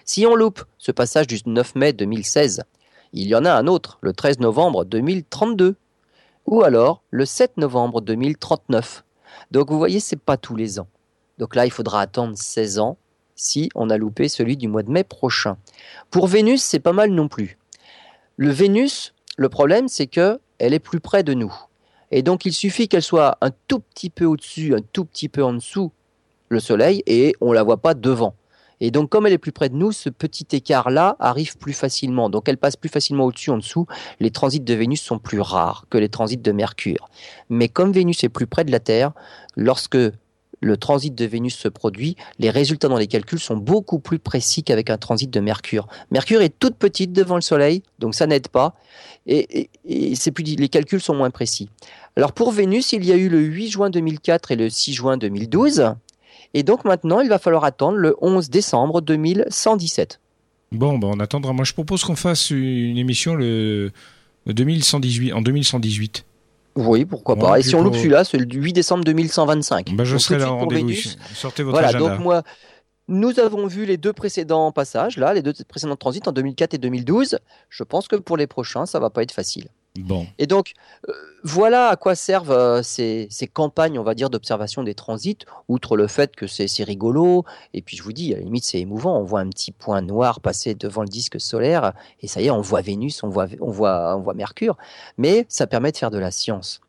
Si 0.05 0.25
on 0.25 0.35
loupe 0.35 0.63
ce 0.77 0.91
passage 0.91 1.27
du 1.27 1.39
9 1.45 1.75
mai 1.75 1.93
2016, 1.93 2.63
il 3.13 3.27
y 3.27 3.35
en 3.35 3.45
a 3.45 3.51
un 3.51 3.67
autre 3.67 3.97
le 4.01 4.13
13 4.13 4.39
novembre 4.39 4.85
2032 4.85 5.75
ou 6.45 6.63
alors 6.63 7.03
le 7.11 7.25
7 7.25 7.57
novembre 7.57 8.01
2039. 8.01 9.03
Donc 9.51 9.69
vous 9.69 9.77
voyez, 9.77 9.99
c'est 9.99 10.19
pas 10.19 10.37
tous 10.37 10.55
les 10.55 10.79
ans. 10.79 10.87
Donc 11.37 11.55
là, 11.55 11.65
il 11.65 11.71
faudra 11.71 12.01
attendre 12.01 12.37
16 12.37 12.79
ans 12.79 12.97
si 13.35 13.69
on 13.73 13.89
a 13.89 13.97
loupé 13.97 14.27
celui 14.27 14.57
du 14.57 14.67
mois 14.67 14.83
de 14.83 14.91
mai 14.91 15.03
prochain. 15.03 15.57
Pour 16.11 16.27
Vénus, 16.27 16.61
c'est 16.61 16.79
pas 16.79 16.91
mal 16.91 17.11
non 17.11 17.27
plus. 17.27 17.57
Le 18.35 18.51
Vénus, 18.51 19.13
le 19.37 19.49
problème, 19.49 19.87
c'est 19.87 20.07
que 20.07 20.39
elle 20.57 20.73
est 20.73 20.79
plus 20.79 20.99
près 20.99 21.23
de 21.23 21.33
nous. 21.33 21.53
Et 22.11 22.23
donc 22.23 22.45
il 22.45 22.53
suffit 22.53 22.87
qu'elle 22.87 23.03
soit 23.03 23.37
un 23.41 23.51
tout 23.67 23.79
petit 23.79 24.09
peu 24.09 24.25
au-dessus, 24.25 24.75
un 24.75 24.81
tout 24.93 25.05
petit 25.05 25.29
peu 25.29 25.43
en 25.43 25.53
dessous 25.53 25.91
le 26.49 26.59
Soleil, 26.59 27.03
et 27.05 27.35
on 27.41 27.51
la 27.51 27.63
voit 27.63 27.77
pas 27.77 27.93
devant. 27.93 28.33
Et 28.81 28.91
donc 28.91 29.09
comme 29.09 29.27
elle 29.27 29.33
est 29.33 29.37
plus 29.37 29.51
près 29.51 29.69
de 29.69 29.75
nous, 29.75 29.91
ce 29.91 30.09
petit 30.09 30.47
écart-là 30.51 31.15
arrive 31.19 31.57
plus 31.57 31.73
facilement. 31.73 32.29
Donc 32.29 32.47
elle 32.47 32.57
passe 32.57 32.75
plus 32.75 32.89
facilement 32.89 33.25
au-dessus, 33.25 33.51
en 33.51 33.57
dessous. 33.57 33.85
Les 34.19 34.31
transits 34.31 34.61
de 34.61 34.73
Vénus 34.73 35.01
sont 35.01 35.19
plus 35.19 35.41
rares 35.41 35.85
que 35.89 35.97
les 35.97 36.09
transits 36.09 36.37
de 36.37 36.51
Mercure. 36.51 37.09
Mais 37.49 37.67
comme 37.67 37.91
Vénus 37.91 38.23
est 38.23 38.29
plus 38.29 38.47
près 38.47 38.63
de 38.63 38.71
la 38.71 38.79
Terre, 38.79 39.11
lorsque 39.55 39.97
le 40.61 40.77
transit 40.77 41.13
de 41.13 41.25
Vénus 41.25 41.55
se 41.55 41.67
produit, 41.67 42.15
les 42.37 42.49
résultats 42.49 42.87
dans 42.87 42.97
les 42.97 43.07
calculs 43.07 43.39
sont 43.39 43.57
beaucoup 43.57 43.99
plus 43.99 44.19
précis 44.19 44.63
qu'avec 44.63 44.89
un 44.89 44.97
transit 44.97 45.29
de 45.29 45.39
Mercure. 45.39 45.87
Mercure 46.11 46.41
est 46.41 46.57
toute 46.57 46.75
petite 46.75 47.13
devant 47.13 47.35
le 47.35 47.41
Soleil, 47.41 47.83
donc 47.99 48.15
ça 48.15 48.27
n'aide 48.27 48.47
pas, 48.47 48.75
et, 49.27 49.69
c'est 50.15 50.31
plus, 50.31 50.43
les 50.43 50.69
calculs 50.69 51.01
sont 51.01 51.15
moins 51.15 51.29
précis. 51.29 51.69
Alors 52.15 52.33
pour 52.33 52.51
Vénus, 52.51 52.93
il 52.93 53.05
y 53.05 53.11
a 53.11 53.15
eu 53.15 53.29
le 53.29 53.39
8 53.39 53.69
juin 53.69 53.89
2004 53.89 54.51
et 54.51 54.55
le 54.55 54.69
6 54.69 54.93
juin 54.93 55.17
2012, 55.17 55.93
et 56.53 56.63
donc 56.63 56.83
maintenant, 56.85 57.21
il 57.21 57.29
va 57.29 57.39
falloir 57.39 57.63
attendre 57.63 57.97
le 57.97 58.15
11 58.21 58.49
décembre 58.49 59.01
2117. 59.01 60.19
Bon, 60.71 60.97
ben 60.97 61.09
on 61.13 61.19
attendra. 61.19 61.53
Moi, 61.53 61.65
je 61.65 61.73
propose 61.73 62.03
qu'on 62.03 62.15
fasse 62.15 62.51
une 62.51 62.97
émission 62.97 63.35
le, 63.35 63.91
2118, 64.45 65.33
en 65.33 65.41
2118. 65.41 66.25
Oui, 66.75 67.05
pourquoi 67.05 67.35
pas. 67.35 67.59
Et 67.59 67.63
si 67.63 67.75
on 67.75 67.81
loupe 67.81 67.95
celui-là, 67.95 68.23
c'est 68.23 68.37
le 68.37 68.45
8 68.45 68.73
décembre 68.73 69.03
2125. 69.03 69.95
Ben, 69.95 70.03
je 70.03 70.17
serai 70.17 70.37
là 70.37 70.51
en 70.51 70.59
rendez-vous. 70.59 70.91
Sortez 71.33 71.63
votre 71.63 71.77
voilà, 71.77 71.93
donc 71.93 72.19
moi, 72.19 72.43
nous 73.07 73.39
avons 73.39 73.65
vu 73.67 73.85
les 73.85 73.97
deux 73.97 74.13
précédents 74.13 74.71
passages, 74.71 75.17
là, 75.17 75.33
les 75.33 75.41
deux 75.41 75.53
précédents 75.67 75.95
transits 75.95 76.21
en 76.27 76.31
2004 76.31 76.75
et 76.75 76.77
2012. 76.77 77.39
Je 77.69 77.83
pense 77.83 78.07
que 78.07 78.15
pour 78.15 78.37
les 78.37 78.47
prochains, 78.47 78.85
ça 78.85 78.99
va 78.99 79.09
pas 79.09 79.23
être 79.23 79.31
facile. 79.31 79.69
Et 80.37 80.47
donc, 80.47 80.73
euh, 81.07 81.13
voilà 81.43 81.89
à 81.89 81.95
quoi 81.95 82.15
servent 82.15 82.51
euh, 82.51 82.81
ces, 82.83 83.29
campagnes, 83.53 83.99
on 83.99 84.03
va 84.03 84.15
dire, 84.15 84.29
d'observation 84.29 84.83
des 84.83 84.95
transits, 84.95 85.39
outre 85.67 85.97
le 85.97 86.07
fait 86.07 86.35
que 86.35 86.47
c'est 86.47 86.83
rigolo, 86.83 87.45
et 87.73 87.81
puis 87.81 87.97
je 87.97 88.03
vous 88.03 88.13
dis, 88.13 88.33
à 88.33 88.37
la 88.37 88.43
limite, 88.43 88.63
c'est 88.65 88.79
émouvant, 88.79 89.17
on 89.19 89.23
voit 89.23 89.39
un 89.39 89.49
petit 89.49 89.71
point 89.71 90.01
noir 90.01 90.41
passer 90.41 90.75
devant 90.75 91.01
le 91.01 91.07
disque 91.07 91.39
solaire, 91.39 91.93
et 92.21 92.27
ça 92.27 92.41
y 92.41 92.47
est, 92.47 92.51
on 92.51 92.61
voit 92.61 92.81
Vénus, 92.81 93.23
on 93.23 93.29
voit, 93.29 93.47
on 93.61 93.71
voit, 93.71 94.15
on 94.15 94.21
voit 94.21 94.33
Mercure, 94.33 94.77
mais 95.17 95.45
ça 95.49 95.67
permet 95.67 95.91
de 95.91 95.97
faire 95.97 96.11
de 96.11 96.19
la 96.19 96.31
science. 96.31 96.81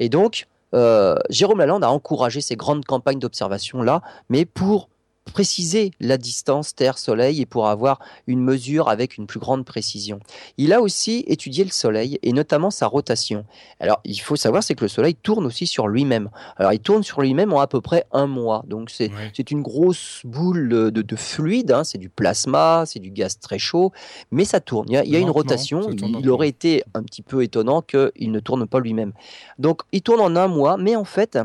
Et 0.00 0.08
donc, 0.08 0.46
euh, 0.74 1.16
Jérôme 1.30 1.58
Lalande 1.58 1.84
a 1.84 1.90
encouragé 1.90 2.40
ces 2.40 2.56
grandes 2.56 2.84
campagnes 2.84 3.18
d'observation-là, 3.18 4.02
mais 4.28 4.44
pour 4.44 4.88
préciser 5.30 5.92
la 6.00 6.18
distance 6.18 6.74
Terre-Soleil 6.74 7.40
et 7.40 7.46
pour 7.46 7.68
avoir 7.68 8.00
une 8.26 8.42
mesure 8.42 8.88
avec 8.88 9.16
une 9.16 9.26
plus 9.26 9.40
grande 9.40 9.64
précision. 9.64 10.20
Il 10.56 10.72
a 10.72 10.80
aussi 10.80 11.24
étudié 11.26 11.64
le 11.64 11.70
Soleil 11.70 12.18
et 12.22 12.32
notamment 12.32 12.70
sa 12.70 12.86
rotation. 12.86 13.44
Alors, 13.80 14.00
il 14.04 14.18
faut 14.18 14.36
savoir, 14.36 14.62
c'est 14.62 14.74
que 14.74 14.84
le 14.84 14.88
Soleil 14.88 15.14
tourne 15.14 15.46
aussi 15.46 15.66
sur 15.66 15.88
lui-même. 15.88 16.30
Alors, 16.56 16.72
il 16.72 16.80
tourne 16.80 17.02
sur 17.02 17.20
lui-même 17.20 17.52
en 17.52 17.60
à 17.60 17.66
peu 17.66 17.80
près 17.80 18.04
un 18.12 18.26
mois. 18.26 18.64
Donc, 18.66 18.90
c'est 18.90 19.50
une 19.50 19.62
grosse 19.62 20.22
boule 20.24 20.90
de, 20.92 21.16
fluide, 21.16 21.72
hein. 21.72 21.84
c'est 21.84 21.98
du 21.98 22.08
plasma, 22.08 22.84
c'est 22.86 23.00
du 23.00 23.10
gaz 23.10 23.38
très 23.38 23.58
chaud, 23.58 23.92
mais 24.30 24.44
ça 24.44 24.60
tourne. 24.60 24.86
Il 24.88 24.94
y 24.94 25.16
a, 25.16 25.18
une 25.18 25.30
rotation. 25.30 25.90
Il, 25.90 26.28
aurait 26.30 26.48
été 26.48 26.84
un 26.94 27.02
petit 27.02 27.22
peu 27.22 27.42
étonnant 27.42 27.82
qu'il 27.82 28.30
ne 28.30 28.40
tourne 28.40 28.66
pas 28.66 28.80
lui-même. 28.80 29.12
Donc, 29.58 29.82
il 29.92 30.02
tourne 30.02 30.20
en 30.20 30.36
un 30.36 30.48
mois, 30.48 30.76
mais 30.76 30.96
en 30.96 31.04
fait, 31.04 31.38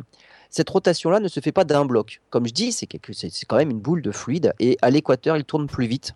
cette 0.54 0.70
rotation-là 0.70 1.20
ne 1.20 1.28
se 1.28 1.40
fait 1.40 1.52
pas 1.52 1.64
d'un 1.64 1.84
bloc. 1.84 2.22
Comme 2.30 2.46
je 2.46 2.54
dis, 2.54 2.72
c'est 2.72 2.86
quand 2.86 3.58
même 3.58 3.72
une 3.72 3.80
boule 3.80 4.04
de 4.04 4.12
fluide 4.12 4.54
et 4.60 4.78
à 4.84 4.92
l'équateur, 4.92 5.36
il 5.36 5.46
tourne 5.46 5.66
plus 5.66 5.88
vite. 5.88 6.14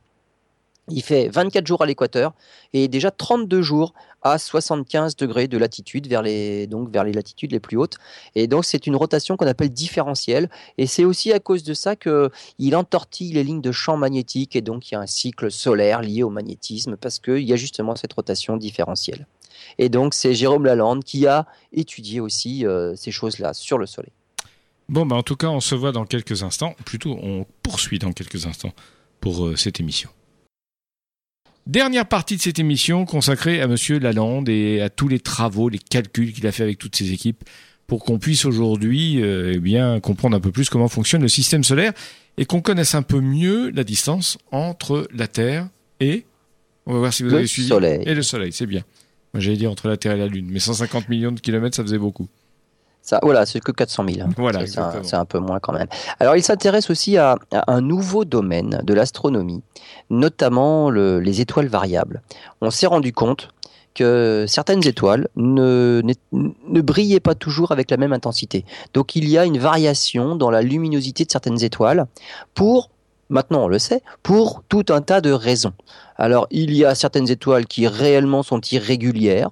Il 0.89 1.01
fait 1.01 1.27
24 1.27 1.65
jours 1.65 1.81
à 1.81 1.87
l'équateur 1.87 2.33
et 2.71 2.87
déjà 2.87 3.09
32 3.09 3.63
jours 3.63 3.95
à 4.21 4.37
75 4.37 5.15
degrés 5.15 5.47
de 5.47 5.57
latitude 5.57 6.07
vers 6.07 6.21
les, 6.21 6.67
latitudes 6.67 7.51
les 7.51 7.59
plus 7.59 7.77
hautes. 7.77 7.97
Et 8.35 8.45
donc 8.45 8.63
c'est 8.63 8.85
une 8.85 8.95
rotation 8.95 9.37
qu'on 9.37 9.47
appelle 9.47 9.71
différentielle. 9.71 10.51
Et 10.77 10.85
c'est 10.85 11.03
aussi 11.03 11.33
à 11.33 11.39
cause 11.39 11.63
de 11.63 11.73
ça 11.73 11.95
qu'il 11.95 12.75
entortille 12.75 13.33
les 13.33 13.43
lignes 13.43 13.59
de 13.59 13.71
champ 13.71 13.97
magnétique 13.97 14.55
et 14.55 14.61
donc 14.61 14.91
il 14.91 14.93
y 14.93 14.97
a 14.97 14.99
un 14.99 15.07
cycle 15.07 15.49
solaire 15.49 16.03
lié 16.03 16.21
au 16.21 16.29
magnétisme 16.29 16.95
parce 16.95 17.17
qu'il 17.17 17.39
y 17.39 17.53
a 17.53 17.57
justement 17.57 17.95
cette 17.95 18.13
rotation 18.13 18.55
différentielle. 18.55 19.25
Et 19.79 19.89
donc 19.89 20.13
c'est 20.13 20.35
Jérôme 20.35 20.65
Lalande 20.65 21.03
qui 21.03 21.25
a 21.25 21.47
étudié 21.73 22.19
aussi 22.19 22.67
euh, 22.67 22.95
ces 22.95 23.11
choses-là 23.11 23.55
sur 23.55 23.79
le 23.79 23.87
Soleil. 23.87 24.13
Bon, 24.89 25.05
bah 25.05 25.15
en 25.15 25.23
tout 25.23 25.35
cas, 25.35 25.47
on 25.47 25.59
se 25.59 25.75
voit 25.75 25.91
dans 25.91 26.05
quelques 26.05 26.43
instants. 26.43 26.75
Plutôt, 26.85 27.17
on 27.21 27.45
poursuit 27.61 27.99
dans 27.99 28.13
quelques 28.13 28.45
instants 28.45 28.73
pour 29.19 29.45
euh, 29.45 29.55
cette 29.55 29.79
émission. 29.79 30.09
Dernière 31.65 32.07
partie 32.07 32.37
de 32.37 32.41
cette 32.41 32.59
émission 32.59 33.05
consacrée 33.05 33.61
à 33.61 33.67
Monsieur 33.67 33.99
Lalande 33.99 34.47
et 34.47 34.79
à 34.79 34.89
tous 34.89 35.09
les 35.09 35.19
travaux, 35.19 35.67
les 35.67 35.79
calculs 35.79 36.31
qu'il 36.31 36.47
a 36.47 36.53
fait 36.53 36.63
avec 36.63 36.77
toutes 36.77 36.95
ses 36.95 37.11
équipes 37.11 37.43
pour 37.87 38.05
qu'on 38.05 38.19
puisse 38.19 38.45
aujourd'hui 38.45 39.21
euh, 39.21 39.53
eh 39.55 39.59
bien 39.59 39.99
comprendre 39.99 40.37
un 40.37 40.39
peu 40.39 40.51
plus 40.51 40.69
comment 40.69 40.87
fonctionne 40.87 41.21
le 41.21 41.27
système 41.27 41.65
solaire 41.65 41.91
et 42.37 42.45
qu'on 42.45 42.61
connaisse 42.61 42.95
un 42.95 43.01
peu 43.01 43.19
mieux 43.19 43.69
la 43.71 43.83
distance 43.83 44.37
entre 44.51 45.09
la 45.13 45.27
Terre 45.27 45.67
et 45.99 46.25
on 46.85 46.93
va 46.93 46.99
voir 46.99 47.13
si 47.13 47.23
vous 47.23 47.33
avez 47.33 47.47
suivi 47.47 47.67
soleil. 47.67 48.01
et 48.05 48.15
le 48.15 48.23
Soleil, 48.23 48.53
c'est 48.53 48.65
bien. 48.65 48.83
Moi 49.33 49.41
j'allais 49.41 49.57
dire 49.57 49.69
entre 49.69 49.89
la 49.89 49.97
Terre 49.97 50.13
et 50.13 50.17
la 50.17 50.27
Lune, 50.27 50.47
mais 50.49 50.59
150 50.59 51.09
millions 51.09 51.33
de 51.33 51.41
kilomètres, 51.41 51.75
ça 51.75 51.83
faisait 51.83 51.97
beaucoup. 51.97 52.29
Ça, 53.07 53.21
voilà, 53.23 53.45
c'est 53.45 53.61
que 53.61 53.71
400 53.71 54.03
000. 54.05 54.29
Voilà, 54.35 54.67
c'est 54.67 55.15
un, 55.15 55.23
peu 55.23 55.39
moins 55.39 55.61
quand 55.61 55.71
même. 55.71 55.87
Alors, 56.19 56.35
il 56.35 56.43
s'intéresse 56.43 56.89
aussi 56.89 57.15
à, 57.15 57.37
un 57.53 57.79
nouveau 57.79 58.25
domaine 58.25 58.81
de 58.83 58.93
l'astronomie, 58.93 59.63
notamment 60.09 60.89
les 60.91 61.39
étoiles 61.39 61.69
variables. 61.69 62.21
On 62.59 62.69
s'est 62.69 62.85
rendu 62.85 63.13
compte 63.13 63.47
que 63.95 64.43
certaines 64.49 64.85
étoiles 64.85 65.29
ne, 65.37 66.01
ne, 66.33 66.81
brillaient 66.81 67.21
pas 67.21 67.33
toujours 67.33 67.71
avec 67.71 67.89
la 67.91 67.95
même 67.95 68.11
intensité. 68.11 68.65
Donc 68.93 69.15
il 69.15 69.29
y 69.29 69.37
a 69.37 69.45
une 69.45 69.57
variation 69.57 70.35
dans 70.35 70.51
la 70.51 70.61
luminosité 70.61 71.23
de 71.23 71.31
certaines 71.31 71.63
étoiles 71.63 72.07
pour, 72.55 72.91
maintenant 73.29 73.63
on 73.63 73.67
le 73.69 73.79
sait, 73.79 74.01
pour 74.21 74.63
tout 74.67 74.85
un 74.89 75.01
tas 75.01 75.21
de 75.21 75.31
raisons. 75.31 75.73
Alors 76.17 76.45
il 76.51 76.75
y 76.75 76.83
a 76.83 76.93
certaines 76.93 77.29
étoiles 77.31 77.67
qui 77.67 77.87
réellement 77.87 78.43
sont 78.43 78.59
irrégulières, 78.69 79.49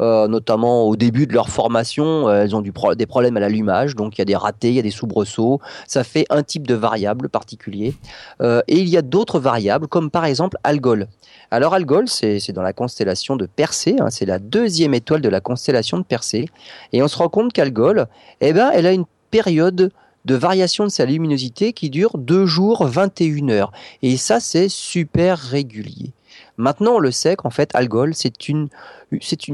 euh, 0.00 0.28
notamment 0.28 0.84
au 0.84 0.96
début 0.96 1.26
de 1.26 1.32
leur 1.32 1.48
formation, 1.48 2.28
euh, 2.28 2.42
elles 2.42 2.54
ont 2.54 2.60
des 2.62 3.06
problèmes 3.06 3.36
à 3.36 3.40
l'allumage, 3.40 3.96
donc 3.96 4.16
il 4.16 4.20
y 4.20 4.22
a 4.22 4.24
des 4.24 4.36
ratés, 4.36 4.68
il 4.68 4.74
y 4.74 4.78
a 4.78 4.82
des 4.82 4.90
soubresauts. 4.90 5.60
Ça 5.86 6.04
fait 6.04 6.26
un 6.30 6.42
type 6.42 6.66
de 6.66 6.74
variable 6.74 7.28
particulier. 7.28 7.94
Euh, 8.40 8.62
et 8.68 8.78
il 8.78 8.88
y 8.88 8.96
a 8.96 9.02
d'autres 9.02 9.40
variables, 9.40 9.88
comme 9.88 10.10
par 10.10 10.24
exemple 10.24 10.56
Algol. 10.62 11.08
Alors 11.50 11.74
Algol, 11.74 12.08
c'est 12.08 12.52
dans 12.52 12.62
la 12.62 12.72
constellation 12.72 13.36
de 13.36 13.46
Persée, 13.46 13.96
hein, 13.98 14.10
c'est 14.10 14.26
la 14.26 14.38
deuxième 14.38 14.94
étoile 14.94 15.20
de 15.20 15.28
la 15.28 15.40
constellation 15.40 15.98
de 15.98 16.04
Persée. 16.04 16.48
Et 16.92 17.02
on 17.02 17.08
se 17.08 17.16
rend 17.16 17.28
compte 17.28 17.52
qu'Algol, 17.52 18.06
eh 18.40 18.52
ben, 18.52 18.70
elle 18.72 18.86
a 18.86 18.92
une 18.92 19.06
période 19.30 19.90
de 20.24 20.34
variation 20.34 20.84
de 20.84 20.90
sa 20.90 21.06
luminosité 21.06 21.72
qui 21.72 21.90
dure 21.90 22.18
2 22.18 22.46
jours 22.46 22.86
21 22.86 23.48
heures. 23.48 23.72
Et 24.02 24.16
ça, 24.16 24.40
c'est 24.40 24.68
super 24.68 25.38
régulier. 25.38 26.12
Maintenant, 26.58 26.96
on 26.96 26.98
le 26.98 27.12
sait 27.12 27.36
qu'en 27.36 27.50
fait, 27.50 27.70
Algol, 27.74 28.14
c'est 28.14 28.48
une, 28.48 28.68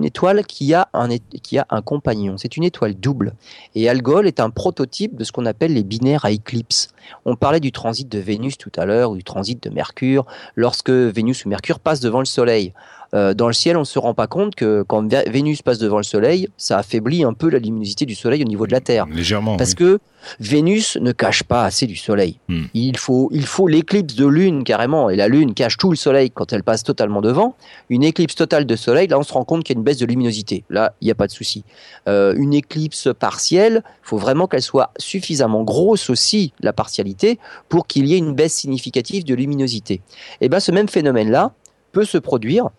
étoile 0.03 0.47
qui 0.47 0.73
a 0.73 0.89
un, 0.95 1.11
qui 1.19 1.59
a 1.59 1.67
un 1.69 1.83
compagnon. 1.83 2.39
C'est 2.39 2.57
une 2.57 2.65
étoile 2.65 2.95
double. 2.95 3.35
Et 3.75 3.91
Algol 3.91 4.27
est 4.27 4.41
un 4.41 4.49
prototype 4.49 5.15
de 5.15 5.23
ce 5.23 5.31
qu'on 5.31 5.45
appelle 5.45 5.75
les 5.75 5.85
binaires 5.85 6.25
à 6.25 6.31
éclipse. 6.31 6.89
On 7.27 7.37
parlait 7.37 7.61
du 7.61 7.73
transit 7.73 8.09
de 8.09 8.19
Vénus 8.19 8.57
tout 8.57 8.73
à 8.77 8.87
l'heure, 8.87 9.11
ou 9.11 9.17
du 9.17 9.25
transit 9.25 9.63
de 9.63 9.69
Mercure, 9.69 10.25
lorsque 10.57 10.89
Vénus 10.89 11.45
ou 11.45 11.51
Mercure 11.51 11.79
passent 11.79 12.01
devant 12.01 12.21
le 12.21 12.25
Soleil. 12.25 12.73
Euh, 13.15 13.35
dans 13.35 13.47
le 13.47 13.53
ciel, 13.53 13.77
on 13.77 13.81
ne 13.81 13.85
se 13.85 13.99
rend 13.99 14.15
pas 14.15 14.27
compte 14.27 14.55
que 14.55 14.83
quand 14.87 15.07
Vénus 15.29 15.63
passe 15.63 15.79
devant 15.79 15.99
le 15.99 16.03
Soleil, 16.03 16.49
ça 16.57 16.79
affaiblit 16.79 17.25
un 17.25 17.33
peu 17.33 17.49
la 17.49 17.59
luminosité 17.59 18.07
du 18.07 18.15
Soleil 18.15 18.43
au 18.43 18.47
niveau 18.47 18.67
de 18.67 18.73
la 18.73 18.81
Terre. 18.81 19.07
Légèrement. 19.07 19.57
Parce 19.57 19.75
que 19.75 20.01
Vénus 20.41 20.97
ne 20.97 21.13
cache 21.13 21.43
pas 21.43 21.65
assez 21.65 21.87
du 21.87 21.97
Soleil. 21.97 22.39
Hmm. 22.49 22.65
Il 22.75 22.97
faut, 22.97 23.29
il 23.33 23.47
faut 23.47 23.69
l'éclipse 23.69 24.15
de 24.15 24.27
Lune 24.27 24.65
carrément, 24.65 25.11
et 25.11 25.17
la 25.17 25.29
Lune 25.29 25.55
cache 25.55 25.77
tout 25.77 25.91
le 25.91 25.97
Soleil 25.97 26.31
quand 26.31 26.53
elle 26.53 26.63
passe 26.63 26.83
totalement 26.83 27.21
devant. 27.21 27.55
Une 27.89 28.03
éclipse 28.03 28.35
totale 28.35 28.67
de 28.67 28.77
Soleil, 28.77 29.07
là, 29.07 29.19
on 29.19 29.23
se 29.23 29.33
rend 29.33 29.45
compte 29.45 29.65
qu'il 29.65 29.75
y 29.75 29.77
a 29.77 29.79
une 29.79 29.85
baisse 29.85 29.99
de 29.99 30.07
luminosité. 30.07 30.65
Là, 30.71 30.95
il 31.01 31.05
n'y 31.05 31.11
a 31.11 31.15
pas 31.15 31.27
de 31.27 31.33
souci. 31.33 31.65
Euh, 32.09 32.35
une 32.37 32.55
éclipse 32.55 33.09
partielle, 33.19 33.83
il 33.85 34.09
faut 34.09 34.19
vraiment 34.19 34.47
qu'elle 34.47 34.63
soit 34.63 34.91
suffisamment 34.99 35.63
grosse 35.63 36.11
aussi, 36.11 36.53
la 36.61 36.73
partialité, 36.73 37.39
pour 37.69 37.87
qu'il 37.87 38.07
y 38.07 38.15
ait 38.15 38.19
une 38.19 38.35
baisse 38.35 38.55
significative 38.55 39.25
de 39.25 39.35
luminosité. 39.35 40.01
Et 40.41 40.49
bien, 40.49 40.61
ce 40.61 40.73
même 40.73 40.89
phénomène-là 40.89 41.53
peut 41.93 42.05
se 42.05 42.19
produire 42.19 42.71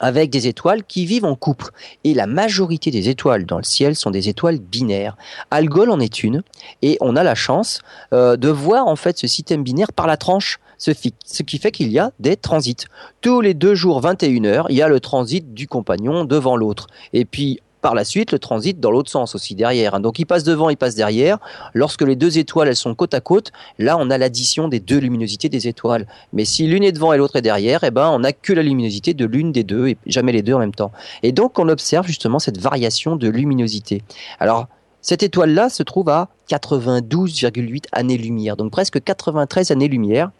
avec 0.00 0.30
des 0.30 0.46
étoiles 0.46 0.84
qui 0.84 1.06
vivent 1.06 1.24
en 1.24 1.34
couple. 1.34 1.70
Et 2.04 2.14
la 2.14 2.26
majorité 2.26 2.90
des 2.90 3.08
étoiles 3.08 3.46
dans 3.46 3.58
le 3.58 3.64
ciel 3.64 3.94
sont 3.96 4.10
des 4.10 4.28
étoiles 4.28 4.58
binaires. 4.58 5.16
Algol 5.50 5.90
en 5.90 6.00
est 6.00 6.22
une, 6.22 6.42
et 6.82 6.96
on 7.00 7.16
a 7.16 7.22
la 7.22 7.34
chance 7.34 7.80
euh, 8.12 8.36
de 8.36 8.48
voir 8.48 8.86
en 8.86 8.96
fait 8.96 9.18
ce 9.18 9.26
système 9.26 9.62
binaire 9.62 9.92
par 9.92 10.06
la 10.06 10.16
tranche, 10.16 10.58
ce, 10.78 10.92
ce 11.24 11.42
qui 11.42 11.58
fait 11.58 11.70
qu'il 11.70 11.90
y 11.92 11.98
a 11.98 12.12
des 12.18 12.36
transits. 12.36 12.86
Tous 13.20 13.40
les 13.40 13.54
deux 13.54 13.74
jours 13.74 14.00
21 14.00 14.44
heures, 14.44 14.66
il 14.70 14.76
y 14.76 14.82
a 14.82 14.88
le 14.88 15.00
transit 15.00 15.54
du 15.54 15.68
compagnon 15.68 16.24
devant 16.24 16.56
l'autre. 16.56 16.86
Et 17.12 17.24
puis 17.24 17.60
par 17.82 17.94
la 17.94 18.04
suite 18.04 18.32
le 18.32 18.38
transit 18.38 18.80
dans 18.80 18.90
l'autre 18.90 19.10
sens 19.10 19.34
aussi 19.34 19.54
derrière. 19.54 19.94
Hein. 19.94 20.00
Donc 20.00 20.18
il 20.18 20.24
passe 20.24 20.44
devant, 20.44 20.70
il 20.70 20.76
passe 20.76 20.94
derrière. 20.94 21.38
Lorsque 21.74 22.02
les 22.02 22.16
deux 22.16 22.38
étoiles 22.38 22.68
elles 22.68 22.76
sont 22.76 22.94
côte 22.94 23.12
à 23.12 23.20
côte, 23.20 23.52
là 23.78 23.98
on 23.98 24.08
a 24.08 24.16
l'addition 24.16 24.68
des 24.68 24.80
deux 24.80 24.98
luminosités 24.98 25.50
des 25.50 25.68
étoiles. 25.68 26.06
Mais 26.32 26.46
si 26.46 26.66
l'une 26.66 26.84
est 26.84 26.92
devant 26.92 27.12
et 27.12 27.18
l'autre 27.18 27.36
est 27.36 27.42
derrière, 27.42 27.84
eh 27.84 27.90
ben 27.90 28.08
on 28.08 28.20
n'a 28.20 28.32
que 28.32 28.52
la 28.52 28.62
luminosité 28.62 29.12
de 29.12 29.26
l'une 29.26 29.52
des 29.52 29.64
deux 29.64 29.88
et 29.88 29.98
jamais 30.06 30.32
les 30.32 30.42
deux 30.42 30.54
en 30.54 30.60
même 30.60 30.74
temps. 30.74 30.92
Et 31.22 31.32
donc 31.32 31.58
on 31.58 31.68
observe 31.68 32.06
justement 32.06 32.38
cette 32.38 32.58
variation 32.58 33.16
de 33.16 33.28
luminosité. 33.28 34.02
Alors 34.38 34.68
cette 35.00 35.24
étoile-là 35.24 35.68
se 35.68 35.82
trouve 35.82 36.08
à 36.08 36.28
92,8 36.48 37.86
années-lumière, 37.90 38.56
donc 38.56 38.70
presque 38.70 39.02
93 39.02 39.72
années-lumière. 39.72 40.30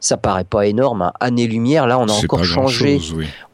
Ça 0.00 0.16
paraît 0.16 0.44
pas 0.44 0.66
énorme, 0.66 1.02
hein. 1.02 1.12
années-lumière, 1.20 1.86
là 1.86 1.98
on 1.98 2.08
a 2.08 2.12
encore 2.12 2.44
changé 2.44 2.98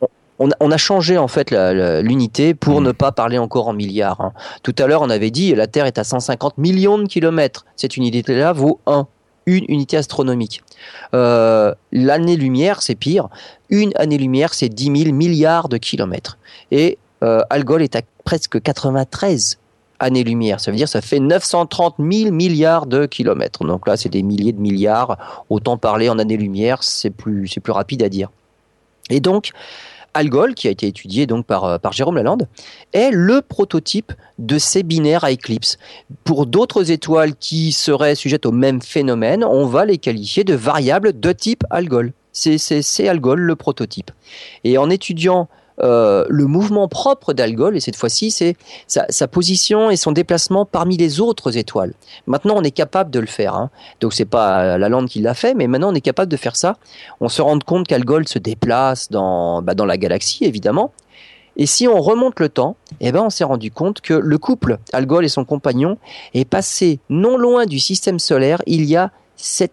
on, 0.00 0.06
a 0.50 0.76
changé 0.76 1.18
en 1.18 1.28
fait 1.28 1.50
l'unité 1.50 2.54
pour 2.54 2.80
hmm. 2.80 2.84
ne 2.84 2.92
pas 2.92 3.12
parler 3.12 3.38
encore 3.38 3.68
en 3.68 3.72
milliards. 3.72 4.20
Hein. 4.20 4.32
Tout 4.62 4.74
à 4.78 4.86
l'heure, 4.86 5.02
on 5.02 5.10
avait 5.10 5.30
dit 5.30 5.54
la 5.54 5.66
Terre 5.66 5.86
est 5.86 5.98
à 5.98 6.04
150 6.04 6.58
millions 6.58 6.98
de 6.98 7.06
kilomètres. 7.06 7.64
Cette 7.76 7.96
unité-là 7.96 8.52
vaut 8.52 8.80
1 8.86 9.06
une 9.46 9.64
unité 9.68 9.96
astronomique. 9.96 10.62
Euh, 11.14 11.74
l'année-lumière, 11.90 12.82
c'est 12.82 12.94
pire. 12.94 13.28
Une 13.70 13.92
année-lumière, 13.96 14.54
c'est 14.54 14.68
10 14.68 15.04
000 15.04 15.14
milliards 15.14 15.68
de 15.68 15.78
kilomètres. 15.78 16.38
Et 16.70 16.98
euh, 17.22 17.42
Algol 17.50 17.82
est 17.82 17.96
à 17.96 18.02
presque 18.24 18.60
93 18.60 19.58
années-lumière. 19.98 20.60
Ça 20.60 20.70
veut 20.70 20.76
dire 20.76 20.86
que 20.86 20.90
ça 20.90 21.00
fait 21.00 21.20
930 21.20 21.96
000 21.98 22.32
milliards 22.32 22.86
de 22.86 23.06
kilomètres. 23.06 23.64
Donc 23.64 23.86
là, 23.86 23.96
c'est 23.96 24.08
des 24.08 24.22
milliers 24.22 24.52
de 24.52 24.60
milliards. 24.60 25.44
Autant 25.48 25.76
parler 25.76 26.08
en 26.08 26.18
années-lumière, 26.18 26.82
c'est 26.82 27.10
plus, 27.10 27.48
c'est 27.48 27.60
plus 27.60 27.72
rapide 27.72 28.02
à 28.02 28.08
dire. 28.08 28.30
Et 29.10 29.20
donc, 29.20 29.50
Algol, 30.14 30.54
qui 30.54 30.68
a 30.68 30.70
été 30.70 30.86
étudié 30.86 31.26
donc 31.26 31.46
par, 31.46 31.64
euh, 31.64 31.78
par 31.78 31.92
Jérôme 31.92 32.16
Lalande, 32.16 32.48
est 32.92 33.10
le 33.10 33.40
prototype 33.42 34.12
de 34.38 34.58
ces 34.58 34.82
binaires 34.82 35.24
à 35.24 35.30
éclipse. 35.30 35.78
Pour 36.24 36.46
d'autres 36.46 36.90
étoiles 36.90 37.34
qui 37.34 37.72
seraient 37.72 38.14
sujettes 38.14 38.46
au 38.46 38.52
même 38.52 38.82
phénomène, 38.82 39.44
on 39.44 39.66
va 39.66 39.84
les 39.84 39.98
qualifier 39.98 40.44
de 40.44 40.54
variables 40.54 41.18
de 41.18 41.32
type 41.32 41.64
Algol. 41.70 42.12
C'est 42.32 43.08
Algol 43.08 43.40
le 43.40 43.56
prototype. 43.56 44.10
Et 44.64 44.78
en 44.78 44.88
étudiant 44.88 45.48
euh, 45.80 46.24
le 46.28 46.46
mouvement 46.46 46.88
propre 46.88 47.32
d'Algol, 47.32 47.76
et 47.76 47.80
cette 47.80 47.96
fois-ci, 47.96 48.30
c'est 48.30 48.56
sa, 48.86 49.28
position 49.28 49.90
et 49.90 49.96
son 49.96 50.12
déplacement 50.12 50.64
parmi 50.64 50.96
les 50.96 51.20
autres 51.20 51.56
étoiles. 51.56 51.94
Maintenant, 52.26 52.54
on 52.56 52.62
est 52.62 52.70
capable 52.70 53.10
de 53.10 53.20
le 53.20 53.26
faire. 53.26 53.54
Hein. 53.54 53.70
Donc, 54.00 54.12
c'est 54.12 54.24
pas 54.24 54.76
la 54.78 54.88
lande 54.88 55.08
qui 55.08 55.20
l'a 55.20 55.34
fait, 55.34 55.54
mais 55.54 55.66
maintenant, 55.66 55.92
on 55.92 55.94
est 55.94 56.00
capable 56.00 56.30
de 56.30 56.36
faire 56.36 56.56
ça. 56.56 56.76
On 57.20 57.28
se 57.28 57.40
rend 57.40 57.58
compte 57.58 57.86
qu'Algol 57.86 58.28
se 58.28 58.38
déplace 58.38 59.10
dans, 59.10 59.62
bah, 59.62 59.74
dans 59.74 59.86
la 59.86 59.96
galaxie, 59.96 60.44
évidemment. 60.44 60.92
Et 61.56 61.66
si 61.66 61.86
on 61.86 62.00
remonte 62.00 62.40
le 62.40 62.48
temps, 62.48 62.76
eh 63.00 63.12
ben 63.12 63.22
on 63.22 63.30
s'est 63.30 63.44
rendu 63.44 63.70
compte 63.70 64.00
que 64.00 64.14
le 64.14 64.38
couple, 64.38 64.78
Algol 64.92 65.24
et 65.24 65.28
son 65.28 65.44
compagnon, 65.44 65.98
est 66.34 66.46
passé 66.46 66.98
non 67.10 67.36
loin 67.36 67.66
du 67.66 67.78
système 67.78 68.18
solaire 68.18 68.62
il 68.66 68.84
y 68.84 68.96
a 68.96 69.10
7 69.42 69.72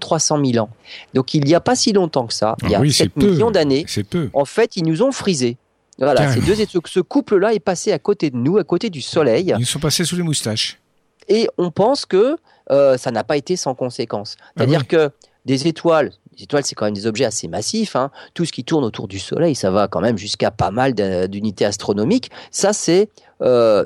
300 0.00 0.44
000 0.44 0.64
ans. 0.64 0.70
Donc 1.14 1.34
il 1.34 1.44
n'y 1.44 1.54
a 1.54 1.60
pas 1.60 1.74
si 1.74 1.92
longtemps 1.92 2.26
que 2.26 2.34
ça, 2.34 2.56
il 2.62 2.70
y 2.70 2.74
a 2.74 2.90
7 2.90 3.12
ah 3.14 3.20
millions 3.20 3.50
d'années. 3.50 3.84
En 4.32 4.44
fait, 4.44 4.76
ils 4.76 4.84
nous 4.84 5.02
ont 5.02 5.12
frisés. 5.12 5.56
Voilà, 5.98 6.32
ces 6.32 6.40
deux, 6.40 6.54
ce 6.54 7.00
couple-là 7.00 7.52
est 7.52 7.60
passé 7.60 7.92
à 7.92 7.98
côté 7.98 8.30
de 8.30 8.36
nous, 8.36 8.56
à 8.56 8.64
côté 8.64 8.88
du 8.88 9.02
Soleil. 9.02 9.54
Ils 9.58 9.66
sont 9.66 9.80
passés 9.80 10.04
sous 10.04 10.16
les 10.16 10.22
moustaches. 10.22 10.78
Et 11.28 11.46
on 11.58 11.70
pense 11.70 12.06
que 12.06 12.36
euh, 12.70 12.96
ça 12.96 13.10
n'a 13.10 13.22
pas 13.22 13.36
été 13.36 13.56
sans 13.56 13.74
conséquence. 13.74 14.36
Ah 14.40 14.44
C'est-à-dire 14.56 14.86
que 14.86 15.10
des 15.44 15.68
étoiles, 15.68 16.12
les 16.36 16.44
étoiles, 16.44 16.64
c'est 16.64 16.74
quand 16.74 16.86
même 16.86 16.94
des 16.94 17.06
objets 17.06 17.26
assez 17.26 17.48
massifs. 17.48 17.96
Hein. 17.96 18.10
Tout 18.32 18.46
ce 18.46 18.52
qui 18.52 18.64
tourne 18.64 18.84
autour 18.84 19.08
du 19.08 19.18
Soleil, 19.18 19.54
ça 19.54 19.70
va 19.70 19.88
quand 19.88 20.00
même 20.00 20.16
jusqu'à 20.16 20.50
pas 20.50 20.70
mal 20.70 20.94
d'unités 21.28 21.66
astronomiques. 21.66 22.30
Ça, 22.50 22.72
c'est 22.72 23.10
euh, 23.42 23.84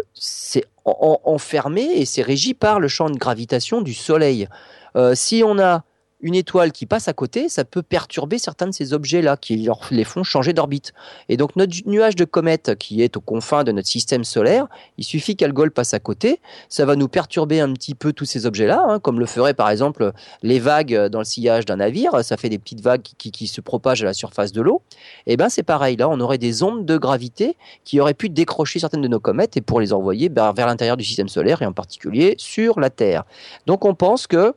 enfermé 0.85 1.83
et 1.83 2.05
c'est 2.05 2.23
régi 2.23 2.55
par 2.55 2.79
le 2.79 2.89
champ 2.89 3.11
de 3.11 3.19
gravitation 3.19 3.81
du 3.81 3.95
Soleil. 3.95 4.49
Euh, 4.97 5.15
si 5.15 5.43
on 5.45 5.59
a 5.59 5.85
une 6.25 6.35
étoile 6.35 6.73
qui 6.73 6.87
passe 6.87 7.07
à 7.07 7.13
côté, 7.13 7.49
ça 7.51 7.65
peut 7.65 7.83
perturber 7.83 8.39
certains 8.39 8.67
de 8.67 8.73
ces 8.73 8.95
objets-là 8.95 9.37
qui 9.37 9.59
leur, 9.59 9.81
les 9.91 10.05
font 10.05 10.25
changer 10.25 10.55
d'orbite. 10.55 10.95
Et 11.29 11.37
donc 11.37 11.55
notre 11.55 11.75
nuage 11.87 12.17
de 12.17 12.25
comète 12.25 12.77
qui 12.77 13.03
est 13.03 13.17
aux 13.19 13.21
confins 13.21 13.63
de 13.63 13.73
notre 13.73 13.89
système 13.89 14.25
solaire, 14.25 14.67
il 14.97 15.05
suffit 15.05 15.37
qu'Algol 15.37 15.71
passe 15.71 15.93
à 15.93 16.01
côté, 16.01 16.41
ça 16.71 16.87
va 16.87 16.97
nous 16.97 17.09
perturber 17.09 17.61
un 17.61 17.73
petit 17.75 17.95
peu 17.95 18.15
tous 18.15 18.25
ces 18.25 18.47
objets-là, 18.47 18.83
hein, 18.89 18.99
comme 19.01 19.21
le 19.21 19.27
ferait 19.27 19.53
par 19.53 19.69
exemple 19.69 20.13
les 20.43 20.59
vagues 20.59 21.09
dans 21.09 21.19
le 21.19 21.27
sillage 21.27 21.67
d'un 21.67 21.77
navire, 21.77 22.25
ça 22.25 22.39
fait 22.39 22.49
des 22.49 22.59
petites 22.59 22.81
vagues 22.81 23.03
qui, 23.03 23.47
se 23.47 23.61
propagent 23.61 24.03
à 24.03 24.07
la 24.07 24.15
surface 24.15 24.53
de 24.53 24.63
l'eau. 24.63 24.81
Et 25.27 25.35
eh 25.35 25.37
ben 25.37 25.51
c'est 25.51 25.63
pareil, 25.63 25.97
là 25.97 26.09
on 26.09 26.19
aurait 26.21 26.39
des 26.39 26.63
ondes 26.63 26.87
de 26.87 26.97
gravité 26.97 27.57
qui 27.85 28.01
auraient 28.01 28.15
pu 28.15 28.31
décrocher 28.31 28.79
certaines 28.79 29.03
de 29.03 29.09
nos 29.09 29.21
comètes 29.21 29.59
et 29.59 29.61
pour 29.61 29.79
les 29.79 29.93
envoyer 29.93 30.31
vers 30.35 30.67
l'intérieur 30.67 30.97
du 30.97 31.05
système 31.05 31.29
solaire 31.29 31.61
et 31.61 31.67
en 31.67 31.75
particulier 31.75 32.35
sur 32.39 32.81
la 32.81 32.89
Terre. 32.89 33.25
Donc 33.67 33.85
on 33.85 33.95
pense 33.95 34.27
que 34.27 34.55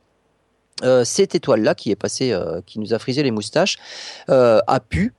euh, 0.82 1.04
cette 1.04 1.34
étoile-là 1.34 1.74
qui 1.74 1.90
est 1.90 1.96
passée, 1.96 2.32
euh, 2.32 2.60
qui 2.66 2.78
nous 2.78 2.94
a 2.94 2.98
frisé 2.98 3.22
les 3.22 3.30
moustaches, 3.30 3.78
euh, 4.30 4.60
a 4.66 4.80
pu 4.80 5.12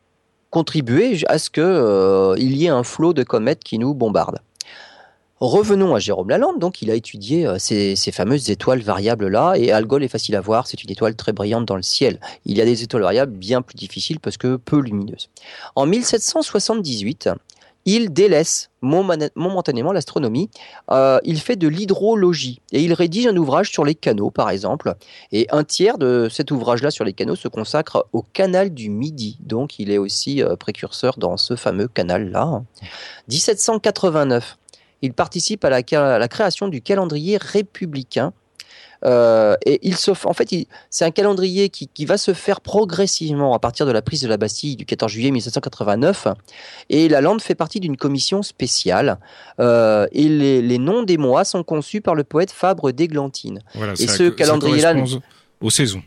contribuer 0.49 1.19
à 1.27 1.37
ce 1.37 1.49
qu'il 1.49 2.55
y 2.55 2.65
ait 2.65 2.69
un 2.69 2.83
flot 2.83 3.13
de 3.13 3.23
comètes 3.23 3.63
qui 3.63 3.77
nous 3.77 3.93
bombarde. 3.93 4.39
Revenons 5.39 5.95
à 5.95 5.99
Jérôme 5.99 6.29
Lalande, 6.29 6.59
donc 6.59 6.81
il 6.81 6.91
a 6.91 6.95
étudié 6.95 7.47
ces, 7.59 7.95
fameuses 8.11 8.49
étoiles 8.49 8.81
variables-là, 8.81 9.53
et 9.55 9.71
Algol 9.71 10.03
est 10.03 10.09
facile 10.09 10.35
à 10.35 10.41
voir, 10.41 10.67
c'est 10.67 10.83
une 10.83 10.91
étoile 10.91 11.15
très 11.15 11.31
brillante 11.31 11.63
dans 11.65 11.77
le 11.77 11.81
ciel. 11.81 12.19
Il 12.45 12.57
y 12.57 12.61
a 12.61 12.65
des 12.65 12.83
étoiles 12.83 13.03
variables 13.03 13.31
bien 13.31 13.61
plus 13.61 13.75
difficiles 13.75 14.19
parce 14.19 14.35
que 14.35 14.57
peu 14.57 14.81
lumineuses. 14.81 15.29
En 15.75 15.85
1778, 15.85 17.29
il 17.85 18.13
délaisse 18.13 18.69
momentanément 18.81 19.91
l'astronomie. 19.91 20.49
Euh, 20.91 21.19
il 21.23 21.39
fait 21.39 21.55
de 21.55 21.67
l'hydrologie 21.67 22.61
et 22.71 22.81
il 22.81 22.93
rédige 22.93 23.27
un 23.27 23.35
ouvrage 23.35 23.71
sur 23.71 23.83
les 23.83 23.95
canaux, 23.95 24.31
par 24.31 24.49
exemple. 24.49 24.93
Et 25.31 25.47
un 25.51 25.63
tiers 25.63 25.97
de 25.97 26.27
cet 26.29 26.51
ouvrage-là 26.51 26.91
sur 26.91 27.03
les 27.03 27.13
canaux 27.13 27.35
se 27.35 27.47
consacre 27.47 28.07
au 28.13 28.21
canal 28.21 28.73
du 28.73 28.89
Midi. 28.89 29.37
Donc 29.41 29.79
il 29.79 29.91
est 29.91 29.97
aussi 29.97 30.43
euh, 30.43 30.55
précurseur 30.55 31.17
dans 31.17 31.37
ce 31.37 31.55
fameux 31.55 31.87
canal-là. 31.87 32.63
1789, 33.29 34.57
il 35.01 35.13
participe 35.13 35.63
à 35.65 35.69
la, 35.69 35.77
à 35.77 36.19
la 36.19 36.27
création 36.27 36.67
du 36.67 36.81
calendrier 36.81 37.37
républicain 37.37 38.33
euh, 39.05 39.55
et 39.65 39.79
il 39.83 39.95
se, 39.95 40.11
en 40.11 40.33
fait, 40.33 40.49
c'est 40.89 41.05
un 41.05 41.11
calendrier 41.11 41.69
qui, 41.69 41.87
qui, 41.87 42.05
va 42.05 42.17
se 42.17 42.33
faire 42.33 42.61
progressivement 42.61 43.53
à 43.53 43.59
partir 43.59 43.85
de 43.85 43.91
la 43.91 44.01
prise 44.01 44.21
de 44.21 44.27
la 44.27 44.37
Bastille 44.37 44.75
du 44.75 44.85
14 44.85 45.11
juillet 45.11 45.31
1789. 45.31 46.27
Et 46.89 47.07
la 47.07 47.21
Lande 47.21 47.41
fait 47.41 47.55
partie 47.55 47.79
d'une 47.79 47.97
commission 47.97 48.41
spéciale. 48.43 49.19
Euh, 49.59 50.07
et 50.11 50.27
les, 50.27 50.61
les, 50.61 50.77
noms 50.77 51.03
des 51.03 51.17
mois 51.17 51.45
sont 51.45 51.63
conçus 51.63 52.01
par 52.01 52.15
le 52.15 52.23
poète 52.23 52.51
Fabre 52.51 52.91
d'Églantine. 52.91 53.61
Voilà, 53.75 53.93
et 53.93 54.07
ce 54.07 54.29
calendrier-là, 54.29 54.95
aux 55.61 55.69
saisons. 55.69 56.03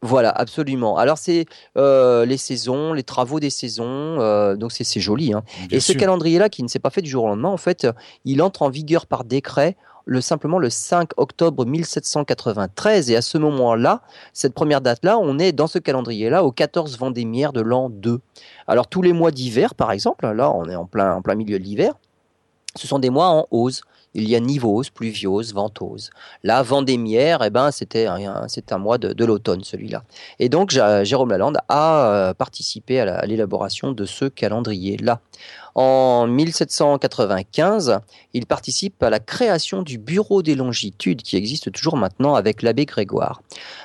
Voilà, 0.00 0.30
absolument. 0.30 0.96
Alors 0.96 1.18
c'est 1.18 1.46
euh, 1.76 2.24
les 2.24 2.36
saisons, 2.36 2.92
les 2.92 3.02
travaux 3.02 3.40
des 3.40 3.50
saisons, 3.50 4.20
euh, 4.20 4.54
donc 4.54 4.70
c'est 4.70 5.00
joli. 5.00 5.32
Hein. 5.32 5.42
Et 5.72 5.80
ce 5.80 5.92
calendrier-là, 5.92 6.48
qui 6.48 6.62
ne 6.62 6.68
s'est 6.68 6.78
pas 6.78 6.90
fait 6.90 7.02
du 7.02 7.10
jour 7.10 7.24
au 7.24 7.26
lendemain, 7.26 7.48
en 7.48 7.56
fait, 7.56 7.86
il 8.24 8.40
entre 8.40 8.62
en 8.62 8.70
vigueur 8.70 9.06
par 9.06 9.24
décret 9.24 9.76
le, 10.08 10.22
simplement 10.22 10.58
le 10.58 10.70
5 10.70 11.10
octobre 11.18 11.66
1793. 11.66 13.10
Et 13.10 13.16
à 13.16 13.22
ce 13.22 13.36
moment-là, 13.36 14.00
cette 14.32 14.54
première 14.54 14.80
date-là, 14.80 15.18
on 15.18 15.38
est 15.38 15.52
dans 15.52 15.66
ce 15.66 15.78
calendrier-là 15.78 16.44
au 16.44 16.50
14 16.50 16.98
Vendémiaire 16.98 17.52
de 17.52 17.60
l'an 17.60 17.90
2. 17.90 18.18
Alors 18.66 18.86
tous 18.88 19.02
les 19.02 19.12
mois 19.12 19.30
d'hiver, 19.30 19.74
par 19.74 19.92
exemple, 19.92 20.26
là 20.26 20.50
on 20.50 20.64
est 20.64 20.74
en 20.74 20.86
plein, 20.86 21.16
en 21.16 21.22
plein 21.22 21.34
milieu 21.34 21.58
de 21.58 21.64
l'hiver, 21.64 21.92
ce 22.74 22.88
sont 22.88 22.98
des 22.98 23.10
mois 23.10 23.28
en 23.28 23.46
hausse. 23.50 23.82
Il 24.18 24.28
y 24.28 24.34
a 24.34 24.40
nivose, 24.40 24.90
pluviose, 24.90 25.54
ventose. 25.54 26.10
Là, 26.42 26.64
Vendémiaire, 26.64 27.44
eh 27.44 27.50
ben, 27.50 27.70
c'était 27.70 28.06
un, 28.06 28.48
c'est 28.48 28.72
un 28.72 28.78
mois 28.78 28.98
de, 28.98 29.24
l'automne, 29.24 29.62
celui-là. 29.62 30.02
Et 30.40 30.48
donc, 30.48 30.70
Jérôme 30.70 31.30
Lalande 31.30 31.58
a 31.68 32.10
euh, 32.10 32.34
participé 32.34 32.98
à 32.98 33.24
l'élaboration 33.26 33.92
de 33.92 34.04
ce 34.04 34.24
calendrier-là. 34.24 35.20
En 35.76 36.26
1795, 36.26 38.00
il 38.34 38.46
participe 38.46 39.00
à 39.04 39.10
la 39.10 39.20
création 39.20 39.82
du 39.82 39.98
Bureau 39.98 40.42
des 40.42 40.56
longitudes 40.56 41.22
qui 41.22 41.36
existe 41.36 41.70
toujours 41.70 41.96
maintenant 41.96 42.34
avec 42.34 42.62
l'abbé 42.62 42.86
Grégoire. 42.86 43.40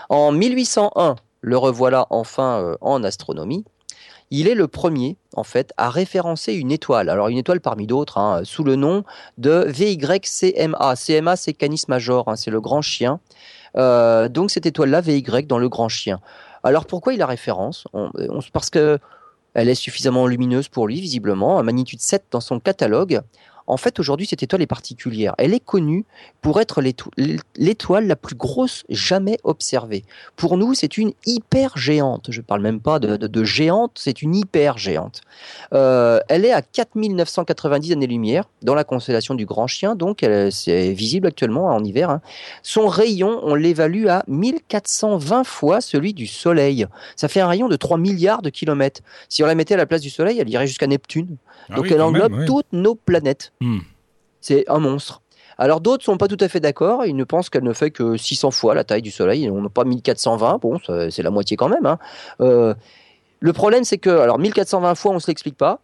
En 0.10 0.32
1801, 0.32 1.16
le 1.42 1.58
revoilà 1.58 2.08
enfin 2.10 2.64
euh, 2.64 2.76
en 2.82 3.04
astronomie. 3.04 3.66
Il 4.36 4.48
est 4.48 4.56
le 4.56 4.68
premier, 4.68 5.16
en 5.36 5.44
fait, 5.44 5.74
à 5.78 5.92
référencer 5.92 6.54
une 6.54 6.72
étoile. 6.72 7.10
Alors, 7.10 7.28
une 7.28 7.38
étoile 7.38 7.62
parmi 7.62 7.86
d'autres, 7.86 8.18
hein, 8.18 8.42
sous 8.44 8.64
le 8.64 8.76
nom 8.76 9.04
de 9.38 9.68
VYCMA. 9.68 10.96
CMA, 10.96 11.36
c'est 11.36 11.54
Canis 11.54 11.84
Major, 11.88 12.28
hein, 12.28 12.36
c'est 12.36 12.50
le 12.50 12.60
grand 12.60 12.82
chien. 12.82 13.20
Euh, 13.78 14.30
donc, 14.30 14.50
cette 14.50 14.66
étoile-là, 14.66 15.02
VY, 15.02 15.22
dans 15.48 15.60
le 15.60 15.70
grand 15.70 15.88
chien. 15.88 16.20
Alors, 16.64 16.88
pourquoi 16.88 17.14
il 17.14 17.20
la 17.20 17.28
référence? 17.28 17.86
Parce 18.54 18.72
que 18.72 18.98
elle 19.54 19.70
est 19.70 19.76
suffisamment 19.76 20.26
lumineuse 20.26 20.68
pour 20.68 20.88
lui, 20.88 21.00
visiblement, 21.00 21.60
à 21.60 21.64
magnitude 21.64 22.02
7 22.02 22.24
dans 22.32 22.42
son 22.42 22.60
catalogue. 22.60 23.22
En 23.68 23.78
fait, 23.78 24.00
aujourd'hui, 24.00 24.26
cette 24.26 24.44
étoile 24.44 24.62
est 24.62 24.68
particulière. 24.68 25.34
Elle 25.38 25.54
est 25.54 25.64
connue 25.64 26.06
pour 26.42 26.60
être 26.60 26.82
l'étoile 27.56 28.08
la 28.08 28.16
plus 28.16 28.36
grosse 28.36 28.84
jamais 28.90 29.38
observée. 29.44 30.04
Pour 30.36 30.58
nous, 30.58 30.74
c'est 30.74 30.98
une 30.98 31.14
hyper 31.26 31.78
géante. 31.78 32.28
Je 32.30 32.42
ne 32.42 32.46
parle 32.46 32.62
même 32.62 32.80
pas 32.80 33.00
de, 33.00 33.44
géante, 33.44 33.94
c'est 33.96 34.22
une 34.22 34.36
hyper 34.36 34.78
géante. 34.78 35.22
Euh, 35.74 36.20
elle 36.30 36.46
est 36.46 36.52
à 36.52 36.62
4990 36.62 37.94
années-lumière 37.94 38.46
dans 38.62 38.76
la 38.76 38.84
constellation 38.84 39.36
du 39.36 39.46
Grand 39.46 39.68
Chien, 39.68 39.96
donc 39.96 40.26
c'est 40.52 40.94
visible 40.94 41.28
actuellement 41.28 41.68
en 41.68 41.84
hiver. 41.84 42.10
Hein. 42.10 42.22
Son 42.62 42.88
rayon, 42.88 43.40
on 43.44 43.56
l'évalue 43.56 44.08
à 44.08 44.24
1420 44.28 45.44
fois 45.44 45.82
celui 45.82 46.14
du 46.14 46.28
Soleil. 46.28 46.86
Ça 47.16 47.28
fait 47.28 47.42
un 47.42 47.48
rayon 47.48 47.68
de 47.68 47.76
3 47.76 47.98
milliards 47.98 48.42
de 48.42 48.50
kilomètres. 48.50 49.02
Si 49.30 49.44
on 49.44 49.48
la 49.48 49.56
mettait 49.56 49.74
à 49.74 49.78
la 49.78 49.86
place 49.86 50.02
du 50.02 50.10
Soleil, 50.10 50.40
elle 50.40 50.50
irait 50.50 50.68
jusqu'à 50.68 50.88
Neptune. 50.88 51.38
Ah 51.70 51.76
Donc 51.76 51.92
elle 51.92 52.02
englobe 52.02 52.46
toutes 52.46 52.72
nos 52.74 52.96
planètes. 52.96 53.53
Hmm. 53.64 53.80
C'est 54.42 54.70
un 54.70 54.80
monstre. 54.80 55.22
Alors 55.58 55.80
d'autres 55.80 56.04
sont 56.04 56.18
pas 56.18 56.28
tout 56.28 56.38
à 56.40 56.50
fait 56.50 56.60
d'accord, 56.60 57.06
ils 57.06 57.16
ne 57.16 57.24
pensent 57.24 57.50
qu'elle 57.50 57.64
ne 57.64 57.72
fait 57.74 57.92
que 57.92 58.18
600 58.18 58.52
fois 58.52 58.74
la 58.74 58.84
taille 58.84 59.02
du 59.02 59.12
Soleil, 59.12 59.50
on 59.50 59.62
n'a 59.62 59.70
pas 59.70 59.86
1420, 59.86 60.58
bon 60.62 60.80
c'est 61.10 61.24
la 61.24 61.30
moitié 61.30 61.56
quand 61.56 61.70
même. 61.70 61.86
Hein. 61.86 62.00
Euh, 62.42 62.74
le 63.40 63.54
problème 63.54 63.84
c'est 63.84 63.98
que, 63.98 64.10
alors 64.10 64.40
1420 64.40 64.96
fois 64.96 65.12
on 65.14 65.20
se 65.20 65.28
l'explique 65.28 65.58
pas, 65.58 65.80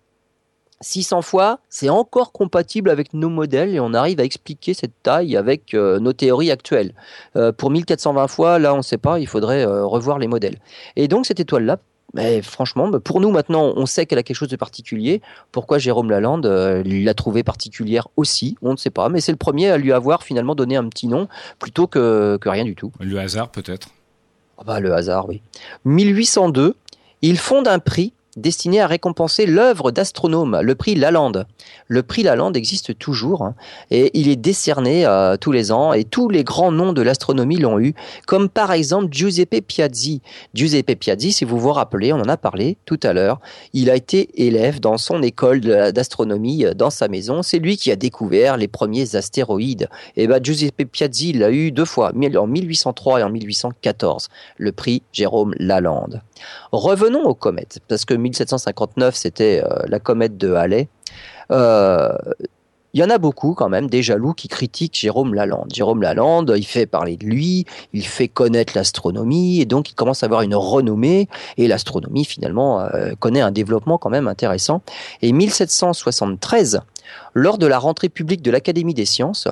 600 0.82 1.21
fois 1.21 1.59
c'est 1.69 1.89
encore 1.89 2.32
compatible 2.32 2.89
avec 2.89 3.13
nos 3.13 3.30
modèles 3.30 3.75
et 3.75 3.80
on 3.80 3.93
arrive 3.93 4.19
à 4.19 4.23
expliquer 4.23 4.73
cette 4.73 4.93
taille 5.03 5.38
avec 5.38 5.73
euh, 5.73 5.99
nos 5.99 6.13
théories 6.13 6.51
actuelles. 6.51 6.93
Euh, 7.36 7.51
pour 7.51 7.69
1420 7.69 8.27
fois, 8.27 8.59
là 8.59 8.73
on 8.73 8.77
ne 8.77 8.82
sait 8.82 8.97
pas, 8.97 9.19
il 9.19 9.27
faudrait 9.27 9.65
revoir 9.65 10.17
les 10.19 10.27
modèles. 10.27 10.57
Et 10.95 11.07
donc 11.07 11.27
cette 11.27 11.39
étoile-là 11.39 11.77
mais 12.14 12.41
franchement, 12.41 12.88
bah, 12.88 12.99
pour 12.99 13.22
nous 13.22 13.32
maintenant, 13.32 13.74
on 13.76 13.86
sait 13.86 14.05
qu'elle 14.05 14.20
a 14.20 14.24
quelque 14.24 14.38
chose 14.38 14.49
de 14.49 14.55
particulier. 14.55 15.22
Pourquoi 15.51 15.78
Jérôme 15.78 16.10
Lalande 16.10 16.45
euh, 16.45 16.84
l'a 16.86 17.14
trouvée 17.14 17.43
particulière 17.43 18.07
aussi? 18.18 18.57
On 18.62 18.72
ne 18.72 18.78
sait 18.78 18.89
pas, 18.89 19.10
mais 19.10 19.22
c'est 19.22 19.32
le 19.32 19.38
premier 19.38 19.70
à 19.70 19.78
lui 19.78 19.91
avoir 19.91 20.24
finalement 20.24 20.55
donné 20.55 20.76
un 20.76 20.88
petit 20.89 21.07
nom 21.07 21.28
plutôt 21.60 21.88
que, 21.88 22.38
que 22.41 22.49
rien 22.49 22.64
du 22.64 22.76
tout. 22.76 22.91
Le 22.99 23.20
hasard 23.20 23.49
peut-être 23.49 23.89
ah 24.57 24.64
bah, 24.66 24.80
Le 24.80 24.93
hasard, 24.93 25.28
oui. 25.30 25.41
1802, 25.86 26.76
il 27.22 27.38
fonde 27.38 27.68
un 27.68 27.80
prix 27.80 28.14
destiné 28.38 28.82
à 28.82 28.88
récompenser 28.88 29.45
l'œuvre 29.45 29.91
d'astronome, 29.91 30.59
le 30.61 30.75
prix 30.75 30.95
Lalande. 30.95 31.45
Le 31.88 32.03
prix 32.03 32.23
Lalande 32.23 32.55
existe 32.55 32.97
toujours 32.97 33.43
hein, 33.43 33.55
et 33.91 34.11
il 34.13 34.30
est 34.30 34.36
décerné 34.36 35.05
euh, 35.05 35.38
tous 35.38 35.51
les 35.51 35.71
ans 35.71 35.93
et 35.93 36.03
tous 36.03 36.30
les 36.30 36.43
grands 36.43 36.71
noms 36.71 36.93
de 36.93 37.01
l'astronomie 37.01 37.57
l'ont 37.57 37.80
eu, 37.80 37.93
comme 38.27 38.49
par 38.49 38.71
exemple 38.71 39.07
Giuseppe 39.11 39.61
Piazzi. 39.65 40.21
Giuseppe 40.53 40.95
Piazzi, 40.95 41.32
si 41.32 41.45
vous 41.45 41.59
vous 41.59 41.71
rappelez, 41.71 42.13
on 42.13 42.19
en 42.19 42.30
a 42.30 42.38
parlé 42.38 42.77
tout 42.86 42.99
à 43.03 43.13
l'heure, 43.13 43.39
il 43.73 43.89
a 43.89 43.95
été 43.95 44.30
élève 44.45 44.80
dans 44.80 44.97
son 44.97 45.21
école 45.21 45.61
d'astronomie 45.61 46.65
euh, 46.65 46.73
dans 46.73 46.89
sa 46.89 47.07
maison. 47.07 47.41
C'est 47.41 47.59
lui 47.59 47.77
qui 47.77 47.91
a 47.91 47.95
découvert 47.95 48.57
les 48.57 48.67
premiers 48.67 49.15
astéroïdes. 49.15 49.89
Et 50.15 50.27
ben 50.27 50.43
Giuseppe 50.43 50.86
Piazzi 50.86 51.34
l'a 51.34 51.51
eu 51.51 51.71
deux 51.71 51.86
fois, 51.86 52.11
en 52.13 52.47
1803 52.47 53.19
et 53.19 53.23
en 53.23 53.30
1814, 53.30 54.30
le 54.57 54.71
prix 54.71 55.01
Jérôme 55.11 55.53
Lalande. 55.57 56.21
Revenons 56.71 57.23
aux 57.23 57.34
comètes, 57.34 57.80
parce 57.88 58.05
que 58.05 58.13
1759, 58.20 59.15
c'était 59.15 59.63
euh, 59.63 59.84
la 59.88 59.99
comète 59.99 60.38
de 60.38 60.53
Halley. 60.53 60.88
Euh, 61.51 62.13
il 62.93 62.99
y 62.99 63.03
en 63.03 63.09
a 63.09 63.20
beaucoup 63.20 63.53
quand 63.53 63.70
même 63.70 63.88
des 63.88 64.01
jaloux 64.01 64.34
qui 64.34 64.47
critiquent 64.47 64.97
Jérôme 64.97 65.36
Lalande. 65.36 65.72
Jérôme 65.72 66.01
Lalande, 66.01 66.53
il 66.57 66.65
fait 66.65 66.88
parler 66.88 67.17
de 67.17 67.26
lui, 67.26 67.65
il 67.93 68.05
fait 68.05 68.28
connaître 68.28 68.74
l'astronomie 68.76 69.61
et 69.61 69.65
donc 69.65 69.91
il 69.91 69.93
commence 69.93 70.24
à 70.24 70.26
avoir 70.26 70.41
une 70.41 70.55
renommée 70.55 71.28
et 71.57 71.67
l'astronomie 71.67 72.26
finalement 72.26 72.82
euh, 72.82 73.13
connaît 73.20 73.41
un 73.41 73.51
développement 73.51 73.99
quand 73.99 74.09
même 74.09 74.28
intéressant. 74.28 74.82
Et 75.22 75.32
1773, 75.32 76.82
lors 77.36 77.59
de 77.59 77.67
la 77.67 77.78
rentrée 77.78 78.09
publique 78.09 78.41
de 78.41 78.49
l'Académie 78.49 78.95
des 78.95 79.05
sciences, 79.05 79.47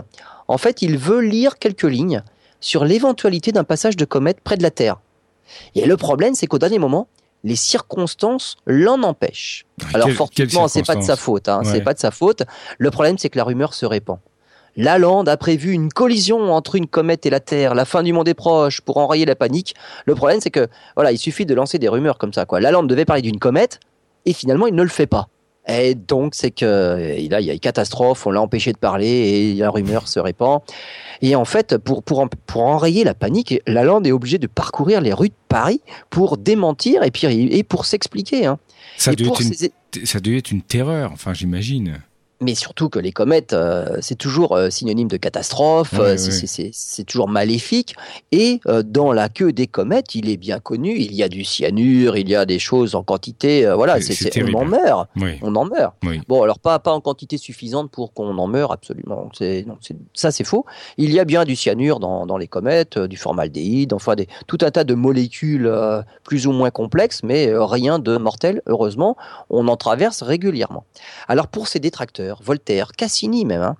en 0.48 0.58
fait, 0.58 0.82
il 0.82 0.98
veut 0.98 1.20
lire 1.20 1.60
quelques 1.60 1.84
lignes 1.84 2.24
sur 2.60 2.86
l'éventualité 2.86 3.52
d'un 3.52 3.64
passage 3.64 3.98
de 3.98 4.06
comète 4.06 4.42
près 4.42 4.58
de 4.58 4.64
la 4.64 4.72
Terre. 4.72 4.98
Et 5.76 5.86
le 5.86 5.96
problème, 5.96 6.34
c'est 6.34 6.48
qu'au 6.48 6.60
dernier 6.60 6.80
moment, 6.80 7.08
les 7.44 7.56
circonstances 7.56 8.58
l'en 8.66 9.04
empêchent. 9.04 9.66
Alors 9.94 10.10
fortuitement, 10.12 10.68
c'est 10.68 10.86
pas 10.86 10.96
de 10.96 11.04
sa 11.04 11.16
faute. 11.16 11.48
Hein, 11.48 11.62
C'est 11.64 11.82
pas 11.82 11.94
de 11.94 12.00
sa 12.00 12.12
faute. 12.12 12.44
Le 12.78 12.92
problème, 12.92 13.18
c'est 13.18 13.30
que 13.30 13.38
la 13.38 13.44
rumeur 13.44 13.74
se 13.74 13.86
répand. 13.86 14.20
Lalande 14.76 15.28
a 15.28 15.38
prévu 15.38 15.72
une 15.72 15.90
collision 15.90 16.54
entre 16.54 16.76
une 16.76 16.86
comète 16.86 17.26
et 17.26 17.32
la 17.32 17.40
Terre. 17.40 17.74
La 17.74 17.84
fin 17.86 18.04
du 18.04 18.14
monde 18.14 18.28
est 18.28 18.36
proche 18.36 18.82
pour 18.82 18.98
enrayer 18.98 19.26
la 19.26 19.36
panique. 19.36 19.76
Le 20.06 20.14
problème, 20.14 20.40
c'est 20.40 20.52
que 20.52 20.68
voilà, 20.96 21.12
il 21.12 21.18
suffit 21.18 21.48
de 21.48 21.56
lancer 21.56 21.80
des 21.80 21.88
rumeurs 21.88 22.20
comme 22.20 22.32
ça. 22.32 22.46
Quoi. 22.46 22.60
Lalande 22.60 22.88
devait 22.88 23.06
parler 23.06 23.24
d'une 23.24 23.40
comète 23.40 23.80
et 24.26 24.34
finalement, 24.34 24.68
il 24.68 24.76
ne 24.76 24.84
le 24.84 24.90
fait 24.90 25.08
pas. 25.08 25.30
Et 25.68 25.96
donc, 25.96 26.34
c'est 26.34 26.52
que 26.52 27.18
là, 27.30 27.42
il 27.42 27.46
y 27.46 27.50
a 27.50 27.54
une 27.54 27.60
catastrophe, 27.60 28.26
on 28.26 28.32
l'a 28.32 28.42
empêché 28.42 28.72
de 28.72 28.78
parler 28.78 29.08
et 29.08 29.54
la 29.56 29.70
rumeur 29.70 30.08
se 30.08 30.20
répand. 30.20 30.62
Et 31.22 31.36
en 31.36 31.46
fait, 31.46 31.78
pour, 31.78 32.04
pour, 32.04 32.28
pour 32.46 32.62
enrayer 32.62 33.04
la 33.04 33.14
panique, 33.14 33.62
Lalande 33.68 34.08
est 34.08 34.12
obligé 34.12 34.38
de 34.38 34.48
parcourir 34.48 35.02
les 35.02 35.14
rues 35.14 35.30
de 35.30 35.34
Paris 35.50 35.82
pour 36.10 36.38
démentir 36.38 37.04
et, 37.04 37.12
puis, 37.12 37.28
et 37.28 37.64
pour 37.64 37.86
s'expliquer. 37.86 38.46
Hein. 38.46 38.60
Ça, 38.98 39.14
devait 39.14 39.30
être 39.30 39.42
une, 39.42 40.06
ça 40.06 40.20
devait 40.20 40.38
être 40.38 40.52
une 40.52 40.62
terreur, 40.62 41.12
enfin, 41.12 41.34
j'imagine. 41.34 42.00
Mais 42.40 42.56
surtout 42.56 42.90
que 42.90 43.00
les 43.00 43.12
comètes, 43.12 43.54
euh, 43.54 43.98
c'est 44.02 44.16
toujours 44.16 44.56
euh, 44.56 44.70
synonyme 44.70 45.08
de 45.08 45.18
catastrophe, 45.18 45.96
euh, 46.00 46.16
c'est 46.18 47.04
toujours 47.04 47.28
maléfique. 47.28 47.96
Et 48.32 48.60
dans 48.86 49.12
la 49.12 49.30
queue 49.30 49.52
des 49.52 49.68
comètes, 49.68 50.16
il 50.16 50.30
est 50.30 50.38
bien 50.38 50.60
connu, 50.60 50.96
il 50.98 51.14
y 51.14 51.24
a 51.24 51.30
du 51.30 51.44
cyanure, 51.44 52.18
il 52.18 52.30
y 52.30 52.36
a 52.36 52.46
des 52.46 52.60
choses 52.60 52.96
en 52.96 53.04
quantité. 53.04 53.70
voilà, 53.74 54.00
c'est 54.02 54.44
on 54.44 54.54
en 54.54 54.66
meurt. 54.66 55.10
On 55.42 55.56
en 55.56 55.66
meurt. 55.66 55.96
Bon, 56.28 56.44
alors 56.44 56.60
pas, 56.60 56.80
pas 56.80 56.92
en 56.92 57.02
quantité 57.02 57.38
suffisante 57.38 57.90
pour 57.92 58.14
qu'on 58.14 58.38
en 58.38 58.48
meure, 58.48 58.72
absolument. 58.72 59.30
ça, 60.14 60.32
c'est 60.32 60.44
faux. 60.44 60.66
Il 60.98 61.12
y 61.12 61.20
a 61.20 61.26
bien 61.26 61.46
du 61.46 61.56
cyanure 61.56 62.00
dans, 62.00 62.26
dans 62.26 62.38
les 62.38 62.48
comètes, 62.48 63.00
du 63.00 63.18
formaldéhyde, 63.18 63.94
enfin 63.94 64.16
des, 64.16 64.28
tout 64.48 64.60
un 64.62 64.72
tas 64.72 64.84
de 64.84 64.94
molécules 64.94 65.72
plus 66.24 66.48
ou 66.48 66.52
moins 66.52 66.70
complexes, 66.70 67.22
mais 67.24 67.52
rien 67.54 68.00
de 68.00 68.18
mortel, 68.18 68.62
heureusement. 68.68 69.18
On 69.50 69.68
en 69.68 69.78
traverse 69.78 70.22
régulièrement. 70.22 70.86
Alors 71.28 71.48
pour 71.48 71.68
ces 71.68 71.80
détracteurs, 71.80 72.27
Voltaire, 72.42 72.92
Cassini 72.92 73.46
même. 73.46 73.62
Hein. 73.62 73.78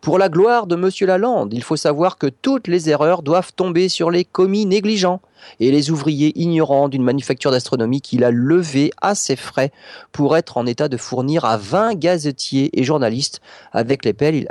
Pour 0.00 0.18
la 0.18 0.30
gloire 0.30 0.66
de 0.66 0.76
Monsieur 0.76 1.06
Lalande, 1.06 1.52
il 1.52 1.62
faut 1.62 1.76
savoir 1.76 2.16
que 2.16 2.26
toutes 2.26 2.68
les 2.68 2.88
erreurs 2.88 3.22
doivent 3.22 3.52
tomber 3.54 3.90
sur 3.90 4.10
les 4.10 4.24
commis 4.24 4.64
négligents 4.64 5.20
et 5.60 5.70
les 5.70 5.90
ouvriers 5.90 6.32
ignorants 6.40 6.88
d'une 6.88 7.02
manufacture 7.02 7.50
d'astronomie 7.50 8.00
qu'il 8.00 8.24
a 8.24 8.30
levée 8.30 8.92
à 9.02 9.14
ses 9.14 9.36
frais 9.36 9.72
pour 10.10 10.38
être 10.38 10.56
en 10.56 10.64
état 10.64 10.88
de 10.88 10.96
fournir 10.96 11.44
à 11.44 11.58
20 11.58 11.96
gazetiers 11.96 12.70
et 12.72 12.82
journalistes 12.82 13.42
avec 13.72 14.06
lesquels, 14.06 14.46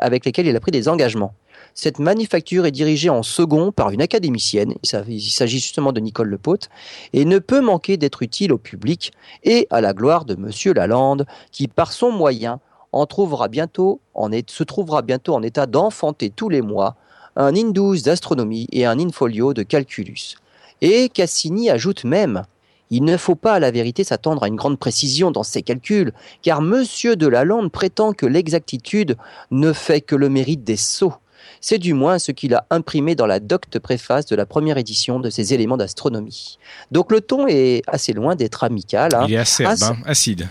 il 0.45 0.55
a 0.55 0.59
pris 0.59 0.71
des 0.71 0.87
engagements. 0.87 1.33
Cette 1.73 1.97
manufacture 1.97 2.67
est 2.67 2.71
dirigée 2.71 3.09
en 3.09 3.23
second 3.23 3.71
par 3.71 3.89
une 3.89 4.01
académicienne, 4.03 4.75
il 4.83 5.31
s'agit 5.31 5.59
justement 5.59 5.93
de 5.93 5.99
Nicole 5.99 6.29
Lepaute, 6.29 6.69
et 7.13 7.25
ne 7.25 7.39
peut 7.39 7.61
manquer 7.61 7.97
d'être 7.97 8.21
utile 8.21 8.53
au 8.53 8.59
public 8.59 9.13
et 9.43 9.65
à 9.71 9.81
la 9.81 9.93
gloire 9.93 10.25
de 10.25 10.35
Monsieur 10.35 10.73
Lalande, 10.73 11.25
qui 11.51 11.67
par 11.67 11.91
son 11.91 12.11
moyen 12.11 12.59
trouvera 13.05 13.47
bientôt, 13.47 14.01
en 14.13 14.29
se 14.47 14.63
trouvera 14.63 15.01
bientôt 15.01 15.35
en 15.35 15.43
état 15.43 15.65
d'enfanter 15.65 16.29
tous 16.29 16.49
les 16.49 16.61
mois 16.61 16.95
un 17.35 17.55
Indus 17.55 18.03
d'astronomie 18.03 18.67
et 18.71 18.85
un 18.85 18.99
Infolio 18.99 19.53
de 19.53 19.63
calculus. 19.63 20.35
Et 20.81 21.09
Cassini 21.09 21.69
ajoute 21.69 22.03
même 22.03 22.43
il 22.91 23.03
ne 23.03 23.17
faut 23.17 23.35
pas 23.35 23.53
à 23.53 23.59
la 23.59 23.71
vérité 23.71 24.03
s'attendre 24.03 24.43
à 24.43 24.47
une 24.47 24.55
grande 24.55 24.79
précision 24.79 25.31
dans 25.31 25.43
ses 25.43 25.61
calculs, 25.61 26.11
car 26.41 26.61
Monsieur 26.61 27.15
de 27.15 27.27
Lalande 27.27 27.71
prétend 27.71 28.13
que 28.13 28.25
l'exactitude 28.25 29.15
ne 29.51 29.73
fait 29.73 30.01
que 30.01 30.15
le 30.15 30.29
mérite 30.29 30.63
des 30.63 30.77
sots. 30.77 31.13
C'est 31.61 31.77
du 31.77 31.93
moins 31.93 32.19
ce 32.19 32.31
qu'il 32.31 32.53
a 32.55 32.65
imprimé 32.69 33.15
dans 33.15 33.25
la 33.25 33.39
docte 33.39 33.79
préface 33.79 34.25
de 34.25 34.35
la 34.35 34.45
première 34.45 34.77
édition 34.77 35.19
de 35.19 35.29
ses 35.29 35.53
éléments 35.53 35.77
d'astronomie. 35.77 36.57
Donc 36.91 37.11
le 37.11 37.21
ton 37.21 37.47
est 37.47 37.81
assez 37.87 38.13
loin 38.13 38.35
d'être 38.35 38.63
amical. 38.63 39.13
Hein. 39.13 39.25
Il 39.27 39.33
est 39.33 39.37
acerbe, 39.37 39.77
hein, 39.83 39.97
acide. 40.05 40.47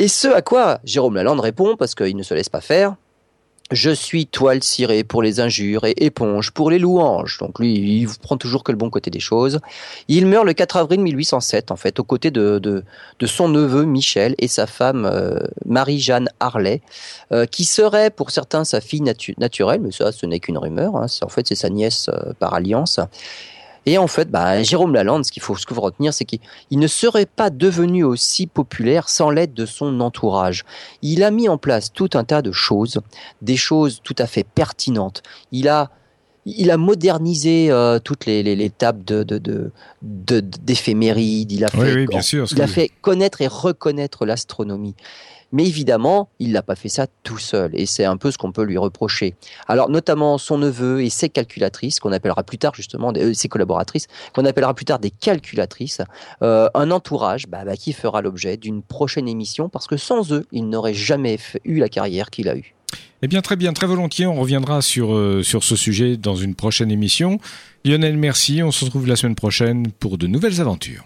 Et 0.00 0.08
ce 0.08 0.28
à 0.28 0.40
quoi 0.40 0.80
Jérôme 0.82 1.16
Lalande 1.16 1.40
répond, 1.40 1.76
parce 1.76 1.94
qu'il 1.94 2.16
ne 2.16 2.22
se 2.22 2.32
laisse 2.32 2.48
pas 2.48 2.62
faire, 2.62 2.96
je 3.70 3.90
suis 3.90 4.26
toile 4.26 4.62
cirée 4.62 5.04
pour 5.04 5.22
les 5.22 5.40
injures 5.40 5.84
et 5.84 5.92
éponge 5.98 6.52
pour 6.52 6.70
les 6.70 6.78
louanges. 6.78 7.36
Donc 7.38 7.58
lui, 7.58 7.74
il 7.74 8.08
prend 8.22 8.38
toujours 8.38 8.64
que 8.64 8.72
le 8.72 8.78
bon 8.78 8.88
côté 8.88 9.10
des 9.10 9.20
choses. 9.20 9.60
Il 10.08 10.24
meurt 10.24 10.46
le 10.46 10.54
4 10.54 10.78
avril 10.78 11.00
1807, 11.00 11.70
en 11.70 11.76
fait, 11.76 12.00
aux 12.00 12.04
côtés 12.04 12.30
de, 12.30 12.58
de, 12.58 13.26
son 13.26 13.50
neveu 13.50 13.84
Michel 13.84 14.34
et 14.38 14.48
sa 14.48 14.66
femme 14.66 15.04
euh, 15.04 15.38
Marie-Jeanne 15.66 16.30
Harley, 16.40 16.80
euh, 17.32 17.44
qui 17.44 17.66
serait 17.66 18.08
pour 18.08 18.30
certains 18.30 18.64
sa 18.64 18.80
fille 18.80 19.02
naturelle, 19.02 19.82
mais 19.82 19.92
ça, 19.92 20.12
ce 20.12 20.24
n'est 20.24 20.40
qu'une 20.40 20.56
rumeur. 20.56 20.96
Hein. 20.96 21.08
En 21.20 21.28
fait, 21.28 21.46
c'est 21.46 21.56
sa 21.56 21.68
nièce 21.68 22.08
euh, 22.08 22.32
par 22.38 22.54
alliance. 22.54 23.00
Et 23.86 23.98
en 23.98 24.06
fait, 24.06 24.30
bah, 24.30 24.62
Jérôme 24.62 24.94
Lalande, 24.94 25.24
ce 25.24 25.32
qu'il 25.32 25.42
faut, 25.42 25.56
ce 25.56 25.66
faut 25.66 25.80
retenir, 25.80 26.12
c'est 26.12 26.24
qu'il 26.24 26.40
ne 26.72 26.86
serait 26.86 27.26
pas 27.26 27.50
devenu 27.50 28.04
aussi 28.04 28.46
populaire 28.46 29.08
sans 29.08 29.30
l'aide 29.30 29.54
de 29.54 29.66
son 29.66 30.00
entourage. 30.00 30.64
Il 31.02 31.22
a 31.22 31.30
mis 31.30 31.48
en 31.48 31.58
place 31.58 31.92
tout 31.92 32.10
un 32.14 32.24
tas 32.24 32.42
de 32.42 32.52
choses, 32.52 33.00
des 33.42 33.56
choses 33.56 34.00
tout 34.02 34.16
à 34.18 34.26
fait 34.26 34.44
pertinentes. 34.44 35.22
Il 35.52 35.68
a 35.68 35.90
il 36.46 36.70
a 36.70 36.78
modernisé 36.78 37.70
euh, 37.70 37.98
toutes 37.98 38.24
les, 38.24 38.42
les, 38.42 38.70
tables 38.70 39.04
de, 39.04 39.72
d'éphémérides. 40.02 41.52
il 41.52 41.64
a 41.64 41.68
fait, 41.68 42.06
il 42.50 42.62
a 42.62 42.66
fait 42.66 42.90
connaître 43.02 43.42
et 43.42 43.46
reconnaître 43.46 44.24
l'astronomie. 44.24 44.94
Mais 45.52 45.66
évidemment, 45.66 46.28
il 46.38 46.52
n'a 46.52 46.62
pas 46.62 46.76
fait 46.76 46.88
ça 46.88 47.06
tout 47.22 47.38
seul, 47.38 47.70
et 47.74 47.86
c'est 47.86 48.04
un 48.04 48.16
peu 48.16 48.30
ce 48.30 48.38
qu'on 48.38 48.52
peut 48.52 48.62
lui 48.62 48.78
reprocher. 48.78 49.34
Alors, 49.66 49.90
notamment 49.90 50.38
son 50.38 50.58
neveu 50.58 51.02
et 51.02 51.10
ses 51.10 51.28
calculatrices, 51.28 52.00
qu'on 52.00 52.12
appellera 52.12 52.42
plus 52.42 52.58
tard 52.58 52.74
justement, 52.74 53.12
euh, 53.16 53.34
ses 53.34 53.48
collaboratrices, 53.48 54.06
qu'on 54.32 54.44
appellera 54.44 54.74
plus 54.74 54.84
tard 54.84 54.98
des 54.98 55.10
calculatrices, 55.10 56.00
euh, 56.42 56.68
un 56.74 56.90
entourage 56.90 57.46
bah, 57.48 57.64
bah, 57.64 57.76
qui 57.76 57.92
fera 57.92 58.22
l'objet 58.22 58.56
d'une 58.56 58.82
prochaine 58.82 59.28
émission, 59.28 59.68
parce 59.68 59.86
que 59.86 59.96
sans 59.96 60.32
eux, 60.32 60.46
il 60.52 60.68
n'aurait 60.68 60.94
jamais 60.94 61.38
eu 61.64 61.78
la 61.78 61.88
carrière 61.88 62.30
qu'il 62.30 62.48
a 62.48 62.56
eue. 62.56 62.74
Eh 63.22 63.28
bien, 63.28 63.42
très 63.42 63.56
bien, 63.56 63.72
très 63.72 63.86
volontiers. 63.86 64.26
On 64.26 64.40
reviendra 64.40 64.80
sur, 64.80 65.14
euh, 65.14 65.42
sur 65.42 65.62
ce 65.62 65.76
sujet 65.76 66.16
dans 66.16 66.36
une 66.36 66.54
prochaine 66.54 66.90
émission. 66.90 67.38
Lionel, 67.84 68.16
merci. 68.16 68.62
On 68.62 68.70
se 68.70 68.84
retrouve 68.84 69.06
la 69.06 69.16
semaine 69.16 69.34
prochaine 69.34 69.88
pour 69.98 70.16
de 70.16 70.26
nouvelles 70.26 70.60
aventures. 70.60 71.04